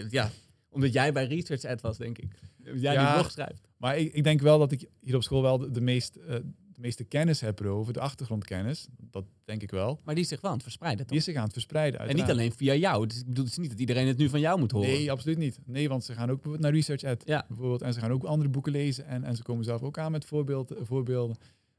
ja, 0.09 0.31
omdat 0.69 0.93
jij 0.93 1.13
bij 1.13 1.25
Research 1.25 1.65
Ad 1.65 1.81
was, 1.81 1.97
denk 1.97 2.17
ik. 2.17 2.33
Jij 2.63 2.93
ja, 2.93 3.05
die 3.05 3.13
blog 3.13 3.31
schrijft. 3.31 3.67
Maar 3.77 3.97
ik, 3.97 4.13
ik, 4.13 4.23
denk 4.23 4.41
wel 4.41 4.59
dat 4.59 4.71
ik 4.71 4.89
hier 4.99 5.15
op 5.15 5.23
school 5.23 5.41
wel 5.41 5.57
de, 5.57 5.71
de 5.71 5.81
meest, 5.81 6.17
uh, 6.17 6.25
de 6.25 6.43
meeste 6.81 7.03
kennis 7.03 7.41
heb 7.41 7.61
over 7.61 7.93
de 7.93 7.99
achtergrondkennis. 7.99 8.87
Dat 8.97 9.25
denk 9.45 9.61
ik 9.61 9.71
wel. 9.71 9.99
Maar 10.03 10.15
die 10.15 10.23
is 10.23 10.29
zich 10.29 10.41
wel 10.41 10.51
aan 10.51 10.57
het 10.57 10.65
verspreiden, 10.65 10.99
toch? 10.99 11.09
Die 11.09 11.19
is 11.19 11.23
zich 11.23 11.35
aan 11.35 11.43
het 11.43 11.53
verspreiden, 11.53 11.99
uiteraard. 11.99 12.29
En 12.29 12.35
niet 12.35 12.45
alleen 12.45 12.57
via 12.57 12.75
jou. 12.75 13.07
Dus 13.07 13.19
ik 13.19 13.25
bedoel, 13.25 13.43
het 13.43 13.53
is 13.53 13.59
niet 13.59 13.69
dat 13.69 13.79
iedereen 13.79 14.07
het 14.07 14.17
nu 14.17 14.29
van 14.29 14.39
jou 14.39 14.59
moet 14.59 14.71
horen. 14.71 14.89
Nee, 14.89 15.11
absoluut 15.11 15.37
niet. 15.37 15.59
Nee, 15.65 15.89
want 15.89 16.03
ze 16.03 16.13
gaan 16.13 16.29
ook 16.29 16.41
bijvoorbeeld 16.41 16.63
naar 16.63 16.73
Research 16.73 17.03
Ad. 17.03 17.23
Ja. 17.25 17.45
Bijvoorbeeld, 17.47 17.81
en 17.81 17.93
ze 17.93 17.99
gaan 17.99 18.11
ook 18.11 18.23
andere 18.23 18.49
boeken 18.49 18.71
lezen. 18.71 19.05
En, 19.05 19.23
en 19.23 19.35
ze 19.35 19.43
komen 19.43 19.63
zelf 19.63 19.81
ook 19.81 19.97
aan 19.97 20.11
met 20.11 20.25
voorbeeld, 20.25 20.73
voorbeelden. 20.81 21.37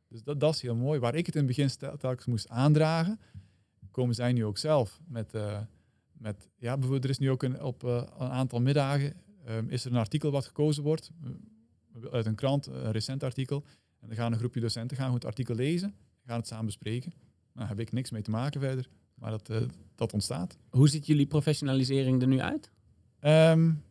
Dus 0.09 0.23
dat, 0.23 0.41
dat 0.41 0.55
is 0.55 0.63
heel 0.63 0.77
mooi. 0.77 1.01
Waar 1.01 1.15
ik 1.15 1.27
het 1.27 1.35
in 1.35 1.47
het 1.47 1.57
begin 1.57 1.99
telkens 1.99 2.27
moest 2.27 2.49
aandragen, 2.49 3.21
komen 3.91 4.15
zij 4.15 4.33
nu 4.33 4.45
ook 4.45 4.59
zelf 4.59 5.01
met... 5.09 5.35
Uh, 5.35 5.59
met, 6.13 6.49
ja, 6.59 6.73
bijvoorbeeld, 6.73 7.05
er 7.05 7.11
is 7.11 7.19
nu 7.19 7.31
ook 7.31 7.43
een, 7.43 7.63
op 7.63 7.85
uh, 7.85 8.03
een 8.19 8.29
aantal 8.29 8.61
middagen 8.61 9.15
um, 9.49 9.69
is 9.69 9.85
er 9.85 9.91
een 9.91 9.99
artikel 9.99 10.31
wat 10.31 10.47
gekozen 10.47 10.83
wordt 10.83 11.11
uit 12.11 12.27
een 12.27 12.35
krant, 12.35 12.67
een 12.67 12.93
recent 12.93 13.23
artikel. 13.23 13.65
En 14.03 14.09
dan 14.09 14.17
gaan 14.17 14.33
een 14.33 14.39
groepje 14.39 14.61
docenten 14.61 14.97
gaan 14.97 15.15
het 15.15 15.25
artikel 15.25 15.55
lezen, 15.55 15.95
gaan 16.27 16.39
het 16.39 16.47
samen 16.47 16.67
bespreken. 16.67 17.11
Nou, 17.11 17.59
daar 17.59 17.69
heb 17.69 17.81
ik 17.81 17.93
niks 17.93 18.11
mee 18.11 18.23
te 18.23 18.31
maken 18.31 18.61
verder, 18.61 18.89
maar 19.15 19.31
dat, 19.31 19.51
uh, 19.51 19.57
dat 19.95 20.13
ontstaat. 20.13 20.57
Hoe 20.71 20.89
ziet 20.89 21.07
jullie 21.07 21.27
professionalisering 21.27 22.23
er 22.23 22.29
nu 22.29 22.41
uit? 22.41 22.71
Um, 23.21 23.83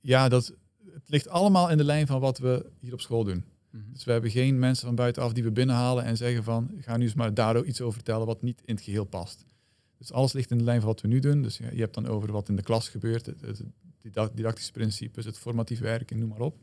ja, 0.00 0.28
dat, 0.28 0.54
het 0.92 1.08
ligt 1.08 1.28
allemaal 1.28 1.70
in 1.70 1.76
de 1.76 1.84
lijn 1.84 2.06
van 2.06 2.20
wat 2.20 2.38
we 2.38 2.70
hier 2.78 2.92
op 2.92 3.00
school 3.00 3.24
doen. 3.24 3.44
-hmm. 3.70 3.92
Dus 3.92 4.04
we 4.04 4.12
hebben 4.12 4.30
geen 4.30 4.58
mensen 4.58 4.86
van 4.86 4.94
buitenaf 4.94 5.32
die 5.32 5.44
we 5.44 5.50
binnenhalen 5.50 6.04
en 6.04 6.16
zeggen 6.16 6.44
van, 6.44 6.70
ga 6.78 6.96
nu 6.96 7.04
eens 7.04 7.14
maar 7.14 7.34
daar 7.34 7.64
iets 7.64 7.80
over 7.80 7.94
vertellen 7.94 8.26
wat 8.26 8.42
niet 8.42 8.62
in 8.64 8.74
het 8.74 8.84
geheel 8.84 9.04
past. 9.04 9.44
Dus 9.98 10.12
alles 10.12 10.32
ligt 10.32 10.50
in 10.50 10.58
de 10.58 10.64
lijn 10.64 10.80
van 10.80 10.88
wat 10.88 11.00
we 11.00 11.08
nu 11.08 11.18
doen. 11.18 11.42
Dus 11.42 11.56
je 11.56 11.64
hebt 11.64 11.94
dan 11.94 12.06
over 12.06 12.32
wat 12.32 12.48
in 12.48 12.56
de 12.56 12.62
klas 12.62 12.88
gebeurt, 12.88 13.26
het, 13.26 13.40
het 13.40 14.36
didactische 14.36 14.72
principes, 14.72 15.24
het 15.24 15.38
formatief 15.38 15.80
werken, 15.80 16.18
noem 16.18 16.28
maar 16.28 16.40
op. 16.40 16.56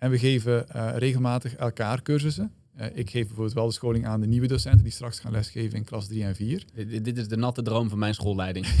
En 0.00 0.10
we 0.10 0.18
geven 0.18 0.66
uh, 0.76 0.90
regelmatig 0.96 1.54
elkaar 1.54 2.02
cursussen. 2.02 2.52
Uh, 2.80 2.86
ik 2.94 3.10
geef 3.10 3.26
bijvoorbeeld 3.26 3.54
wel 3.54 3.66
de 3.66 3.72
scholing 3.72 4.06
aan 4.06 4.20
de 4.20 4.26
nieuwe 4.26 4.46
docenten 4.46 4.82
die 4.82 4.92
straks 4.92 5.20
gaan 5.20 5.32
lesgeven 5.32 5.78
in 5.78 5.84
klas 5.84 6.06
3 6.06 6.24
en 6.24 6.34
4. 6.34 6.64
Dit, 6.74 7.04
dit 7.04 7.18
is 7.18 7.28
de 7.28 7.36
natte 7.36 7.62
droom 7.62 7.88
van 7.88 7.98
mijn 7.98 8.14
schoolleiding. 8.14 8.66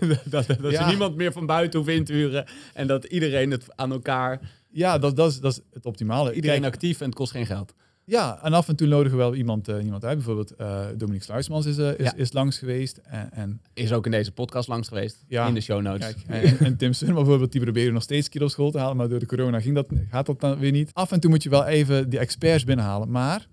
dat 0.00 0.20
dat, 0.24 0.46
dat 0.60 0.72
ja. 0.72 0.88
niemand 0.88 1.16
meer 1.16 1.32
van 1.32 1.46
buiten 1.46 1.78
hoeft 1.78 1.90
in 1.90 2.04
te 2.04 2.12
huren 2.12 2.46
en 2.74 2.86
dat 2.86 3.04
iedereen 3.04 3.50
het 3.50 3.76
aan 3.76 3.92
elkaar... 3.92 4.40
Ja, 4.70 4.98
dat, 4.98 5.16
dat, 5.16 5.30
is, 5.30 5.40
dat 5.40 5.52
is 5.52 5.60
het 5.72 5.86
optimale. 5.86 6.32
Iedereen 6.32 6.60
Kijk, 6.60 6.74
actief 6.74 7.00
en 7.00 7.06
het 7.06 7.14
kost 7.14 7.32
geen 7.32 7.46
geld. 7.46 7.74
Ja, 8.08 8.38
en 8.42 8.52
af 8.52 8.68
en 8.68 8.76
toe 8.76 8.86
nodigen 8.86 9.18
we 9.18 9.24
wel 9.24 9.34
iemand, 9.34 9.68
uh, 9.68 9.84
iemand 9.84 10.04
uit. 10.04 10.16
Bijvoorbeeld 10.16 10.52
uh, 10.60 10.86
Dominique 10.96 11.24
Sluismans 11.24 11.66
is, 11.66 11.78
uh, 11.78 11.88
is, 11.88 12.04
ja. 12.04 12.14
is, 12.14 12.32
langs 12.32 12.58
geweest. 12.58 12.96
En, 12.96 13.32
en, 13.32 13.60
is 13.74 13.92
ook 13.92 14.04
in 14.04 14.10
deze 14.10 14.32
podcast 14.32 14.68
langs 14.68 14.88
geweest, 14.88 15.24
ja, 15.28 15.46
in 15.46 15.54
de 15.54 15.60
show 15.60 15.82
notes. 15.82 16.14
Kijk, 16.14 16.26
en, 16.26 16.58
en, 16.58 16.76
Tim 16.76 16.92
Sun 16.92 17.14
bijvoorbeeld, 17.14 17.52
die 17.52 17.60
proberen 17.60 17.92
nog 17.92 18.02
steeds 18.02 18.28
keer 18.28 18.42
op 18.42 18.48
school 18.48 18.70
te 18.70 18.78
halen, 18.78 18.96
maar 18.96 19.08
door 19.08 19.18
de 19.18 19.26
corona 19.26 19.60
ging 19.60 19.74
dat, 19.74 19.86
gaat 20.10 20.26
dat 20.26 20.40
dan 20.40 20.58
weer 20.58 20.70
niet. 20.70 20.90
Af 20.92 21.12
en 21.12 21.20
toe 21.20 21.30
moet 21.30 21.42
je 21.42 21.48
wel 21.48 21.64
even 21.64 22.08
die 22.08 22.18
experts 22.18 22.64
binnenhalen, 22.64 23.10
maar 23.10 23.48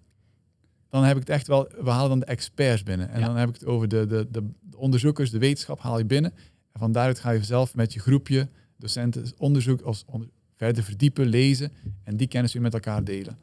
dan 0.89 1.03
heb 1.03 1.15
ik 1.15 1.21
het 1.21 1.29
echt 1.29 1.47
wel, 1.47 1.67
we 1.81 1.89
halen 1.89 2.09
dan 2.09 2.19
de 2.19 2.25
experts 2.25 2.83
binnen. 2.83 3.09
En 3.09 3.19
ja. 3.19 3.25
dan 3.25 3.35
heb 3.35 3.49
ik 3.49 3.53
het 3.53 3.65
over 3.65 3.87
de, 3.87 4.05
de, 4.05 4.27
de, 4.31 4.49
de 4.61 4.77
onderzoekers, 4.77 5.29
de 5.29 5.39
wetenschap 5.39 5.79
haal 5.79 5.97
je 5.97 6.05
binnen. 6.05 6.33
En 6.71 6.79
van 6.79 6.91
daaruit 6.91 7.19
ga 7.19 7.31
je 7.31 7.43
zelf 7.43 7.75
met 7.75 7.93
je 7.93 7.99
groepje 7.99 8.49
docenten 8.77 9.25
onderzoek 9.37 9.81
als 9.81 10.03
onder, 10.05 10.29
verder 10.55 10.83
verdiepen, 10.83 11.25
lezen 11.25 11.71
en 12.03 12.17
die 12.17 12.27
kennis 12.27 12.53
weer 12.53 12.61
met 12.61 12.73
elkaar 12.73 13.03
delen. 13.03 13.37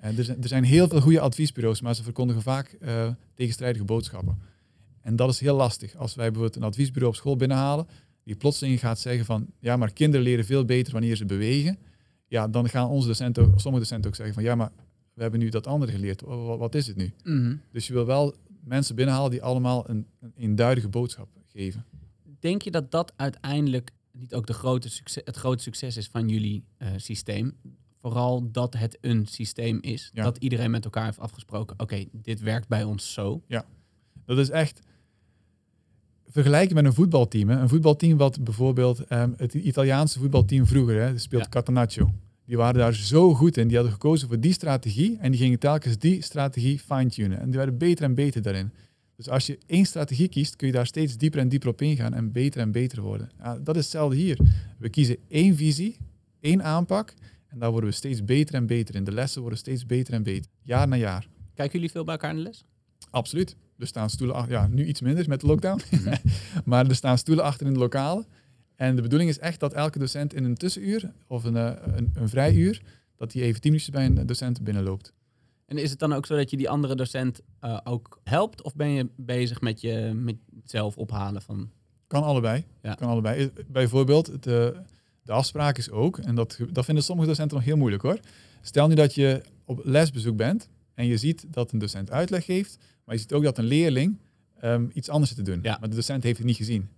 En 0.00 0.18
er, 0.18 0.24
zijn, 0.24 0.42
er 0.42 0.48
zijn 0.48 0.64
heel 0.64 0.88
veel 0.88 1.00
goede 1.00 1.20
adviesbureaus, 1.20 1.80
maar 1.80 1.94
ze 1.94 2.02
verkondigen 2.02 2.42
vaak 2.42 2.76
uh, 2.80 3.10
tegenstrijdige 3.34 3.84
boodschappen. 3.84 4.38
En 5.00 5.16
dat 5.16 5.30
is 5.30 5.40
heel 5.40 5.56
lastig. 5.56 5.96
Als 5.96 6.14
wij 6.14 6.26
bijvoorbeeld 6.26 6.56
een 6.56 6.68
adviesbureau 6.68 7.12
op 7.12 7.18
school 7.18 7.36
binnenhalen, 7.36 7.86
die 8.24 8.36
plotseling 8.36 8.80
gaat 8.80 8.98
zeggen 8.98 9.24
van, 9.24 9.46
ja, 9.60 9.76
maar 9.76 9.92
kinderen 9.92 10.24
leren 10.24 10.44
veel 10.44 10.64
beter 10.64 10.92
wanneer 10.92 11.16
ze 11.16 11.24
bewegen. 11.24 11.78
Ja, 12.26 12.48
dan 12.48 12.68
gaan 12.68 12.88
onze 12.88 13.06
docenten, 13.06 13.52
sommige 13.56 13.82
docenten 13.82 14.10
ook 14.10 14.16
zeggen 14.16 14.34
van, 14.34 14.42
ja, 14.42 14.54
maar 14.54 14.70
we 15.14 15.22
hebben 15.22 15.40
nu 15.40 15.48
dat 15.48 15.66
andere 15.66 15.92
geleerd. 15.92 16.20
Wat, 16.20 16.58
wat 16.58 16.74
is 16.74 16.86
het 16.86 16.96
nu? 16.96 17.12
Mm 17.24 17.44
-hmm. 17.44 17.60
Dus 17.72 17.86
je 17.86 17.92
wil 17.92 18.06
wel 18.06 18.34
mensen 18.64 18.94
binnenhalen 18.94 19.30
die 19.30 19.42
allemaal 19.42 19.90
een, 19.90 20.06
een 20.20 20.32
eenduidige 20.36 20.88
boodschap 20.88 21.28
geven. 21.46 21.84
Denk 22.38 22.62
je 22.62 22.70
dat 22.70 22.90
dat 22.90 23.12
uiteindelijk 23.16 23.90
niet 24.12 24.34
ook 24.34 24.46
de 24.46 24.52
grote 24.52 24.88
succes, 24.88 25.22
het 25.24 25.36
grote 25.36 25.62
succes 25.62 25.96
is 25.96 26.06
van 26.06 26.28
jullie 26.28 26.64
uh, 26.78 26.88
systeem? 26.96 27.56
Vooral 28.06 28.50
dat 28.52 28.74
het 28.74 28.98
een 29.00 29.26
systeem 29.26 29.78
is. 29.80 30.10
Ja. 30.14 30.22
Dat 30.22 30.36
iedereen 30.36 30.70
met 30.70 30.84
elkaar 30.84 31.04
heeft 31.04 31.18
afgesproken. 31.18 31.72
Oké, 31.72 31.82
okay, 31.82 32.08
dit 32.12 32.40
werkt 32.40 32.68
bij 32.68 32.84
ons 32.84 33.12
zo. 33.12 33.42
Ja, 33.46 33.64
dat 34.24 34.38
is 34.38 34.50
echt 34.50 34.80
vergelijken 36.26 36.74
met 36.74 36.84
een 36.84 36.94
voetbalteam. 36.94 37.48
Hè. 37.48 37.60
Een 37.60 37.68
voetbalteam 37.68 38.16
wat 38.16 38.44
bijvoorbeeld 38.44 39.12
um, 39.12 39.34
het 39.36 39.54
Italiaanse 39.54 40.18
voetbalteam 40.18 40.66
vroeger 40.66 41.00
hè, 41.00 41.18
speelt 41.18 41.42
ja. 41.42 41.48
Catenaccio. 41.48 42.10
Die 42.44 42.56
waren 42.56 42.80
daar 42.80 42.94
zo 42.94 43.34
goed 43.34 43.56
in. 43.56 43.66
Die 43.66 43.76
hadden 43.76 43.94
gekozen 43.94 44.28
voor 44.28 44.40
die 44.40 44.52
strategie 44.52 45.18
en 45.18 45.30
die 45.30 45.40
gingen 45.40 45.58
telkens 45.58 45.98
die 45.98 46.22
strategie 46.22 46.78
fine-tunen. 46.78 47.38
En 47.38 47.46
die 47.46 47.56
werden 47.56 47.78
beter 47.78 48.04
en 48.04 48.14
beter 48.14 48.42
daarin. 48.42 48.70
Dus 49.16 49.28
als 49.28 49.46
je 49.46 49.58
één 49.66 49.86
strategie 49.86 50.28
kiest, 50.28 50.56
kun 50.56 50.66
je 50.66 50.72
daar 50.72 50.86
steeds 50.86 51.16
dieper 51.16 51.40
en 51.40 51.48
dieper 51.48 51.68
op 51.68 51.82
ingaan 51.82 52.14
en 52.14 52.32
beter 52.32 52.60
en 52.60 52.72
beter 52.72 53.02
worden. 53.02 53.30
Ja, 53.38 53.58
dat 53.58 53.76
is 53.76 53.82
hetzelfde 53.82 54.16
hier. 54.16 54.38
We 54.78 54.88
kiezen 54.88 55.16
één 55.28 55.56
visie, 55.56 55.96
één 56.40 56.62
aanpak 56.62 57.14
en 57.56 57.62
daar 57.62 57.70
worden 57.70 57.90
we 57.90 57.96
steeds 57.96 58.24
beter 58.24 58.54
en 58.54 58.66
beter 58.66 58.94
in. 58.94 59.04
De 59.04 59.12
lessen 59.12 59.40
worden 59.40 59.58
steeds 59.58 59.86
beter 59.86 60.14
en 60.14 60.22
beter, 60.22 60.50
jaar 60.62 60.88
na 60.88 60.96
jaar. 60.96 61.28
Kijken 61.54 61.74
jullie 61.74 61.90
veel 61.90 62.04
bij 62.04 62.14
elkaar 62.14 62.30
in 62.30 62.36
de 62.36 62.42
les? 62.42 62.64
Absoluut. 63.10 63.56
Er 63.78 63.86
staan 63.86 64.10
stoelen 64.10 64.36
achter, 64.36 64.52
ja, 64.52 64.66
nu 64.66 64.84
iets 64.84 65.00
minder 65.00 65.28
met 65.28 65.40
de 65.40 65.46
lockdown. 65.46 65.82
Mm-hmm. 65.90 66.14
maar 66.64 66.86
er 66.86 66.94
staan 66.94 67.18
stoelen 67.18 67.44
achter 67.44 67.66
in 67.66 67.72
de 67.72 67.78
lokalen. 67.78 68.26
En 68.74 68.96
de 68.96 69.02
bedoeling 69.02 69.30
is 69.30 69.38
echt 69.38 69.60
dat 69.60 69.72
elke 69.72 69.98
docent 69.98 70.34
in 70.34 70.44
een 70.44 70.54
tussenuur 70.54 71.12
of 71.26 71.44
een, 71.44 71.54
een, 71.54 72.10
een 72.14 72.28
vrij 72.28 72.54
uur, 72.54 72.82
dat 73.16 73.32
hij 73.32 73.42
even 73.42 73.60
tien 73.60 73.70
minuutjes 73.70 73.94
bij 73.94 74.06
een 74.06 74.26
docent 74.26 74.62
binnenloopt. 74.62 75.12
En 75.66 75.78
is 75.78 75.90
het 75.90 75.98
dan 75.98 76.12
ook 76.12 76.26
zo 76.26 76.36
dat 76.36 76.50
je 76.50 76.56
die 76.56 76.70
andere 76.70 76.94
docent 76.94 77.40
uh, 77.64 77.78
ook 77.84 78.20
helpt? 78.24 78.62
Of 78.62 78.74
ben 78.74 78.88
je 78.88 79.08
bezig 79.16 79.60
met, 79.60 79.80
je, 79.80 80.12
met 80.14 80.36
zelf 80.64 80.96
ophalen 80.96 81.42
van... 81.42 81.70
Kan 82.06 82.22
allebei. 82.22 82.64
Ja. 82.82 82.94
Kan 82.94 83.08
allebei. 83.08 83.50
Bijvoorbeeld, 83.66 84.42
de, 84.42 84.82
de 85.26 85.32
afspraak 85.32 85.78
is 85.78 85.90
ook, 85.90 86.18
en 86.18 86.34
dat, 86.34 86.58
dat 86.72 86.84
vinden 86.84 87.04
sommige 87.04 87.28
docenten 87.28 87.56
nog 87.56 87.66
heel 87.66 87.76
moeilijk 87.76 88.02
hoor. 88.02 88.18
Stel 88.60 88.88
nu 88.88 88.94
dat 88.94 89.14
je 89.14 89.42
op 89.64 89.80
lesbezoek 89.84 90.36
bent 90.36 90.68
en 90.94 91.06
je 91.06 91.16
ziet 91.16 91.44
dat 91.48 91.72
een 91.72 91.78
docent 91.78 92.10
uitleg 92.10 92.44
geeft, 92.44 92.78
maar 93.04 93.14
je 93.14 93.20
ziet 93.20 93.32
ook 93.32 93.42
dat 93.42 93.58
een 93.58 93.64
leerling 93.64 94.18
um, 94.64 94.90
iets 94.94 95.08
anders 95.08 95.34
zit 95.34 95.44
te 95.44 95.50
doen. 95.50 95.60
Ja. 95.62 95.76
Maar 95.80 95.88
de 95.88 95.94
docent 95.94 96.22
heeft 96.22 96.38
het 96.38 96.46
niet 96.46 96.56
gezien. 96.56 96.88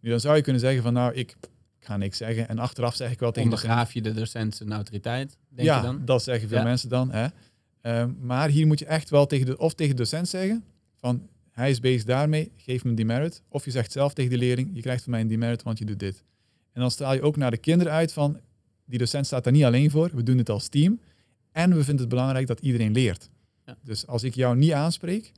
Nu 0.00 0.10
dan 0.10 0.20
zou 0.20 0.36
je 0.36 0.42
kunnen 0.42 0.60
zeggen 0.60 0.82
van 0.82 0.92
nou, 0.92 1.14
ik, 1.14 1.36
ga 1.78 1.96
niks 1.96 2.16
zeggen. 2.16 2.48
En 2.48 2.58
achteraf 2.58 2.94
zeg 2.94 3.10
ik 3.10 3.20
wel 3.20 3.32
tegen 3.32 3.50
Ondergraaf 3.50 3.92
je 3.92 4.02
de 4.02 4.12
docent 4.12 4.54
zijn 4.54 4.72
autoriteit, 4.72 5.36
denk 5.48 5.68
ja, 5.68 5.76
je 5.76 5.82
dan? 5.82 6.04
dat 6.04 6.22
zeggen 6.22 6.48
veel 6.48 6.58
ja. 6.58 6.64
mensen 6.64 6.88
dan. 6.88 7.10
Hè. 7.12 7.26
Um, 7.82 8.16
maar 8.20 8.48
hier 8.48 8.66
moet 8.66 8.78
je 8.78 8.86
echt 8.86 9.10
wel 9.10 9.26
tegen 9.26 9.46
de, 9.46 9.58
of 9.58 9.74
tegen 9.74 9.96
de 9.96 10.02
docent 10.02 10.28
zeggen 10.28 10.64
van 10.96 11.28
hij 11.50 11.70
is 11.70 11.80
bezig 11.80 12.04
daarmee, 12.04 12.52
geef 12.56 12.82
hem 12.82 12.90
een 12.90 12.96
demerit. 12.96 13.42
Of 13.48 13.64
je 13.64 13.70
zegt 13.70 13.92
zelf 13.92 14.14
tegen 14.14 14.30
de 14.30 14.38
leerling, 14.38 14.70
je 14.72 14.80
krijgt 14.80 15.02
van 15.02 15.10
mij 15.12 15.20
een 15.20 15.28
demerit, 15.28 15.62
want 15.62 15.78
je 15.78 15.84
doet 15.84 15.98
dit. 15.98 16.24
En 16.76 16.82
dan 16.82 16.90
straal 16.90 17.14
je 17.14 17.22
ook 17.22 17.36
naar 17.36 17.50
de 17.50 17.56
kinderen 17.56 17.92
uit 17.92 18.12
van, 18.12 18.40
die 18.84 18.98
docent 18.98 19.26
staat 19.26 19.44
daar 19.44 19.52
niet 19.52 19.64
alleen 19.64 19.90
voor, 19.90 20.10
we 20.14 20.22
doen 20.22 20.38
het 20.38 20.48
als 20.48 20.68
team. 20.68 21.00
En 21.52 21.70
we 21.70 21.84
vinden 21.84 22.00
het 22.00 22.08
belangrijk 22.08 22.46
dat 22.46 22.60
iedereen 22.60 22.92
leert. 22.92 23.30
Ja. 23.64 23.76
Dus 23.82 24.06
als 24.06 24.22
ik 24.22 24.34
jou 24.34 24.56
niet 24.56 24.72
aanspreek 24.72 25.32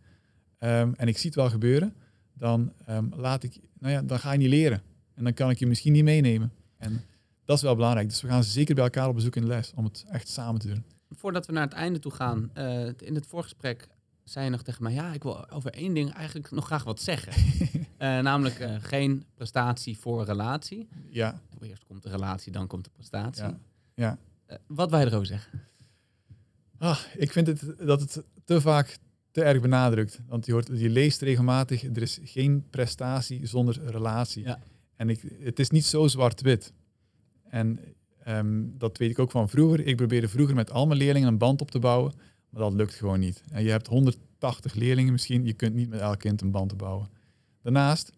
um, 0.59 0.94
en 0.96 1.09
ik 1.09 1.18
zie 1.18 1.27
het 1.27 1.35
wel 1.35 1.51
gebeuren, 1.51 1.94
dan, 2.33 2.72
um, 2.88 3.12
laat 3.16 3.42
ik, 3.42 3.59
nou 3.79 3.92
ja, 3.92 4.03
dan 4.03 4.18
ga 4.18 4.33
je 4.33 4.38
niet 4.38 4.48
leren. 4.48 4.83
En 5.14 5.24
dan 5.24 5.35
kan 5.35 5.51
ik 5.51 5.59
je 5.59 5.66
misschien 5.66 5.92
niet 5.92 6.05
meenemen. 6.05 6.53
En 6.77 7.05
dat 7.44 7.57
is 7.57 7.62
wel 7.62 7.74
belangrijk. 7.74 8.09
Dus 8.09 8.20
we 8.20 8.29
gaan 8.29 8.44
zeker 8.44 8.74
bij 8.74 8.85
elkaar 8.85 9.09
op 9.09 9.14
bezoek 9.14 9.37
in 9.37 9.42
de 9.42 9.48
les 9.48 9.72
om 9.74 9.85
het 9.85 10.05
echt 10.11 10.29
samen 10.29 10.61
te 10.61 10.68
doen. 10.68 10.85
Voordat 11.11 11.46
we 11.46 11.53
naar 11.53 11.64
het 11.64 11.72
einde 11.72 11.98
toe 11.98 12.12
gaan, 12.12 12.51
uh, 12.55 12.87
in 12.98 13.14
het 13.14 13.27
voorgesprek 13.27 13.88
zei 14.24 14.44
je 14.44 14.51
nog 14.51 14.62
tegen 14.62 14.83
mij, 14.83 14.92
ja, 14.92 15.12
ik 15.12 15.22
wil 15.22 15.51
over 15.51 15.72
één 15.72 15.94
ding 15.94 16.12
eigenlijk 16.12 16.51
nog 16.51 16.66
graag 16.66 16.85
wat 16.85 17.03
zeggen. 17.03 17.33
uh, 17.99 18.19
namelijk 18.19 18.61
uh, 18.61 18.75
geen 18.79 19.25
prestatie 19.35 19.99
voor 19.99 20.25
relatie. 20.25 20.89
Ja. 21.11 21.41
Eerst 21.61 21.85
komt 21.85 22.03
de 22.03 22.09
relatie, 22.09 22.53
dan 22.53 22.67
komt 22.67 22.85
de 22.85 22.91
prestatie. 22.91 23.43
Ja. 23.43 23.59
ja. 23.95 24.19
Uh, 24.51 24.57
wat 24.67 24.91
wij 24.91 25.05
erover 25.05 25.27
zeggen? 25.27 25.61
Ah, 26.79 26.99
ik 27.17 27.33
vind 27.33 27.47
het, 27.47 27.75
dat 27.79 28.01
het 28.01 28.25
te 28.45 28.61
vaak 28.61 28.99
te 29.31 29.43
erg 29.43 29.61
benadrukt. 29.61 30.21
Want 30.27 30.47
je, 30.47 30.53
hoort, 30.53 30.69
je 30.73 30.91
leest 30.91 31.21
regelmatig, 31.21 31.85
er 31.85 32.03
is 32.03 32.19
geen 32.23 32.67
prestatie 32.71 33.47
zonder 33.47 33.81
relatie. 33.85 34.45
Ja. 34.45 34.59
En 34.97 35.09
ik, 35.11 35.23
het 35.41 35.59
is 35.59 35.71
niet 35.71 35.85
zo 35.85 36.07
zwart-wit. 36.07 36.73
En 37.51 37.79
um, 38.29 38.75
dat 38.79 38.99
weet 38.99 39.11
ik 39.11 39.19
ook 39.19 39.31
van 39.31 39.49
vroeger. 39.49 39.87
Ik 39.87 39.97
probeerde 39.97 40.29
vroeger 40.29 40.55
met 40.55 40.71
al 40.71 40.87
mijn 40.87 40.99
leerlingen 40.99 41.29
een 41.29 41.39
band 41.39 41.61
op 41.61 41.71
te 41.71 41.79
bouwen. 41.79 42.13
Maar 42.51 42.63
dat 42.63 42.73
lukt 42.73 42.95
gewoon 42.95 43.21
niet. 43.21 43.43
En 43.51 43.63
je 43.63 43.71
hebt 43.71 43.87
180 43.87 44.75
leerlingen 44.75 45.13
misschien, 45.13 45.45
je 45.45 45.53
kunt 45.53 45.75
niet 45.75 45.89
met 45.89 46.01
elk 46.01 46.19
kind 46.19 46.41
een 46.41 46.51
band 46.51 46.77
bouwen. 46.77 47.09
Daarnaast, 47.62 48.12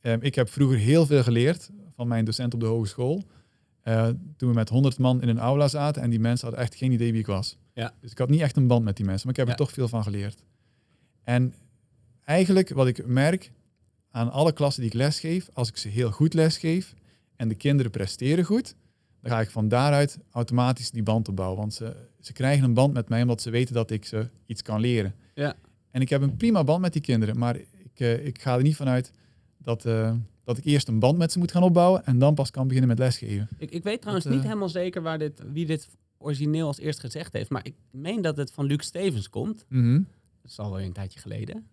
eh, 0.00 0.14
ik 0.20 0.34
heb 0.34 0.48
vroeger 0.48 0.78
heel 0.78 1.06
veel 1.06 1.22
geleerd 1.22 1.70
van 1.94 2.08
mijn 2.08 2.24
docent 2.24 2.54
op 2.54 2.60
de 2.60 2.66
hogeschool. 2.66 3.24
Eh, 3.80 4.08
toen 4.36 4.48
we 4.48 4.54
met 4.54 4.68
100 4.68 4.98
man 4.98 5.22
in 5.22 5.28
een 5.28 5.38
aula 5.38 5.68
zaten 5.68 6.02
en 6.02 6.10
die 6.10 6.20
mensen 6.20 6.46
hadden 6.46 6.64
echt 6.64 6.74
geen 6.74 6.92
idee 6.92 7.10
wie 7.10 7.20
ik 7.20 7.26
was. 7.26 7.56
Ja. 7.74 7.94
Dus 8.00 8.10
ik 8.10 8.18
had 8.18 8.28
niet 8.28 8.40
echt 8.40 8.56
een 8.56 8.66
band 8.66 8.84
met 8.84 8.96
die 8.96 9.04
mensen, 9.04 9.26
maar 9.26 9.38
ik 9.38 9.40
heb 9.40 9.46
Ja. 9.46 9.52
er 9.52 9.66
toch 9.66 9.72
veel 9.74 9.88
van 9.88 10.02
geleerd. 10.02 10.42
En 11.22 11.54
eigenlijk 12.24 12.68
wat 12.68 12.86
ik 12.86 13.06
merk 13.06 13.52
aan 14.10 14.30
alle 14.30 14.52
klassen 14.52 14.82
die 14.82 14.90
ik 14.90 14.96
lesgeef, 14.96 15.48
als 15.52 15.68
ik 15.68 15.76
ze 15.76 15.88
heel 15.88 16.10
goed 16.10 16.34
lesgeef 16.34 16.94
en 17.36 17.48
de 17.48 17.54
kinderen 17.54 17.90
presteren 17.90 18.44
goed, 18.44 18.74
dan 19.20 19.30
ga 19.30 19.40
ik 19.40 19.50
van 19.50 19.68
daaruit 19.68 20.18
automatisch 20.30 20.90
die 20.90 21.02
band 21.02 21.28
opbouwen. 21.28 21.58
Want 21.58 21.74
ze, 21.74 21.96
ze 22.20 22.32
krijgen 22.32 22.64
een 22.64 22.74
band 22.74 22.92
met 22.92 23.08
mij 23.08 23.22
omdat 23.22 23.42
ze 23.42 23.50
weten 23.50 23.74
dat 23.74 23.90
ik 23.90 24.04
ze 24.04 24.28
iets 24.46 24.62
kan 24.62 24.80
leren. 24.80 25.14
Ja. 25.34 25.54
En 25.90 26.00
ik 26.00 26.08
heb 26.08 26.22
een 26.22 26.36
prima 26.36 26.64
band 26.64 26.80
met 26.80 26.92
die 26.92 27.02
kinderen, 27.02 27.38
maar 27.38 27.56
ik, 28.00 28.18
eh, 28.18 28.26
ik 28.26 28.40
ga 28.42 28.56
er 28.56 28.62
niet 28.62 28.76
vanuit 28.76 29.12
dat, 29.58 29.84
eh, 29.84 30.14
dat 30.44 30.58
ik 30.58 30.64
eerst 30.64 30.88
een 30.88 30.98
band 30.98 31.18
met 31.18 31.32
ze 31.32 31.38
moet 31.38 31.52
gaan 31.52 31.62
opbouwen 31.62 32.04
en 32.06 32.18
dan 32.18 32.34
pas 32.34 32.50
kan 32.50 32.66
beginnen 32.66 32.88
met 32.88 32.98
lesgeven. 32.98 33.48
Ik, 33.58 33.70
ik 33.70 33.82
weet 33.82 33.98
trouwens 34.00 34.24
Dat, 34.24 34.34
eh, 34.34 34.38
niet 34.40 34.48
helemaal 34.48 34.68
zeker 34.68 35.02
waar 35.02 35.18
dit, 35.18 35.42
wie 35.52 35.66
dit 35.66 35.88
origineel 36.18 36.66
als 36.66 36.78
eerst 36.78 37.00
gezegd 37.00 37.32
heeft. 37.32 37.50
Maar 37.50 37.66
ik 37.66 37.74
meen 37.90 38.22
dat 38.22 38.36
het 38.36 38.52
van 38.52 38.64
Luc 38.66 38.84
Stevens 38.84 39.28
komt. 39.28 39.64
Dat 40.42 40.50
is 40.50 40.58
al 40.58 40.70
wel 40.70 40.80
een 40.80 40.92
tijdje 40.92 41.20
geleden. 41.20 41.66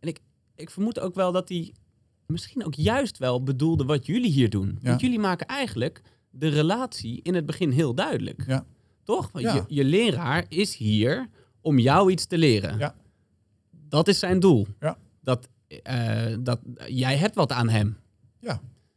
En 0.00 0.08
ik, 0.08 0.20
ik 0.54 0.70
vermoed 0.70 1.00
ook 1.00 1.14
wel 1.14 1.32
dat 1.32 1.48
hij 1.48 1.72
misschien 2.26 2.64
ook 2.64 2.74
juist 2.74 3.18
wel 3.18 3.42
bedoelde 3.42 3.84
wat 3.84 4.06
jullie 4.06 4.30
hier 4.30 4.50
doen. 4.50 4.78
Ja. 4.80 4.88
Want 4.88 5.00
jullie 5.00 5.18
maken 5.18 5.46
eigenlijk 5.46 6.02
de 6.30 6.48
relatie 6.48 7.20
in 7.22 7.34
het 7.34 7.46
begin 7.46 7.70
heel 7.70 7.94
duidelijk. 7.94 8.44
Ja. 8.46 8.64
Toch? 9.04 9.30
Want 9.32 9.44
Ja. 9.44 9.54
je, 9.54 9.64
je 9.74 9.84
leraar 9.84 10.44
is 10.48 10.76
hier 10.76 11.28
om 11.60 11.78
jou 11.78 12.10
iets 12.10 12.26
te 12.26 12.38
leren. 12.38 12.78
Ja. 12.78 12.94
Dat 13.88 14.08
is 14.08 14.18
zijn 14.18 14.40
doel. 14.40 14.66
Ja. 14.80 14.98
Dat, 15.20 15.48
eh, 15.82 16.36
dat 16.40 16.60
jij 16.86 17.16
hebt 17.16 17.34
wat 17.34 17.52
aan 17.52 17.68
hem. 17.68 17.96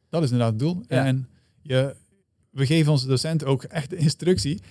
Dat 0.09 0.23
is 0.23 0.31
inderdaad 0.31 0.53
het 0.53 0.61
doel. 0.61 0.83
Ja. 0.88 1.05
En 1.05 1.27
je, 1.61 1.95
we 2.49 2.65
geven 2.65 2.91
onze 2.91 3.07
docenten 3.07 3.47
ook 3.47 3.63
echt 3.63 3.89
de 3.89 3.95
instructie. 3.95 4.61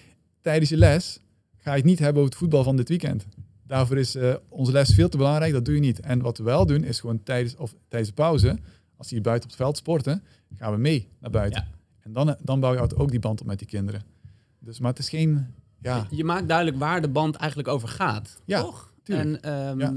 Tijdens 0.41 0.71
je 0.71 0.77
les 0.77 1.21
ga 1.57 1.71
je 1.71 1.77
het 1.77 1.87
niet 1.87 1.99
hebben 1.99 2.17
over 2.23 2.31
het 2.31 2.41
voetbal 2.41 2.63
van 2.63 2.77
dit 2.77 2.89
weekend. 2.89 3.27
Daarvoor 3.67 3.99
is 3.99 4.15
eh, 4.15 4.35
onze 4.49 4.73
les 4.73 4.95
veel 4.95 5.09
te 5.09 5.17
belangrijk, 5.17 5.53
dat 5.53 5.65
doe 5.65 5.75
je 5.75 5.81
niet. 5.81 6.01
En 6.01 6.21
wat 6.23 6.39
we 6.39 6.45
wel 6.45 6.67
doen, 6.67 6.85
is 6.85 7.01
gewoon 7.01 7.23
tijdens, 7.23 7.57
of 7.57 7.75
tijdens 7.89 8.11
de 8.11 8.17
pauze, 8.17 8.59
als 8.97 9.09
die 9.09 9.21
buiten 9.21 9.45
op 9.45 9.51
het 9.51 9.65
veld 9.65 9.77
sporten, 9.77 10.23
gaan 10.57 10.73
we 10.73 10.79
mee 10.79 11.09
naar 11.21 11.31
buiten. 11.31 11.63
Ja. 11.63 11.77
En 12.01 12.13
dan, 12.13 12.37
dan 12.43 12.61
bouw 12.61 12.73
je 12.73 12.97
ook 12.97 13.11
die 13.11 13.21
band 13.21 13.41
op 13.41 13.47
met 13.47 13.59
die 13.59 13.69
kinderen. 13.69 14.03
Dus, 14.59 14.79
maar 14.79 14.91
het 14.91 14.99
is 14.99 15.09
geen, 15.09 15.47
ja, 15.79 16.07
Je 16.11 16.25
maakt 16.25 16.49
duidelijk 16.49 16.79
waar 16.79 17.01
de 17.01 17.09
band 17.09 17.37
eigenlijk 17.37 17.69
over 17.69 17.89
gaat. 17.89 18.41
Ja, 18.45 18.61
toch? 18.61 18.93
tuurlijk. 19.03 19.43
En 19.43 19.69
ehm, 19.69 19.81
Ja. 19.81 19.95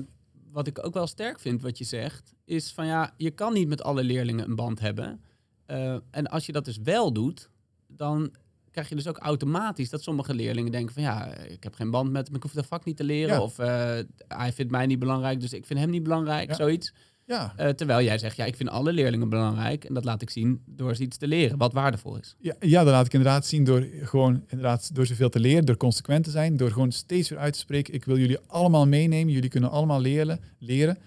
Wat 0.57 0.67
ik 0.67 0.85
ook 0.85 0.93
wel 0.93 1.07
sterk 1.07 1.39
vind 1.39 1.61
wat 1.61 1.77
je 1.77 1.83
zegt, 1.83 2.33
is 2.45 2.71
van 2.71 2.85
ja, 2.85 3.13
je 3.17 3.31
kan 3.31 3.53
niet 3.53 3.67
met 3.67 3.83
alle 3.83 4.03
leerlingen 4.03 4.49
een 4.49 4.55
band 4.55 4.79
hebben. 4.79 5.21
Eh, 5.65 5.97
en 6.11 6.27
als 6.27 6.45
je 6.45 6.51
dat 6.51 6.65
dus 6.65 6.77
wel 6.83 7.13
doet, 7.13 7.49
dan 7.87 8.33
krijg 8.71 8.89
je 8.89 8.95
dus 8.95 9.07
ook 9.07 9.17
automatisch 9.17 9.89
dat 9.89 10.03
sommige 10.03 10.33
leerlingen 10.33 10.71
denken 10.71 10.93
van 10.93 11.03
ja, 11.03 11.33
ik 11.35 11.63
heb 11.63 11.73
geen 11.73 11.91
band 11.91 12.11
met 12.11 12.27
hem, 12.27 12.35
ik 12.35 12.43
hoef 12.43 12.51
dat 12.51 12.65
vak 12.65 12.85
niet 12.85 12.97
te 12.97 13.03
leren. 13.03 13.35
Ja. 13.35 13.41
Of 13.41 13.59
eh, 13.59 13.99
hij 14.27 14.53
vindt 14.53 14.71
mij 14.71 14.85
niet 14.85 14.99
belangrijk, 14.99 15.39
dus 15.39 15.53
ik 15.53 15.65
vind 15.65 15.79
hem 15.79 15.89
niet 15.89 16.03
belangrijk, 16.03 16.49
Ja. 16.49 16.55
zoiets. 16.55 16.93
Ja, 17.27 17.53
Eh, 17.55 17.69
terwijl 17.69 18.03
jij 18.05 18.17
zegt, 18.17 18.35
ja, 18.35 18.45
ik 18.45 18.55
vind 18.55 18.69
alle 18.69 18.93
leerlingen 18.93 19.29
belangrijk. 19.29 19.83
En 19.83 19.93
dat 19.93 20.03
laat 20.05 20.21
ik 20.21 20.29
zien 20.29 20.61
door 20.65 20.95
ze 20.95 21.01
iets 21.01 21.17
te 21.17 21.27
leren, 21.27 21.57
wat 21.57 21.73
waardevol 21.73 22.17
is. 22.17 22.35
Ja, 22.39 22.55
ja, 22.59 22.83
dat 22.83 22.93
laat 22.93 23.05
ik 23.05 23.13
inderdaad 23.13 23.45
zien 23.45 23.63
door 23.63 23.87
gewoon 24.01 24.43
inderdaad 24.47 24.95
door 24.95 25.05
zoveel 25.05 25.29
te 25.29 25.39
leren, 25.39 25.65
door 25.65 25.77
consequent 25.77 26.23
te 26.23 26.31
zijn, 26.31 26.57
door 26.57 26.71
gewoon 26.71 26.91
steeds 26.91 27.29
weer 27.29 27.39
uit 27.39 27.53
te 27.53 27.59
spreken. 27.59 27.93
Ik 27.93 28.05
wil 28.05 28.17
jullie 28.17 28.39
allemaal 28.47 28.87
meenemen, 28.87 29.33
jullie 29.33 29.49
kunnen 29.49 29.69
allemaal 29.69 30.01
leren. 30.01 30.39
leren. 30.57 30.97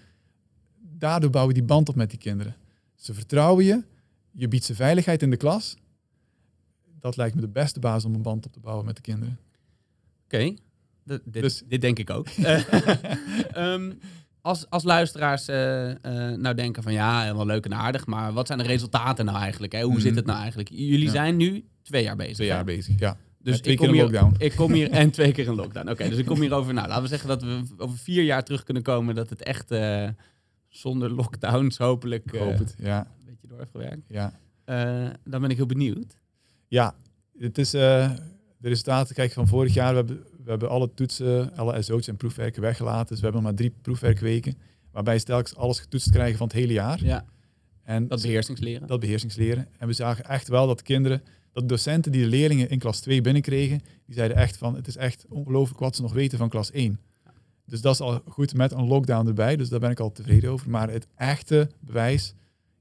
Daardoor 0.97 1.29
bouwen 1.29 1.53
we 1.53 1.59
die 1.59 1.67
band 1.69 1.89
op 1.89 1.95
met 1.95 2.09
die 2.09 2.19
kinderen. 2.19 2.55
Ze 2.95 3.13
vertrouwen 3.13 3.65
je, 3.65 3.83
je 4.31 4.47
biedt 4.47 4.65
ze 4.65 4.75
veiligheid 4.75 5.21
in 5.21 5.29
de 5.29 5.37
klas. 5.37 5.75
Dat 6.99 7.17
lijkt 7.17 7.35
me 7.35 7.41
de 7.41 7.47
beste 7.47 7.79
basis 7.79 8.05
om 8.05 8.13
een 8.15 8.21
band 8.21 8.45
op 8.45 8.53
te 8.53 8.59
bouwen 8.59 8.85
met 8.85 8.95
de 8.95 9.01
kinderen. 9.01 9.39
Oké, 10.25 10.53
dit, 11.03 11.21
Dus- 11.25 11.63
dit 11.67 11.81
denk 11.81 11.99
ik 11.99 12.09
ook. 12.09 12.27
Ehm, 13.53 13.91
als, 14.41 14.69
als 14.69 14.83
luisteraars 14.83 15.47
eh, 15.47 15.89
eh, 15.91 16.37
nou 16.39 16.55
denken 16.55 16.83
van 16.83 16.93
ja, 16.93 17.21
helemaal 17.21 17.45
leuk 17.45 17.65
en 17.65 17.73
aardig, 17.73 18.05
maar 18.05 18.33
wat 18.33 18.47
zijn 18.47 18.59
de 18.59 18.65
resultaten 18.65 19.25
nou 19.25 19.37
eigenlijk? 19.37 19.73
Hè? 19.73 19.81
Hoe 19.81 19.91
Mhm. 19.91 20.01
zit 20.01 20.15
het 20.15 20.25
nou 20.25 20.39
eigenlijk? 20.39 20.69
Jullie 20.69 21.05
Ja. 21.05 21.11
zijn 21.11 21.35
nu 21.35 21.65
twee 21.81 22.03
jaar 22.03 22.15
bezig. 22.15 22.35
Twee 22.35 22.47
hè? 22.49 22.55
jaar 22.55 22.65
bezig, 22.65 22.99
ja. 22.99 23.17
Dus 23.39 23.59
twee 23.61 23.73
ik 23.73 23.79
keer 23.79 23.87
kom 23.87 23.87
een 23.87 23.93
hier, 23.93 24.19
lockdown. 24.19 24.35
Ik 24.43 24.55
kom 24.55 24.73
hier 24.73 24.89
en 25.01 25.11
twee 25.11 25.31
keer 25.31 25.47
een 25.47 25.55
lockdown. 25.55 25.89
Oké, 25.89 26.09
dus 26.09 26.17
ik 26.17 26.25
kom 26.25 26.41
hier 26.41 26.53
over. 26.53 26.73
Nou, 26.73 26.87
laten 26.87 27.03
we 27.03 27.09
zeggen 27.09 27.27
dat 27.29 27.41
we 27.43 27.61
over 27.77 27.97
vier 27.97 28.23
jaar 28.23 28.43
terug 28.43 28.63
kunnen 28.63 28.83
komen 28.83 29.15
dat 29.15 29.29
het 29.29 29.43
echt 29.43 29.71
eh, 29.71 30.07
zonder 30.69 31.09
lockdowns 31.11 31.77
hopelijk 31.77 32.35
hoop 32.37 32.57
het, 32.57 32.75
ja. 32.77 32.99
een 32.99 33.25
beetje 33.25 33.47
door 33.47 33.57
heeft 33.59 33.71
gewerkt. 33.71 34.01
ja. 34.07 34.39
Dan 35.23 35.41
ben 35.41 35.49
ik 35.49 35.55
heel 35.57 35.65
benieuwd. 35.65 36.17
Ja, 36.67 36.95
het 37.37 37.57
is, 37.57 37.69
de 37.71 38.15
resultaten 38.61 39.15
kijk 39.15 39.31
van 39.31 39.47
vorig 39.47 39.73
jaar. 39.73 39.89
We 39.91 39.95
hebben, 39.97 40.23
we 40.43 40.49
hebben 40.49 40.69
alle 40.69 40.93
toetsen, 40.93 41.55
alle 41.55 41.81
SO's 41.81 42.07
en 42.07 42.17
proefwerken 42.17 42.61
weggelaten. 42.61 43.07
Dus 43.07 43.17
we 43.17 43.23
hebben 43.23 43.41
nog 43.41 43.51
maar 43.51 43.59
drie 43.59 43.73
proefwerkweken. 43.81 44.57
Waarbij 44.91 45.19
ze 45.19 45.25
telkens 45.25 45.55
alles 45.55 45.79
getoetst 45.79 46.11
krijgen 46.11 46.37
van 46.37 46.47
het 46.47 46.55
hele 46.55 46.73
jaar. 46.73 47.03
Ja, 47.03 47.25
En 47.83 48.07
dat 48.07 48.21
beheersingsleren. 48.21 48.87
dat 48.87 48.99
beheersingsleren. 48.99 49.67
En 49.77 49.87
we 49.87 49.93
zagen 49.93 50.25
echt 50.25 50.47
wel 50.47 50.67
dat 50.67 50.81
kinderen, 50.81 51.23
dat 51.51 51.69
docenten 51.69 52.11
die 52.11 52.21
de 52.21 52.27
leerlingen 52.27 52.69
in 52.69 52.79
klas 52.79 52.99
2 52.99 53.21
binnenkregen, 53.21 53.81
die 54.05 54.15
zeiden 54.15 54.37
echt 54.37 54.57
van, 54.57 54.75
het 54.75 54.87
is 54.87 54.95
echt 54.95 55.25
ongelooflijk 55.29 55.79
wat 55.79 55.95
ze 55.95 56.01
nog 56.01 56.13
weten 56.13 56.37
van 56.37 56.49
klas 56.49 56.71
1. 56.71 56.99
Dus 57.65 57.81
dat 57.81 57.93
is 57.93 57.99
al 58.01 58.21
goed 58.27 58.53
met 58.53 58.71
een 58.71 58.87
lockdown 58.87 59.27
erbij, 59.27 59.55
dus 59.55 59.69
daar 59.69 59.79
ben 59.79 59.91
ik 59.91 59.99
al 59.99 60.11
tevreden 60.11 60.51
over. 60.51 60.69
Maar 60.69 60.89
het 60.89 61.07
echte 61.15 61.69
bewijs, 61.79 62.33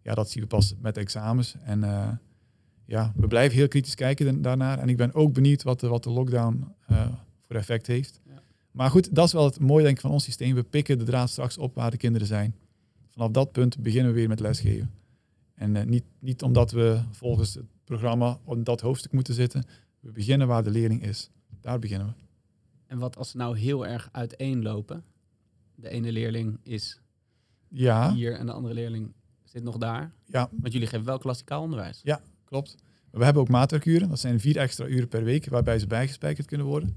ja, 0.02 0.14
dat 0.14 0.30
zien 0.30 0.42
we 0.42 0.48
pas 0.48 0.74
met 0.80 0.96
examens. 0.96 1.54
En 1.64 1.84
eh, 1.84 2.08
ja, 2.86 3.12
we 3.16 3.26
blijven 3.26 3.58
heel 3.58 3.68
kritisch 3.68 3.94
kijken 3.94 4.42
daarnaar. 4.42 4.78
En 4.78 4.88
ik 4.88 4.96
ben 4.96 5.14
ook 5.14 5.32
benieuwd 5.32 5.62
wat 5.62 5.80
de, 5.80 5.88
wat 5.88 6.02
de 6.02 6.10
lockdown 6.10 6.74
eh, 6.86 7.06
voor 7.50 7.58
effect 7.58 7.86
heeft. 7.86 8.20
Ja. 8.26 8.42
Maar 8.70 8.90
goed, 8.90 9.14
dat 9.14 9.26
is 9.26 9.32
wel 9.32 9.44
het 9.44 9.60
mooie 9.60 9.82
denk 9.84 9.94
ik 9.96 10.00
van 10.02 10.10
ons 10.10 10.24
systeem. 10.24 10.54
We 10.54 10.62
pikken 10.62 10.98
de 10.98 11.04
draad 11.04 11.30
straks 11.30 11.58
op 11.58 11.74
waar 11.74 11.90
de 11.90 11.96
kinderen 11.96 12.26
zijn. 12.26 12.54
Vanaf 13.08 13.30
dat 13.30 13.52
punt 13.52 13.78
beginnen 13.78 14.12
we 14.12 14.18
weer 14.18 14.28
met 14.28 14.40
lesgeven. 14.40 14.90
En 15.54 15.76
eh, 15.76 15.84
niet, 15.84 16.04
niet 16.18 16.42
omdat 16.42 16.70
we 16.70 17.02
volgens 17.10 17.54
het 17.54 17.64
programma 17.84 18.38
op 18.44 18.64
dat 18.64 18.80
hoofdstuk 18.80 19.12
moeten 19.12 19.34
zitten. 19.34 19.64
We 20.00 20.10
beginnen 20.12 20.46
waar 20.46 20.62
de 20.62 20.70
leerling 20.70 21.02
is. 21.02 21.30
Daar 21.60 21.78
beginnen 21.78 22.06
we. 22.06 22.12
En 22.86 22.98
wat 22.98 23.16
als 23.16 23.30
ze 23.30 23.36
nou 23.36 23.58
heel 23.58 23.86
erg 23.86 24.08
uiteenlopen? 24.12 25.04
De 25.74 25.88
ene 25.88 26.12
leerling 26.12 26.58
is 26.62 27.00
Ja, 27.68 28.12
hier 28.14 28.34
en 28.34 28.46
de 28.46 28.52
andere 28.52 28.74
leerling 28.74 29.12
zit 29.44 29.62
nog 29.62 29.76
daar. 29.76 30.12
ja 30.26 30.48
Want 30.60 30.72
jullie 30.72 30.88
geven 30.88 31.06
wel 31.06 31.18
klassikaal 31.18 31.62
onderwijs. 31.62 32.02
klopt. 32.44 32.74
We 33.10 33.24
hebben 33.24 33.42
ook 33.42 33.48
maatwerkuren. 33.48 34.08
Dat 34.08 34.18
zijn 34.18 34.40
vier 34.40 34.56
extra 34.56 34.86
uren 34.86 35.08
per 35.08 35.24
week 35.24 35.46
waarbij 35.46 35.78
ze 35.78 35.86
bijgespijkerd 35.86 36.46
kunnen 36.46 36.66
worden. 36.66 36.96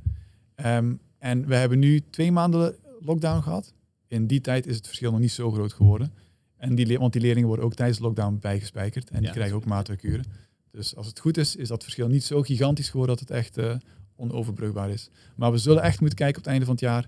Ehm, 0.63 0.93
en 1.17 1.47
we 1.47 1.55
hebben 1.55 1.79
nu 1.79 2.01
twee 2.09 2.31
maanden 2.31 2.75
lockdown 2.99 3.41
gehad. 3.41 3.73
In 4.07 4.27
die 4.27 4.41
tijd 4.41 4.67
is 4.67 4.75
het 4.75 4.85
verschil 4.85 5.11
nog 5.11 5.19
niet 5.19 5.31
zo 5.31 5.51
groot 5.51 5.73
geworden. 5.73 6.13
En 6.57 6.75
die, 6.75 6.99
want 6.99 7.13
die 7.13 7.21
leerlingen 7.21 7.47
worden 7.47 7.65
ook 7.65 7.73
tijdens 7.73 7.97
de 7.97 8.03
lockdown 8.03 8.37
bijgespijkerd. 8.39 9.09
En 9.09 9.17
die 9.17 9.27
Ja, 9.27 9.33
krijgen 9.33 9.55
ook 9.55 9.65
maatwerkuren. 9.65 10.25
Dus 10.71 10.95
als 10.95 11.07
het 11.07 11.19
goed 11.19 11.37
is, 11.37 11.55
is 11.55 11.67
dat 11.67 11.83
verschil 11.83 12.07
niet 12.07 12.23
zo 12.23 12.41
gigantisch 12.41 12.89
geworden 12.89 13.15
dat 13.17 13.27
het 13.27 13.37
echt 13.37 13.57
eh, 13.57 13.75
onoverbrugbaar 14.15 14.89
is. 14.89 15.09
Maar 15.35 15.51
we 15.51 15.57
zullen 15.57 15.83
echt 15.83 15.99
moeten 15.99 16.17
kijken 16.17 16.37
op 16.37 16.43
het 16.43 16.51
einde 16.51 16.65
van 16.65 16.75
het 16.75 16.83
jaar 16.83 17.05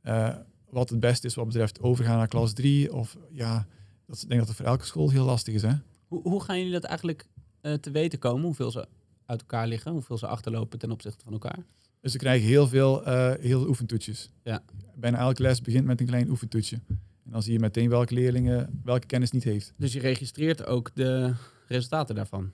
eh, 0.00 0.36
wat 0.70 0.90
het 0.90 1.00
beste 1.00 1.26
is 1.26 1.34
wat 1.34 1.46
betreft 1.46 1.80
overgaan 1.80 2.16
naar 2.16 2.28
klas 2.28 2.52
3. 2.52 2.92
Of 2.92 3.16
ja, 3.30 3.66
dat, 4.06 4.22
ik 4.22 4.28
denk 4.28 4.40
dat 4.40 4.48
het 4.48 4.56
voor 4.56 4.66
elke 4.66 4.84
school 4.84 5.10
heel 5.10 5.24
lastig 5.24 5.54
is. 5.54 5.62
Hè? 5.62 5.74
Hoe, 6.06 6.22
hoe 6.22 6.42
gaan 6.42 6.58
jullie 6.58 6.72
dat 6.72 6.84
eigenlijk 6.84 7.26
eh, 7.60 7.74
te 7.74 7.90
weten 7.90 8.18
komen? 8.18 8.44
Hoeveel 8.44 8.70
ze 8.70 8.88
uit 9.26 9.40
elkaar 9.40 9.66
liggen? 9.66 9.92
Hoeveel 9.92 10.18
ze 10.18 10.26
achterlopen 10.26 10.78
ten 10.78 10.90
opzichte 10.90 11.24
van 11.24 11.32
elkaar? 11.32 11.58
Dus 12.02 12.12
ze 12.12 12.18
krijgen 12.18 12.48
heel 12.48 12.68
veel, 12.68 13.04
eh, 13.06 13.14
heel 13.40 13.58
veel 13.60 13.68
oefentoetjes. 13.68 14.30
Ja. 14.42 14.62
Bijna 14.94 15.18
elke 15.18 15.42
les 15.42 15.60
begint 15.60 15.84
met 15.84 16.00
een 16.00 16.06
klein 16.06 16.30
oefentoetje. 16.30 16.80
En 17.24 17.30
dan 17.30 17.42
zie 17.42 17.52
je 17.52 17.58
meteen 17.58 17.88
welke 17.88 18.14
leerlingen 18.14 18.80
welke 18.84 19.06
kennis 19.06 19.30
niet 19.30 19.44
heeft. 19.44 19.72
Dus 19.76 19.92
je 19.92 20.00
registreert 20.00 20.66
ook 20.66 20.90
de 20.94 21.34
resultaten 21.68 22.14
daarvan. 22.14 22.52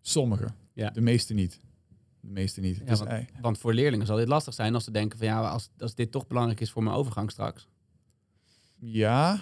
Sommige, 0.00 0.48
Ja. 0.72 0.90
de 0.90 1.00
meeste 1.00 1.34
niet. 1.34 1.60
De 2.20 2.28
meeste 2.30 2.60
niet. 2.60 2.76
Ja, 2.76 2.84
dus, 2.84 2.98
want- 2.98 3.24
Want 3.40 3.58
voor 3.58 3.74
leerlingen 3.74 4.06
zal 4.06 4.16
dit 4.16 4.28
lastig 4.28 4.54
zijn 4.54 4.74
als 4.74 4.84
ze 4.84 4.90
denken 4.90 5.18
van 5.18 5.26
ja, 5.26 5.48
als, 5.48 5.68
als 5.78 5.94
dit 5.94 6.10
toch 6.10 6.26
belangrijk 6.26 6.60
is 6.60 6.70
voor 6.70 6.82
mijn 6.82 6.96
overgang 6.96 7.30
straks. 7.30 7.68
ja, 8.78 9.40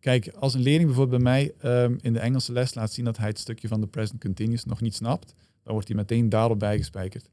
kijk, 0.00 0.28
als 0.28 0.54
een 0.54 0.60
leerling 0.60 0.86
bijvoorbeeld 0.86 1.22
bij 1.22 1.32
mij 1.32 1.54
ehm, 1.58 1.96
in 2.00 2.12
de 2.12 2.18
Engelse 2.18 2.52
les 2.52 2.74
laat 2.74 2.92
zien 2.92 3.04
dat 3.04 3.16
hij 3.16 3.28
het 3.28 3.38
stukje 3.38 3.68
van 3.68 3.80
de 3.80 3.86
present 3.86 4.20
continuous 4.20 4.64
nog 4.64 4.80
niet 4.80 4.94
snapt, 4.94 5.34
dan 5.62 5.72
wordt 5.72 5.88
hij 5.88 5.96
meteen 5.96 6.28
daarop 6.28 6.58
bijgespijkerd. 6.58 7.30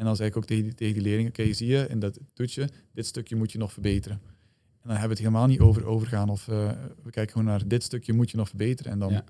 En 0.00 0.06
dan 0.06 0.16
zeg 0.16 0.26
ik 0.28 0.36
ook 0.36 0.44
tegen 0.44 0.62
die, 0.64 0.74
tegen 0.74 0.94
die 0.94 1.02
leerling, 1.02 1.28
oké, 1.28 1.52
zie 1.52 1.66
je, 1.68 1.86
in 1.88 1.98
dat 1.98 2.18
toetje, 2.34 2.68
dit 2.92 3.06
stukje 3.06 3.36
moet 3.36 3.52
je 3.52 3.58
nog 3.58 3.72
verbeteren. 3.72 4.20
En 4.22 4.88
dan 4.88 4.90
hebben 4.90 5.08
we 5.08 5.14
het 5.14 5.18
helemaal 5.18 5.46
niet 5.46 5.60
over 5.60 5.84
overgaan 5.84 6.28
of 6.28 6.48
eh, 6.48 6.70
we 7.02 7.10
kijken 7.10 7.32
gewoon 7.32 7.46
naar 7.46 7.68
dit 7.68 7.82
stukje 7.82 8.12
moet 8.12 8.30
je 8.30 8.36
nog 8.36 8.48
verbeteren. 8.48 8.92
En 8.92 8.98
dan, 8.98 9.10
Ja. 9.12 9.24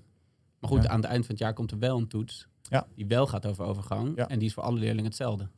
Maar 0.59 0.69
goed, 0.69 0.83
Ja. 0.83 0.89
aan 0.89 1.01
het 1.01 1.09
eind 1.09 1.25
van 1.25 1.35
het 1.35 1.43
jaar 1.43 1.53
komt 1.53 1.71
er 1.71 1.79
wel 1.79 1.97
een 1.97 2.07
toets 2.07 2.47
Ja. 2.61 2.87
die 2.95 3.05
wel 3.07 3.27
gaat 3.27 3.45
over 3.45 3.65
overgang. 3.65 4.15
Ja. 4.15 4.27
En 4.29 4.39
die 4.39 4.47
is 4.47 4.53
voor 4.53 4.63
alle 4.63 4.79
leerlingen 4.79 5.05
hetzelfde. 5.05 5.49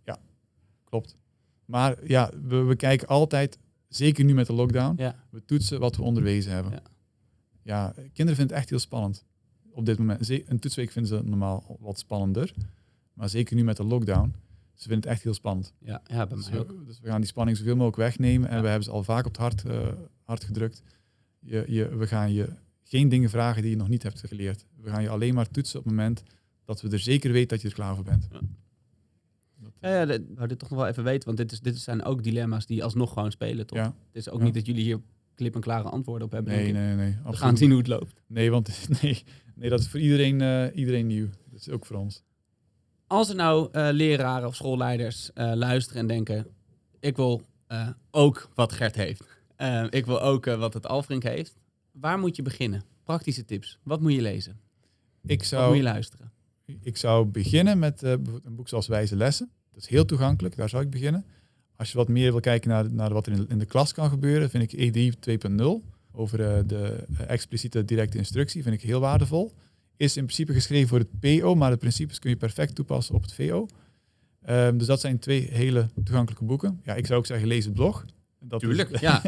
klopt. 0.83 1.17
Maar 1.65 2.07
ja, 2.07 2.31
we, 2.43 2.55
we 2.63 2.75
kijken 2.75 3.07
altijd, 3.07 3.59
zeker 3.87 4.23
nu 4.25 4.33
met 4.33 4.47
de 4.47 4.53
lockdown, 4.53 5.01
Ja. 5.01 5.23
we 5.29 5.45
toetsen 5.45 5.79
wat 5.79 5.95
we 5.95 6.01
onderwezen 6.01 6.51
hebben. 6.51 6.71
Ja. 6.71 6.81
Ja. 7.63 7.93
kinderen 7.95 8.35
vinden 8.35 8.47
het 8.47 8.51
echt 8.51 8.69
heel 8.69 8.79
spannend 8.79 9.25
op 9.71 9.85
dit 9.85 9.97
moment. 9.97 10.29
Een 10.29 10.59
toetsweek 10.59 10.91
vinden 10.91 11.17
ze 11.17 11.23
normaal 11.29 11.77
wat 11.79 11.99
spannender. 11.99 12.53
Maar 13.13 13.29
zeker 13.29 13.55
nu 13.55 13.63
met 13.63 13.77
de 13.77 13.83
lockdown. 13.83 14.33
Ze 14.73 14.87
vinden 14.89 14.99
het 14.99 15.05
echt 15.09 15.23
heel 15.23 15.33
spannend. 15.33 15.73
Ja, 15.79 16.01
ja 16.05 16.27
bij 16.27 16.37
Dus 16.37 16.49
mij 16.49 16.59
ook. 16.59 16.67
we, 16.67 16.83
dus 16.85 16.99
we 16.99 17.07
gaan 17.07 17.19
die 17.21 17.29
spanning 17.29 17.57
zoveel 17.57 17.73
mogelijk 17.75 17.97
wegnemen. 17.97 18.49
En 18.49 18.55
Ja. 18.55 18.61
we 18.61 18.67
hebben 18.67 18.85
ze 18.85 18.91
al 18.91 19.03
vaak 19.03 19.25
op 19.25 19.31
het 19.31 19.41
hart, 19.41 19.63
hart 20.23 20.43
gedrukt. 20.43 20.81
Je, 21.39 21.63
je, 21.67 21.95
we 21.95 22.07
gaan 22.07 22.33
je 22.33 22.49
geen 22.83 23.09
dingen 23.09 23.29
vragen 23.29 23.61
die 23.61 23.71
je 23.71 23.77
nog 23.77 23.89
niet 23.89 24.03
hebt 24.03 24.23
geleerd. 24.27 24.65
We 24.81 24.89
gaan 24.89 25.01
je 25.01 25.09
alleen 25.09 25.33
maar 25.33 25.49
toetsen 25.49 25.79
op 25.79 25.85
het 25.85 25.93
moment 25.93 26.23
dat 26.65 26.81
we 26.81 26.89
er 26.89 26.99
zeker 26.99 27.31
weten 27.31 27.47
dat 27.49 27.61
je 27.61 27.67
er 27.67 27.73
klaar 27.73 27.95
voor 27.95 28.03
bent. 28.03 28.27
Ja. 28.31 28.39
Ja, 29.81 29.89
ja, 29.99 30.05
dat 30.05 30.21
wou 30.35 30.47
dit 30.47 30.59
toch 30.59 30.69
nog 30.69 30.79
wel 30.79 30.87
even 30.87 31.03
weten, 31.03 31.25
want 31.25 31.37
dit, 31.37 31.51
is, 31.51 31.59
dit 31.61 31.77
zijn 31.79 32.03
ook 32.03 32.23
dilemma's 32.23 32.65
die 32.65 32.83
alsnog 32.83 33.13
gewoon 33.13 33.31
spelen, 33.31 33.65
toch? 33.67 33.77
ja. 33.77 33.83
Het 33.85 34.15
is 34.15 34.29
ook 34.29 34.39
Ja. 34.39 34.45
niet 34.45 34.53
dat 34.53 34.65
jullie 34.65 34.83
hier 34.83 34.99
klip 35.35 35.55
en 35.55 35.61
klare 35.61 35.89
antwoorden 35.89 36.25
op 36.27 36.33
hebben. 36.33 36.53
Nee, 36.53 36.71
nee, 36.71 36.85
nee. 36.85 36.95
nee, 36.95 37.17
We 37.25 37.35
gaan 37.35 37.57
zien 37.57 37.69
hoe 37.69 37.77
het 37.77 37.87
loopt. 37.87 38.13
Nee, 38.27 38.51
want 38.51 38.87
nee, 39.01 39.23
nee, 39.55 39.69
dat 39.69 39.79
is 39.79 39.87
voor 39.87 39.99
iedereen, 39.99 40.41
eh, 40.41 40.77
iedereen 40.77 41.07
nieuw. 41.07 41.27
Dat 41.49 41.59
is 41.59 41.69
ook 41.69 41.85
voor 41.85 41.95
ons. 41.97 42.23
Als 43.13 43.29
er 43.29 43.35
nou 43.35 43.69
eh, 43.71 43.87
leraren 43.91 44.47
of 44.47 44.55
schoolleiders 44.55 45.33
eh, 45.33 45.51
luisteren 45.55 46.01
en 46.01 46.07
denken: 46.07 46.47
ik 46.99 47.15
wil 47.15 47.41
eh, 47.67 47.87
ook 48.11 48.49
wat 48.55 48.71
Gert 48.71 48.95
heeft. 48.95 49.23
Ik 49.89 50.05
wil 50.05 50.21
ook 50.21 50.45
wat 50.45 50.73
het 50.73 50.87
Alfrink 50.87 51.23
heeft. 51.23 51.57
Waar 51.91 52.19
moet 52.19 52.35
je 52.35 52.41
beginnen? 52.41 52.83
Praktische 53.03 53.45
tips. 53.45 53.79
Wat 53.83 54.01
moet 54.01 54.13
je 54.13 54.21
lezen? 54.21 54.59
Ik 55.25 55.37
Wat 55.37 55.47
zou, 55.47 55.67
moet 55.67 55.77
je 55.77 55.83
luisteren? 55.83 56.31
ik 56.81 56.97
zou 56.97 57.25
beginnen 57.25 57.79
met 57.79 58.01
een 58.01 58.55
boek 58.55 58.67
zoals 58.67 58.87
Wijze 58.87 59.15
Lessen. 59.15 59.49
Dat 59.73 59.81
is 59.81 59.89
heel 59.89 60.05
toegankelijk, 60.05 60.55
daar 60.55 60.69
zou 60.69 60.83
ik 60.83 60.89
beginnen. 60.89 61.25
Als 61.75 61.91
je 61.91 61.97
wat 61.97 62.07
meer 62.07 62.31
wil 62.31 62.39
kijken 62.39 62.69
naar, 62.69 62.93
naar 62.93 63.13
wat 63.13 63.25
er 63.25 63.31
in 63.33 63.39
de, 63.39 63.45
in 63.49 63.59
de 63.59 63.65
klas 63.65 63.93
kan 63.93 64.09
gebeuren, 64.09 64.49
vind 64.49 64.73
ik 64.73 64.79
EDI 64.79 65.13
2.0 65.29 65.63
over 66.11 66.67
de 66.67 67.05
expliciete 67.27 67.85
directe 67.85 68.17
instructie, 68.17 68.63
vind 68.63 68.75
ik 68.75 68.81
heel 68.81 68.99
waardevol. 68.99 69.53
Is 70.03 70.17
in 70.17 70.23
principe 70.23 70.53
geschreven 70.53 70.87
voor 70.87 70.99
het 70.99 71.19
PO, 71.39 71.55
maar 71.55 71.71
de 71.71 71.77
principes 71.77 72.19
kun 72.19 72.29
je 72.29 72.35
perfect 72.35 72.75
toepassen 72.75 73.15
op 73.15 73.21
het 73.21 73.33
VO. 73.33 73.67
Ehm, 74.41 74.77
dus 74.77 74.87
dat 74.87 74.99
zijn 74.99 75.19
twee 75.19 75.47
hele 75.51 75.89
toegankelijke 76.03 76.45
boeken. 76.45 76.79
Ja, 76.83 76.93
ik 76.95 77.05
zou 77.05 77.19
ook 77.19 77.25
zeggen, 77.25 77.47
lees 77.47 77.65
het 77.65 77.73
blog. 77.73 78.05
Dat 78.39 78.61
is- 78.61 78.67
Tuurlijk, 78.67 78.99
ja. 79.09 79.21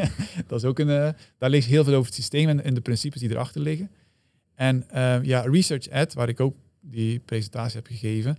dat 0.46 0.58
is 0.58 0.64
ook 0.64 0.78
een, 0.78 0.88
eh, 0.90 1.08
daar 1.38 1.50
lees 1.50 1.64
je 1.64 1.70
heel 1.70 1.84
veel 1.84 1.92
over 1.94 2.06
het 2.06 2.14
systeem 2.14 2.48
en, 2.48 2.64
en 2.64 2.74
de 2.74 2.80
principes 2.80 3.20
die 3.20 3.30
erachter 3.30 3.60
liggen. 3.60 3.90
En 4.54 4.90
eh, 4.90 5.22
ja, 5.22 5.40
Research 5.40 5.86
Ed, 5.88 6.14
waar 6.14 6.28
ik 6.28 6.40
ook 6.40 6.56
die 6.80 7.18
presentatie 7.18 7.76
heb 7.76 7.86
gegeven, 7.86 8.36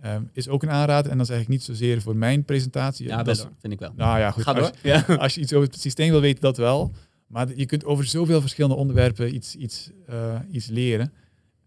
ehm, 0.00 0.22
is 0.32 0.48
ook 0.48 0.62
een 0.62 0.70
aanrader. 0.70 1.10
En 1.10 1.16
dan 1.16 1.26
zeg 1.26 1.40
ik 1.40 1.48
niet 1.48 1.62
zozeer 1.62 2.02
voor 2.02 2.16
mijn 2.16 2.44
presentatie. 2.44 3.06
Ja, 3.06 3.22
dat 3.22 3.36
wel 3.36 3.50
vind 3.60 3.72
ik 3.72 3.78
wel. 3.78 3.92
Nou 3.96 4.18
ja, 4.18 4.30
goed. 4.30 4.42
Ga 4.42 4.52
als, 4.52 4.60
door. 4.70 4.78
Ja. 4.82 5.00
als 5.16 5.34
je 5.34 5.40
iets 5.40 5.52
over 5.52 5.68
het 5.68 5.80
systeem 5.80 6.10
wil 6.10 6.20
weten, 6.20 6.40
dat 6.40 6.56
wel. 6.56 6.92
Maar 7.26 7.56
je 7.56 7.66
kunt 7.66 7.84
over 7.84 8.04
zoveel 8.04 8.40
verschillende 8.40 8.76
onderwerpen 8.76 9.34
iets, 9.34 9.54
iets, 9.56 9.90
eh, 10.06 10.38
iets 10.50 10.66
leren. 10.66 11.12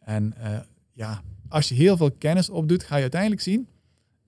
En 0.06 0.34
eh, 0.38 0.60
ja, 0.94 1.22
als 1.50 1.70
je 1.70 1.76
heel 1.76 1.98
veel 1.98 2.12
kennis 2.12 2.50
opdoet, 2.50 2.84
ga 2.84 2.96
je 2.96 3.02
uiteindelijk 3.02 3.42
zien 3.42 3.68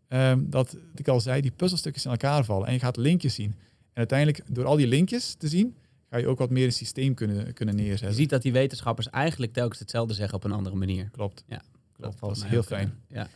ehm, 0.08 0.40
dat, 0.44 0.72
wat 0.72 1.00
ik 1.00 1.08
al 1.08 1.20
zei, 1.22 1.42
die 1.42 1.52
puzzelstukjes 1.52 2.06
in 2.06 2.12
elkaar 2.12 2.46
vallen. 2.46 2.68
En 2.68 2.74
je 2.74 2.80
gaat 2.80 2.98
linkjes 2.98 3.34
zien. 3.36 3.56
En 3.94 4.00
uiteindelijk, 4.00 4.42
door 4.48 4.66
al 4.66 4.76
die 4.76 4.88
linkjes 4.88 5.34
te 5.34 5.48
zien, 5.48 5.76
ga 6.10 6.18
je 6.18 6.28
ook 6.28 6.38
wat 6.40 6.50
meer 6.50 6.66
een 6.66 6.72
systeem 6.74 7.14
kunnen, 7.14 7.54
kunnen 7.54 7.78
Je 7.78 7.82
neerzetten. 7.84 8.18
ziet 8.18 8.30
dat 8.30 8.42
die 8.42 8.52
wetenschappers 8.52 9.10
eigenlijk 9.10 9.54
telkens 9.54 9.80
hetzelfde 9.80 10.14
zeggen 10.14 10.36
op 10.36 10.44
een 10.44 10.52
andere 10.52 10.76
manier. 10.76 11.10
Klopt. 11.12 11.44
Dat 11.48 11.62
Klopt. 11.98 12.20
Dat 12.20 12.36
is 12.38 12.44
heel 12.44 12.64
fijn. 12.64 12.94
eh, 13.10 13.16
Ja. 13.16 13.28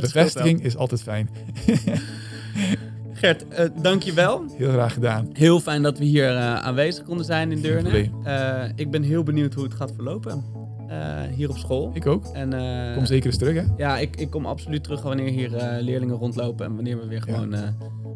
Bevestiging 0.00 0.62
is 0.62 0.76
altijd 0.76 1.02
fijn. 1.02 1.28
Gert, 3.12 3.48
eh 3.48 3.68
dankjewel. 3.82 4.44
Heel 4.56 4.70
graag 4.70 4.92
gedaan. 4.92 5.28
Heel 5.32 5.60
fijn 5.60 5.82
dat 5.82 5.98
we 5.98 6.04
hier 6.04 6.28
eh, 6.36 6.54
aanwezig 6.54 7.04
konden 7.04 7.24
zijn 7.26 7.52
in 7.52 7.60
Deurne. 7.60 8.72
ik 8.76 8.90
ben 8.90 9.02
heel 9.02 9.22
benieuwd 9.22 9.54
hoe 9.54 9.64
het 9.64 9.74
gaat 9.74 9.92
verlopen 9.94 10.44
eh, 10.88 11.22
hier 11.34 11.48
op 11.48 11.56
school. 11.56 11.90
Ik 11.94 12.06
ook. 12.06 12.26
En, 12.26 12.52
eh, 12.52 12.94
Kom 12.94 13.06
zeker 13.06 13.26
eens 13.26 13.38
terug, 13.38 13.54
hè? 13.54 13.62
Ja, 13.76 13.98
ik, 13.98 14.16
ik 14.16 14.30
kom 14.30 14.46
absoluut 14.46 14.84
terug 14.84 15.02
wanneer 15.02 15.28
hier 15.28 15.56
eh, 15.56 15.82
leerlingen 15.82 16.16
rondlopen 16.16 16.66
en 16.66 16.74
wanneer 16.74 16.98
we 16.98 17.06
weer 17.06 17.22
gewoon 17.22 17.54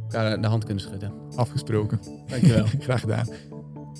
elkaar 0.02 0.40
de 0.40 0.46
hand 0.46 0.64
kunnen 0.64 0.82
schudden. 0.82 1.12
Afgesproken. 1.36 2.00
Dankjewel. 2.26 2.66
graag 2.80 3.00
gedaan. 3.00 3.26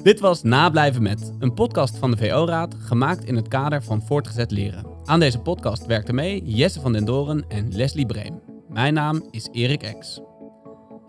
Dit 0.02 0.20
was 0.20 0.42
Nablijven 0.42 1.02
met, 1.02 1.32
een 1.38 1.54
podcast 1.54 1.96
van 1.96 2.10
de 2.10 2.16
VO-raad, 2.16 2.74
gemaakt 2.78 3.24
in 3.24 3.36
het 3.36 3.48
kader 3.48 3.82
van 3.82 4.02
voortgezet 4.02 4.50
leren. 4.50 4.84
Aan 5.04 5.20
deze 5.20 5.38
podcast 5.38 5.86
werkten 5.86 6.14
mee 6.14 6.42
Jesse 6.44 6.80
van 6.80 6.92
den 6.92 7.04
Doren 7.04 7.44
en 7.48 7.74
Leslie 7.74 8.06
Breem. 8.06 8.40
Mijn 8.68 8.94
naam 8.94 9.24
is 9.30 9.48
Erik 9.52 9.82
Ex. 9.82 10.20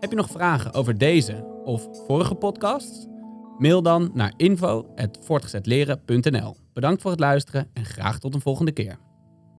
Heb 0.00 0.10
je 0.10 0.16
nog 0.16 0.30
vragen 0.30 0.74
over 0.74 0.98
deze 0.98 1.44
of 1.64 1.88
vorige 2.06 2.34
podcasts? 2.34 3.06
Mail 3.58 3.82
dan 3.82 4.10
naar 4.14 4.32
info.voortgezetleren.nl. 4.36 6.61
Bedankt 6.72 7.02
voor 7.02 7.10
het 7.10 7.20
luisteren 7.20 7.68
en 7.72 7.84
graag 7.84 8.18
tot 8.18 8.34
een 8.34 8.40
volgende 8.40 8.72
keer. 8.72 8.98